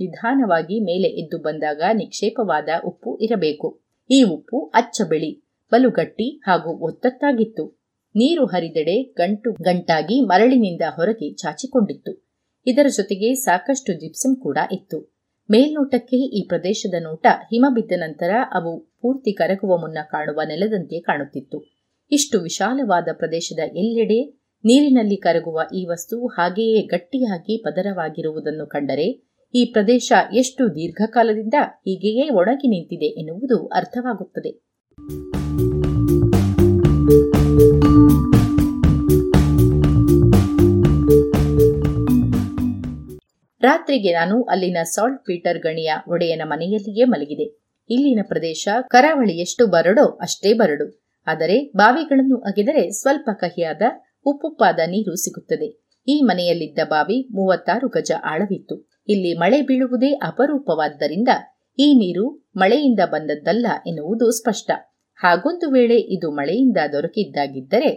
[0.00, 3.84] ನಿಧಾನವಾಗಿ ಮೇಲೆ ಎದ್ದು ಬಂದಾಗ ನಿಕ್ಷೇಪವಾದ ಉಪ್ಪು ಇರಬೇಕು.
[4.10, 5.43] ಈ ಉಪ್ಪು ಅಚ್ಚ ಬಿಳಿ
[5.74, 7.64] ಬಲು ಗಟ್ಟಿ ಹಾಗೂ ಒತ್ತತ್ತಾಗಿತ್ತು.
[8.14, 12.12] ನೀರು ಹರಿದೆಡೆ ಗಂಟು ಗಂಟಾಗಿ ಮರಳಿನಿಂದ ಹೊರಗೆ ಚಾಚಿಕೊಂಡಿತ್ತು.
[12.66, 14.98] ಇದರ ಜೊತೆಗೆ ಸಾಕಷ್ಟು ಜಿಪ್ಸಂ ಕೂಡ ಇತ್ತು.
[15.48, 18.72] ಮೇಲ್ನೋಟಕ್ಕೆ ಈ ಪ್ರದೇಶದ ನೋಟ ಹಿಮ ಬಿದ್ದ ನಂತರ ಅವು
[19.02, 21.58] ಪೂರ್ತಿ ಕರಗುವ ಮುನ್ನ ಕಾಣುವ ನೆಲದಂತೆ ಕಾಣುತ್ತಿತ್ತು.
[22.10, 24.20] ಇಷ್ಟು ವಿಶಾಲವಾದ ಪ್ರದೇಶದ ಎಲ್ಲೆಡೆ
[24.64, 29.08] ನೀರಿನಲ್ಲಿ ಕರಗುವ ಈ ವಸ್ತು ಹಾಗೆಯೇ ಗಟ್ಟಿಯಾಗಿ ಪದರವಾಗಿರುವುದನ್ನು ಕಂಡರೆ
[29.54, 34.52] ಈ ಪ್ರದೇಶ ಎಷ್ಟು ದೀರ್ಘಕಾಲದಿಂದ ಹೀಗೆಯೇ ಒಣಗಿ ನಿಂತಿದೆ ಎನ್ನುವುದು ಅರ್ಥವಾಗುತ್ತದೆ.
[43.64, 47.46] ರಾತ್ರಿಗೆ ನಾನು ಅಲ್ಲಿನ ಸಾಲ್ಟ್ ಪೀಟರ್ ಗಣಿಯ ಒಡೆಯನ ಮನೆಯಲ್ಲಿಯೇ ಮಲಗಿದೆ.
[47.90, 50.86] ಇಲ್ಲಿನ ಪ್ರದೇಶ ಕರಾವಳಿ ಎಷ್ಟು ಬರಡೋ ಅಷ್ಟೇ ಬರಡು.
[51.26, 53.82] ಆದರೆ ಬಾವಿಗಳನ್ನು ಅಗೆದರೆ ಸ್ವಲ್ಪ ಕಹಿಯಾದ
[54.26, 55.68] ಉಪ್ಪುಪ್ಪಾದ ನೀರು ಸಿಗುತ್ತದೆ.
[56.08, 58.76] ಈ ಮನೆಯಲ್ಲಿದ್ದ ಬಾವಿ ಮೂವತ್ತಾರು ಗಜ ಆಳವಿತ್ತು.
[59.08, 61.28] ಇಲ್ಲಿ ಮಳೆ ಬೀಳುವುದೇ ಅಪರೂಪವಾದ್ದರಿಂದ
[61.78, 62.26] ಈ ನೀರು
[62.56, 64.70] ಮಳೆಯಿಂದ ಬಂದದ್ದಲ್ಲ ಎನ್ನುವುದು ಸ್ಪಷ್ಟ.
[65.20, 67.90] ಹಾಗೊಂದು ವೇಳೆ ಇದು ಮಳೆಯಿಂದ ದೊರಕಿದ್ದಾಗಿದ್ದರೆ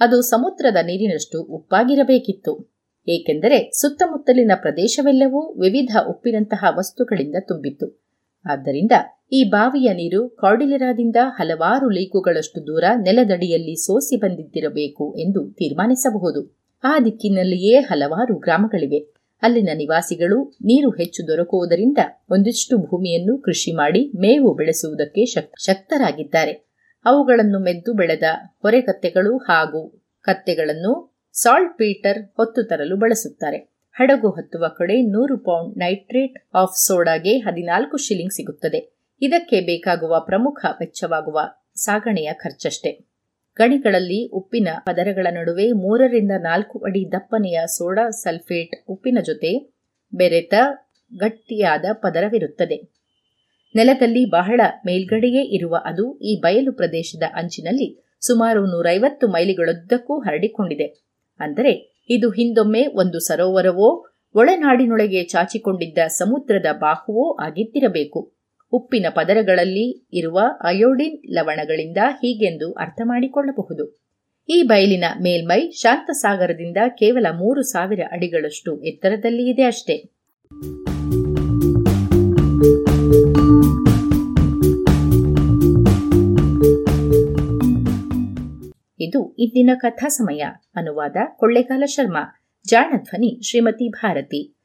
[0.00, 2.71] ಅದು ಸಮುದ್ರದ ನೀರಿನಷ್ಟು ಉಪ್ಪಾಗಿರಬೇಕಿತ್ತು.
[3.08, 8.02] ಏಕೆಂದರೆ ಸುತ್ತಮುತ್ತಲಿನ ಪ್ರದೇಶವೆಲ್ಲವೂ ವಿವಿಧ ಉಪ್ಪಿನಂತಹ ವಸ್ತುಗಳಿಂದ ತುಂಬಿತ್ತು.
[8.44, 8.92] ಆದ್ದರಿಂದ
[9.32, 16.62] ಈ ಬಾವಿಯ ನೀರು ಕಾರ್ಡಿಲೆರಾದಿಂದ ಹಲವಾರು ಲೀಗುಗಳಷ್ಟು ದೂರ ನೆಲದಡಿಯಲ್ಲಿ ಸೋಸಿ ಬಂದಿದ್ದಿರಬೇಕು ಎಂದು ತೀರ್ಮಾನಿಸಬಹುದು.
[16.84, 19.12] ಆ ದಿಕ್ಕಿನಲ್ಲಿಯೇ ಹಲವಾರು ಗ್ರಾಮಗಳಿವೆ.
[19.42, 21.98] ಅಲ್ಲಿನ ನಿವಾಸಿಗಳು ನೀರು ಹೆಚ್ಚು ದೊರಕುವುದರಿಂದ
[22.30, 25.24] ಒಂದಿಷ್ಟು ಭೂಮಿಯನ್ನು ಕೃಷಿ ಮಾಡಿ ಮೇವು ಬೆಳೆಸುವುದಕ್ಕೆ
[25.58, 26.72] ಶಕ್ತರಾಗಿದ್ದಾರೆ.
[27.04, 28.22] ಅವುಗಳನ್ನು ಮೆದ್ದು ಬೆಳೆದ
[28.62, 33.72] ಹೊರೆಕತ್ತೆಗಳು ಹಾಗೂ ಕತ್ತೆಗಳನ್ನು ಸಾಲ್ಟ್ ಪೀಟರ್ ಹೊತ್ತು ತರಲು ಬಳಸುತ್ತಾರೆ.
[33.92, 38.96] ಹಡಗು ಹತ್ತುವ ಕಡೆ ನೂರು ಪೌಂಡ್ ನೈಟ್ರೇಟ್ ಆಫ್ ಸೋಡಾಗೆ ಹದಿನಾಲ್ಕು ಶಿಲಿಂಗ್ ಸಿಗುತ್ತದೆ.
[39.22, 41.40] ಇದಕ್ಕೆ ಬೇಕಾಗುವ ಪ್ರಮುಖ ವೆಚ್ಚವಾಗುವ
[41.74, 42.98] ಸಾಗಣೆಯ ಖರ್ಚಷ್ಟೇ.
[43.56, 49.74] ಗಣಿಗಳಲ್ಲಿ ಉಪ್ಪಿನ ಪದರಗಳ ನಡುವೆ ಮೂರರಿಂದ ನಾಲ್ಕು ಅಡಿ ದಪ್ಪನೆಯ ಸೋಡಾ ಸಲ್ಫೇಟ್ ಉಪ್ಪಿನ ಜೊತೆ
[50.14, 50.54] ಬೆರೆತ
[51.16, 52.90] ಗಟ್ಟಿಯಾದ ಪದರವಿರುತ್ತದೆ.
[53.74, 61.11] ನೆಲದಲ್ಲಿ ಬಹಳ ಮೇಲ್ಗಡೆಯೇ ಇರುವ ಅದು ಈ ಬಯಲು ಪ್ರದೇಶದ ಅಂಚಿನಲ್ಲಿ ಸುಮಾರು ನೂರೈವತ್ತು ಮೈಲಿಗಳದ್ದಕ್ಕೂ ಹರಡಿಕೊಂಡಿದೆ.
[61.42, 61.72] ಅಂದರೆ
[62.10, 63.88] ಇದು ಹಿಂದೊಮ್ಮೆ ಒಂದು ಸರೋವರವೋ,
[64.34, 68.20] ಒಳನಾಡಿನೊಳಗೆ ಚಾಚಿಕೊಂಡಿದ್ದ ಸಮುದ್ರದ ಬಾಹುವೋ ಆಗಿದ್ದಿರಬೇಕು
[68.72, 73.86] ಉಪ್ಪಿನ ಪದರಗಳಲ್ಲಿ ಇರುವ ಅಯೋಡಿನ್ ಲವಣಗಳಿಂದ ಹೀಗೆಂದು ಅರ್ಥ ಮಾಡಿಕೊಳ್ಳಬಹುದು
[74.48, 79.96] ಈ ಬಯಲಿನ ಮೇಲ್ಮೈ ಶಾಂತಸಾಗರದಿಂದ ಕೇವಲ ಮೂರು ಸಾವಿರ ಅಡಿಗಳಷ್ಟು ಎತ್ತರದಲ್ಲಿ ಇದೆ ಅಷ್ಟೇ.
[89.02, 90.44] ಇದು ಇಂದಿನ ಕಥಾ ಸಮಯ.
[90.76, 92.44] ಅನುವಾದ ಕೊಳ್ಳೇಗಾಲ ಶರ್ಮಾ.
[92.66, 94.56] ಜಾಣ ಧ್ವನಿ ಶ್ರೀಮತಿ ಭಾರತಿ.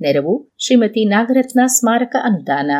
[0.00, 2.70] ನೆರವು ಶ್ರೀಮತಿ ನಾಗರತ್ನ ಸ್ಮಾರಕ ಅನುದಾನ.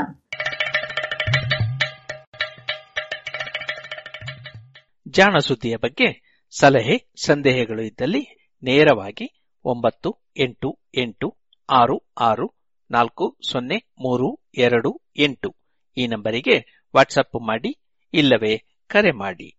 [5.09, 11.37] ಜಾಣ ಸುದ್ದಿಯ ಬಗ್ಗೆ ಸಲಹೆ, ಸಂದೇಹಗಳು ಇದ್ದಲ್ಲಿ ನೇರವಾಗಿ ಒಂಬತ್ತು ಎಂಟು ಎಂಟು
[11.70, 12.56] ಆರು ಆರು
[12.91, 15.57] ನಾಲ್ಕು, ಸೊನ್ನೆ, ಮೂರು, ಎರಡು, ಎಂಟು.
[15.97, 17.79] ಈ ನಂಬರಿಗೆ ವಾಟ್ಸಪ್ ಮಾಡಿ,
[18.15, 19.53] ಇಲ್ಲವೇ ಕರೆ ಮಾಡಿ.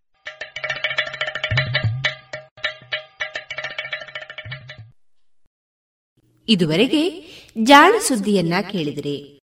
[6.48, 7.20] ಇದುವರೆಗೆ
[7.62, 9.40] ಜಾಣ ಸುದ್ದಿಯನ್ನ ಕೇಳಿದಿರಿ.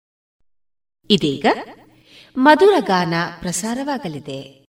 [1.10, 1.46] ಇದೀಗ
[2.36, 4.63] ಮಧುರ ಗಾನ ಪ್ರಸಾರವಾಗಲಿದೆ.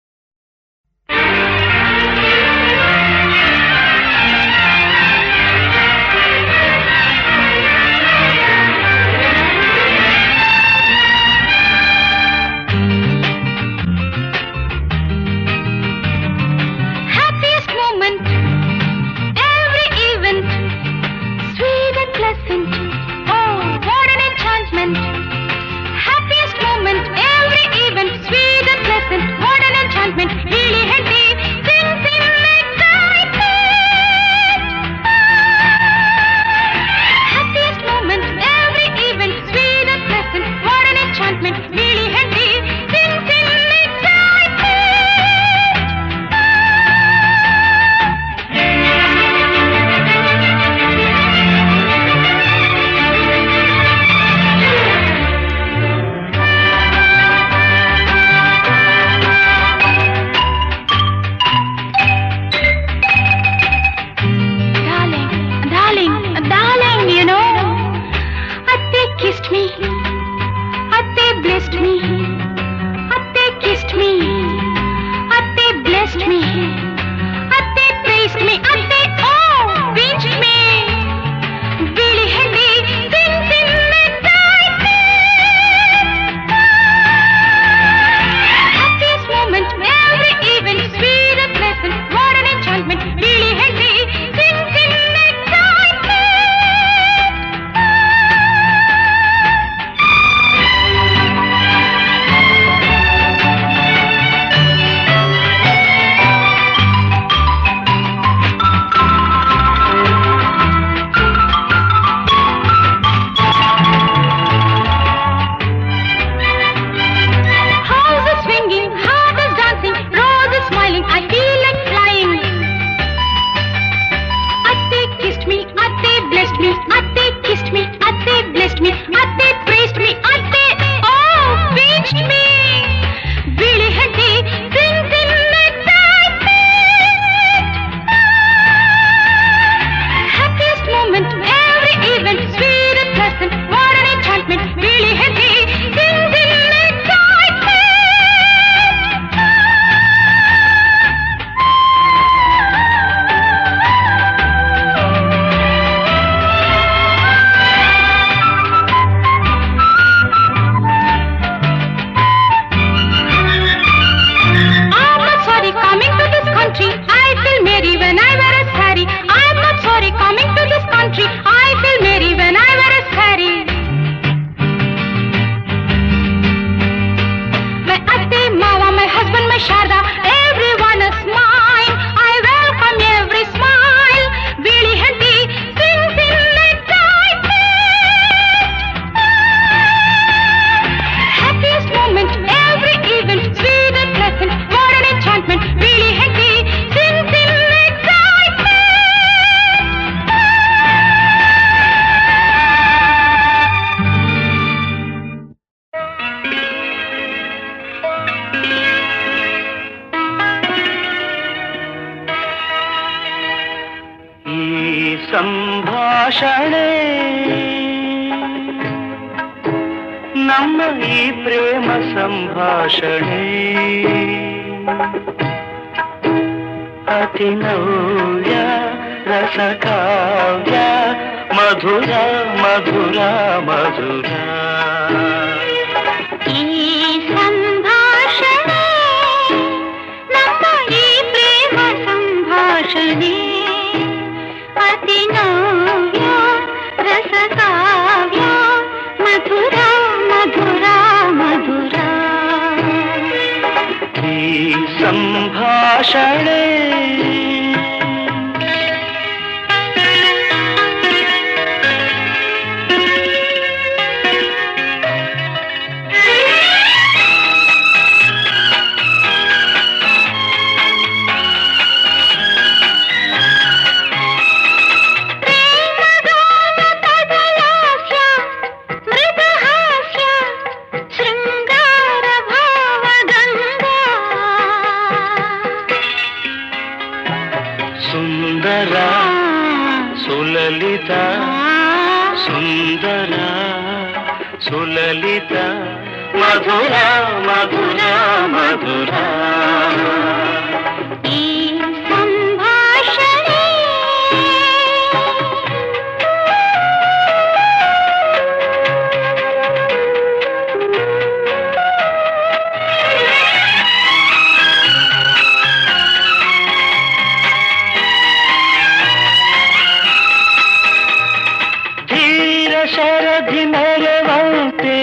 [322.85, 324.99] दशरथि मेरे वंते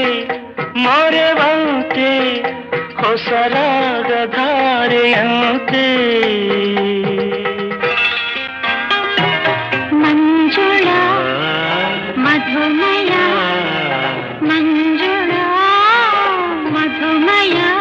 [0.82, 2.10] मोरे वंते
[2.98, 5.88] हो सराग धारे अंते
[10.90, 11.24] हाँ।
[12.18, 15.48] मधुमया हाँ। मंजुला
[16.76, 17.72] मधुमया।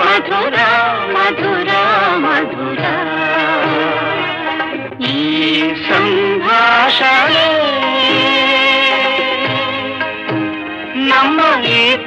[0.00, 0.70] मधुरा
[1.10, 1.82] मधुरा
[2.16, 2.94] मधुरा।
[5.02, 7.63] ई संभाषण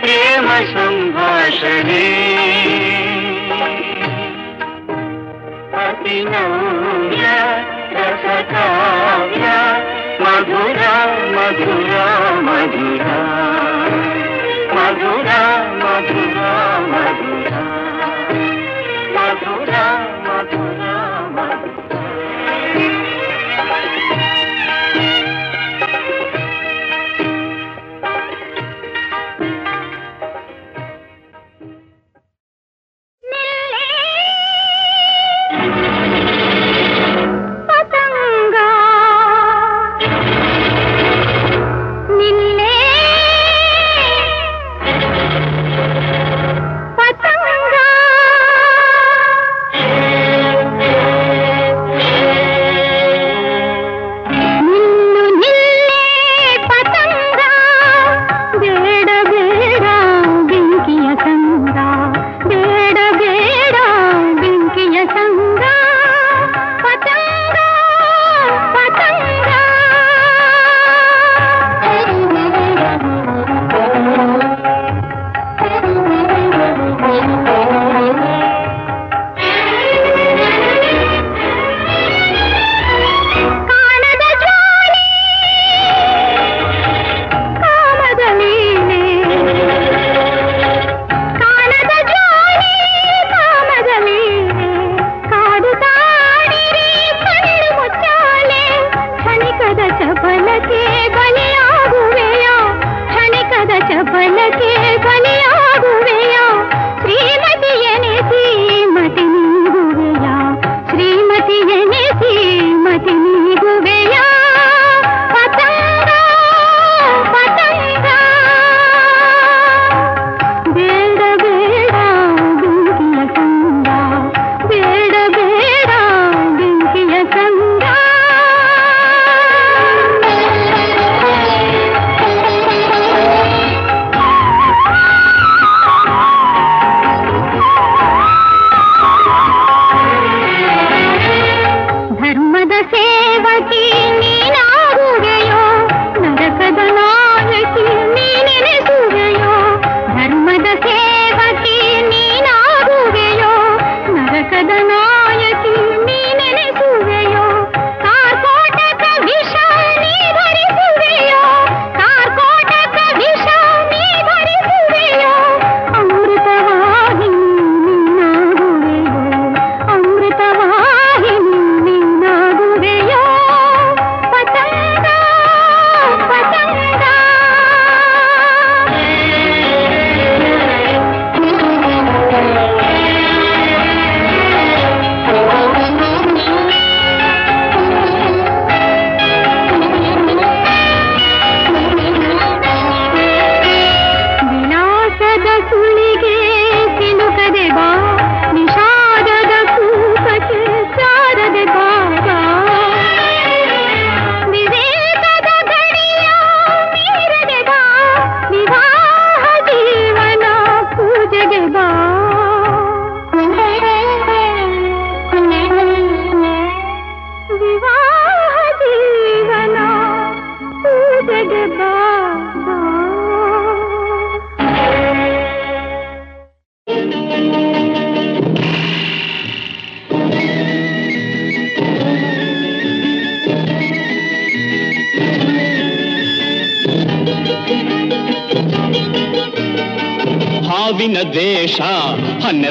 [0.07, 2.05] ప్రేమ సంభాషణే.
[5.87, 7.25] అతి నవ్య
[7.91, 9.45] రసకావ్య
[10.23, 10.81] మధుర
[11.35, 11.93] మధుర
[12.39, 13.05] మధుర.
[14.73, 15.29] మధుర
[15.83, 16.46] మధుర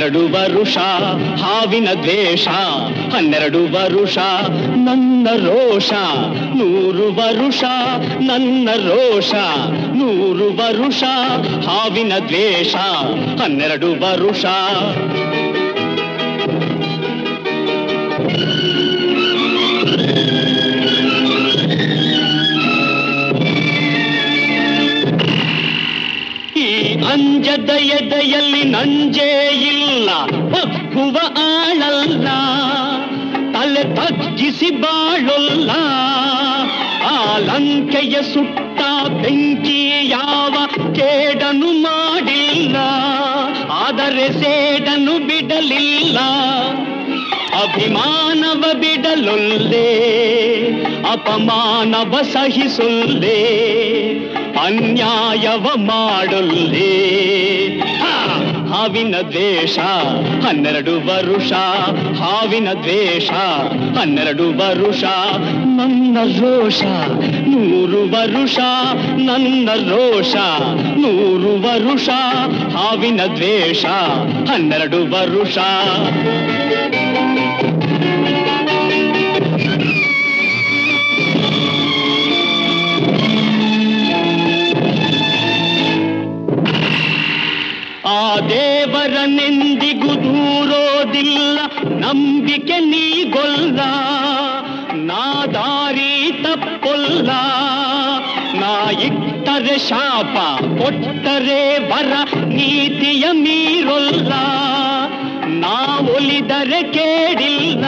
[0.07, 0.77] ಹನ್ನೆರಡು ವರುಷ,
[1.43, 2.49] ಹಾವಿನ ದ್ವೇಷ.
[3.15, 4.19] ಹನ್ನೆರಡು ವರುಷ,
[4.77, 5.93] ನನ್ನ ರೋಷ.
[6.55, 7.65] ನೂರು ವರುಷ,
[8.21, 9.35] ನನ್ನ ರೋಷ.
[9.95, 11.03] ನೂರು ವರುಷ,
[11.69, 12.75] ಹಾವಿನ ದ್ವೇಷ.
[13.43, 14.45] ಹನ್ನೆರಡು ವರುಷ
[27.47, 29.33] ಅಂಜದ ಎದೆಯಲ್ಲಿ ನಂಜೇ
[29.73, 30.09] ಇಲ್ಲ
[30.53, 32.29] ಬಗ್ಗುವ ಆಳಲ್ಲ,
[33.55, 35.71] ತಲೆ ತಗ್ಗಿಸಿ ಬಾಳೊಲ್ಲ.
[37.11, 37.15] ಆ
[37.47, 38.81] ಲಂಕೆಯ ಸುಟ್ಟ
[39.23, 39.79] ಬೆಂಕಿ
[40.15, 40.55] ಯಾವ
[40.99, 42.77] ಕೇಡನು ಮಾಡಿಲ್ಲ,
[43.85, 46.19] ಆದರೆ ಸೇಡನು ಬಿಡಲಿಲ್ಲ.
[47.63, 49.89] ಅಭಿಮಾನವ ಬಿಡಲೊಲ್ಲೇ,
[51.15, 53.41] ಅಪಮಾನವ ಸಹಿಸೊಲ್ಲೆ.
[54.65, 56.93] ಅನ್ಯಾಯವ ಮಾಡಲ್ಲೇ
[58.71, 59.79] ಹಾವಿನ ದ್ವೇಷ
[60.45, 61.53] ಹನ್ನೆರಡು ವರುಷ,
[62.21, 63.31] ಹಾವಿನ ದ್ವೇಷ
[63.99, 65.05] ಹನ್ನೆರಡು ವರುಷ.
[65.79, 66.83] ನನ್ನ ರೋಷ
[67.47, 68.59] ನೂರು ವರುಷ,
[69.19, 70.35] ನನ್ನ ರೋಷ
[70.97, 72.09] ನೂರು ವರುಷ,
[72.77, 73.85] ಹಾವಿನ ದ್ವೇಷ
[74.51, 75.59] ಹನ್ನೆರಡು ವರುಷ.
[89.27, 91.59] ದೇವರನೆಂದಿಗೂ ದೂರೋದಿಲ್ಲ,
[92.03, 93.81] ನಂಬಿಕೆ ನೀಗೊಲ್ಲ.
[95.09, 95.25] ನಾ
[95.55, 96.13] ದಾರಿ
[96.43, 97.31] ತಪ್ಪೊಲ್ಲ,
[98.61, 98.73] ನಾ
[99.07, 100.37] ಇಟ್ಟರೆ ಶಾಪ,
[100.81, 102.13] ಕೊಟ್ಟರೆ ಬರ
[102.55, 104.33] ನೀತಿಯ ಮೀರೊಲ್ಲ.
[105.63, 105.77] ನಾ
[106.17, 107.85] ಒಲಿದರೆ ಕೇಳಿಲ್ಲ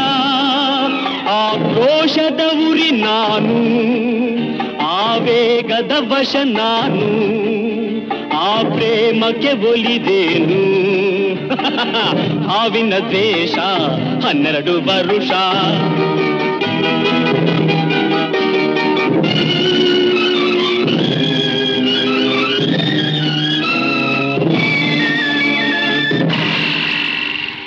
[1.36, 3.60] ಆ ಕ್ರೋಶದ ಉರಿ ನಾನು,
[4.98, 7.08] ಆವೇಗದ ವಶ ನಾನು,
[8.40, 10.62] ಆ ಪ್ರೇಮಕ್ಕೆ ಒಲಿದೇನು?
[12.48, 13.56] ಹಾವಿನ ದ್ವೇಷ
[14.24, 15.30] ಹನ್ನೆರಡು ವರುಷ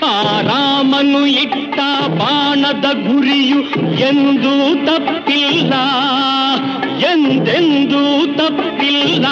[0.05, 0.15] ಆ
[0.47, 1.77] ರಾಮನು ಇಟ್ಟ
[2.19, 3.59] ಬಾಣದ ಗುರಿಯು
[4.07, 4.53] ಎಂದೂ
[4.87, 5.73] ತಪ್ಪಿಲ್ಲ
[7.11, 8.03] ಎಂದೆಂದೂ
[8.35, 9.25] ತಪ್ಪಿಲ್ಲ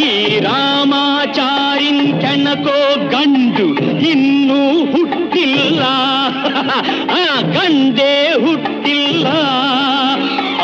[0.00, 2.78] ಈ ರಾಮಾಚಾರಿನ್ ಕೆಣಕೋ
[3.16, 3.66] ಗಂಡು
[4.10, 5.82] ಇನ್ನೂ ಹುಟ್ಟಿಲ್ಲ
[7.54, 8.12] ಗಂಡೇ
[8.44, 9.26] ಹುಟ್ಟಿಲ್ಲ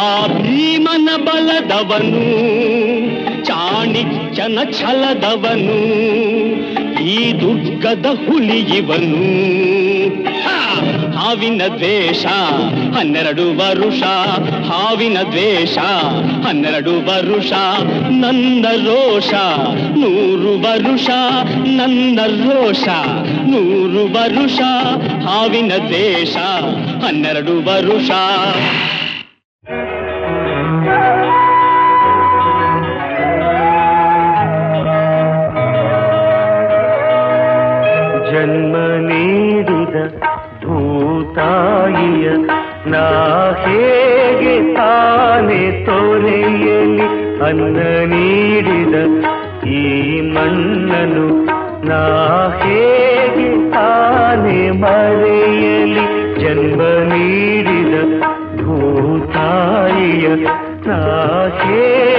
[0.01, 2.25] ಆ ಭೀಮನ ಬಲದವನು
[3.45, 5.79] ಚಾಣಿಕ್ಯನ ಛಲದವನು
[7.07, 9.23] ಈ ದುರ್ಗದ ಹುಲಿಯವನು!
[11.33, 12.27] ಹಾವಿನ ದ್ವೇಷ,
[12.97, 14.03] ಹನ್ನೆರಡು ವರುಷ,
[14.69, 15.79] ಹಾವಿನ ದ್ವೇಷ,
[16.47, 17.53] ಹನ್ನೆರಡು ವರುಷ
[18.11, 19.33] ನಂದ ರೋಷ,
[19.97, 21.11] ನೂರು ವರುಷ,
[21.55, 22.89] ನನ್ನ ರೋಷ,
[23.47, 24.61] ನೂರು ವರುಷ,
[25.29, 26.37] ಹಾವಿನ ದ್ವೇಷ,
[27.05, 28.11] ಹನ್ನೆರಡು ವರುಷ.
[47.53, 48.95] ಅನ್ನ ನೀಡಿದ
[49.71, 49.81] ಈ
[50.31, 51.27] ಮಣ್ಣನು
[51.85, 52.01] ನಾ
[52.63, 56.05] ಹೇಗೆ ತಾನೆ ಮರೆಯಲಿ?
[56.41, 56.81] ಜನ್ಮ
[57.13, 57.95] ನೀಡಿದ
[58.63, 60.27] ಭೂತಾಯಿಯ
[60.87, 61.01] ನಾ
[61.63, 62.12] ಹೇಗೆ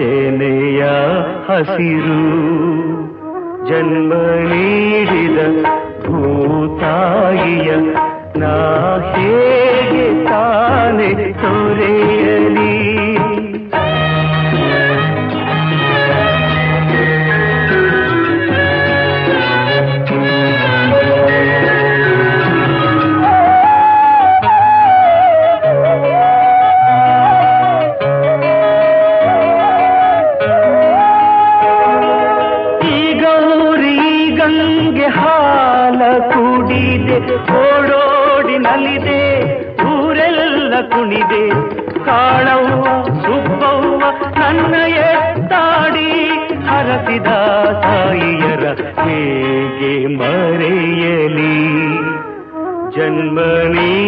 [0.00, 0.80] ಹಚ್ಚೆನೆಯ
[1.46, 2.18] ಹಸಿರು
[3.68, 4.10] ಜನ್ಮ
[4.50, 5.38] ನೀಡಿದ
[6.04, 7.70] ಭೂತಾಯಿಯ
[8.36, 8.52] ನಾ
[9.08, 11.08] ಹೇಗೆ ತಾನೆ
[11.40, 12.76] ತೊರೆಯಲಿ
[53.18, 54.07] நண்பனே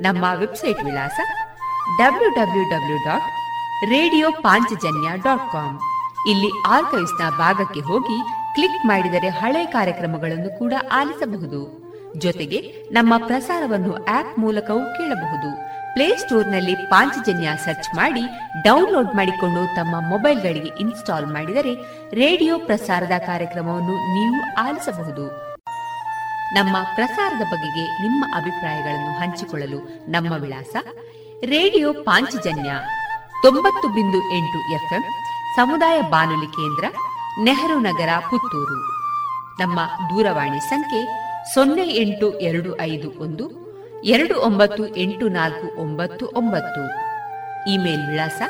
[0.00, 1.20] ನಮ್ಮ ವೆಬ್ಸೈಟ್ ವಿಳಾಸ
[1.98, 3.22] W W W dot
[3.90, 5.78] radio Panchajanya dot com
[6.28, 8.18] ಇಲ್ಲಿ ಆರ್ಕೈವ್ಸ್ನ ಭಾಗಕ್ಕೆ ಹೋಗಿ
[8.54, 11.86] ಕ್ಲಿಕ್ ಮಾಡಿದರೆ ಹಳೆ ಕಾರ್ಯಕ್ರಮಗಳನ್ನು ಕೂಡ ಆಲಿಸಬಹುದು.
[12.16, 12.58] ಜೊತೆಗೆ
[12.92, 15.56] ನಮ್ಮ ಪ್ರಸಾರವನ್ನು ಆಪ್ ಮೂಲಕವೂ ಕೇಳಬಹುದು.
[15.92, 18.22] ಪ್ಲೇಸ್ಟೋರ್ನಲ್ಲಿ ಪಾಂಚಜನ್ಯ ಸರ್ಚ್ ಮಾಡಿ
[18.64, 21.74] ಡೌನ್ಲೋಡ್ ಮಾಡಿಕೊಂಡು ತಮ್ಮ ಮೊಬೈಲ್ಗಳಿಗೆ ಇನ್ಸ್ಟಾಲ್ ಮಾಡಿದರೆ,
[22.14, 25.45] ರೇಡಿಯೋ ಪ್ರಸಾರದ ಕಾರ್ಯಕ್ರಮವನ್ನು ನೀವು ಆಲಿಸಬಹುದು.
[26.54, 30.76] ನಮ್ಮ ಪ್ರಸಾರದ ಬಗೆಗೆ ನಿಮ್ಮ ಅಭಿಪ್ರಾಯಗಳನ್ನು ಹಂಚಿಕೊಳ್ಳಲು ನಮ್ಮ ವಿಳಾಸ
[31.44, 32.70] ರೇಡಿಯೋ ಪಾಂಚಜನ್ಯ
[33.42, 35.02] ತೊಂಬತ್ತು ಬಿಂದು ಎಂಟು ಎಫ್ಎಂ
[35.56, 36.98] ಸಮುದಾಯ ಬಾನುಲಿ ಕೇಂದ್ರ
[37.40, 38.80] ನೆಹರು ನಗರ, ಪುತ್ತೂರು.
[39.60, 41.04] ನಮ್ಮ ದೂರವಾಣಿ ಸಂಖ್ಯೆ
[41.54, 43.66] ಸೊನ್ನೆ ಎಂಟು ಎರಡು ಐದು ಒಂದು,
[44.04, 46.80] ಎರಡು ಒಂಬತ್ತು ಎಂಟು ನಾಲ್ಕು ಒಂಬತ್ತು ಒಂಬತ್ತು.
[47.70, 48.42] ಇಮೇಲ್ ವಿಳಾಸ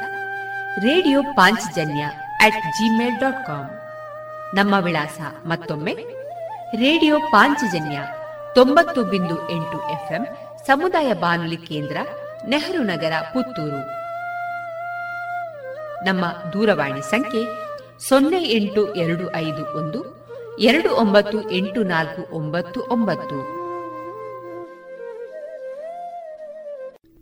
[0.78, 2.02] radio Panchajanya
[2.40, 3.70] at Gmail dot com
[4.54, 6.15] ನಮ್ಮ ವಿಳಾಸ ಮತ್ತೊಮ್ಮೆ
[6.74, 7.98] ರೇಡಿಯೋ ಪಾಂಚಜನ್ಯ
[8.54, 10.26] ತೊಂಬತ್ತು ಬಿಂದು ಎಂಟು ಎಫ್ಎಂ
[10.66, 11.96] ಸಮುದಾಯ ಬಾನುಲಿ ಕೇಂದ್ರ
[12.48, 13.86] ನೆಹರು ನಗರ, ಪುತ್ತೂರು.
[16.04, 17.44] ನಮ್ಮ ದೂರವಾಣಿ ಸಂಖ್ಯೆ
[18.08, 20.28] ಸೊನ್ನೆ ಎಂಟು ಎರಡು ಐದು ಒಂದು,
[20.58, 23.56] ಎರಡು ಒಂಬತ್ತು ಎಂಟು ನಾಲ್ಕು ಒಂಬತ್ತು ಒಂಬತ್ತು.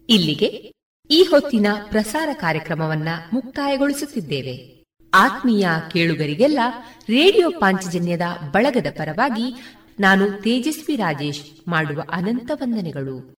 [0.09, 0.73] ಇಲ್ಲಿಗೆ
[1.11, 4.74] ಈ ಹೊತ್ತಿನ ಪ್ರಸಾರ ಕಾರ್ಯಕ್ರಮವನ್ನ ಮುಕ್ತಾಯಗೊಳಿಸುತ್ತಿದ್ದೇವೆ.
[5.15, 6.59] ಆತ್ಮೀಯ ಕೇಳುಗರಿಗೆಲ್ಲ
[7.09, 8.21] ರೇಡಿಯೋ ಪಾಂಚಜನ್ಯದ
[8.51, 13.34] ಬಳಗದ ಪರವಾಗಿ ನಾನು ತೇಜಸ್ವಿ ರಾಜೇಶ್ ಮಾಡುವ ಅನಂತ ವಂದನೆಗಳು.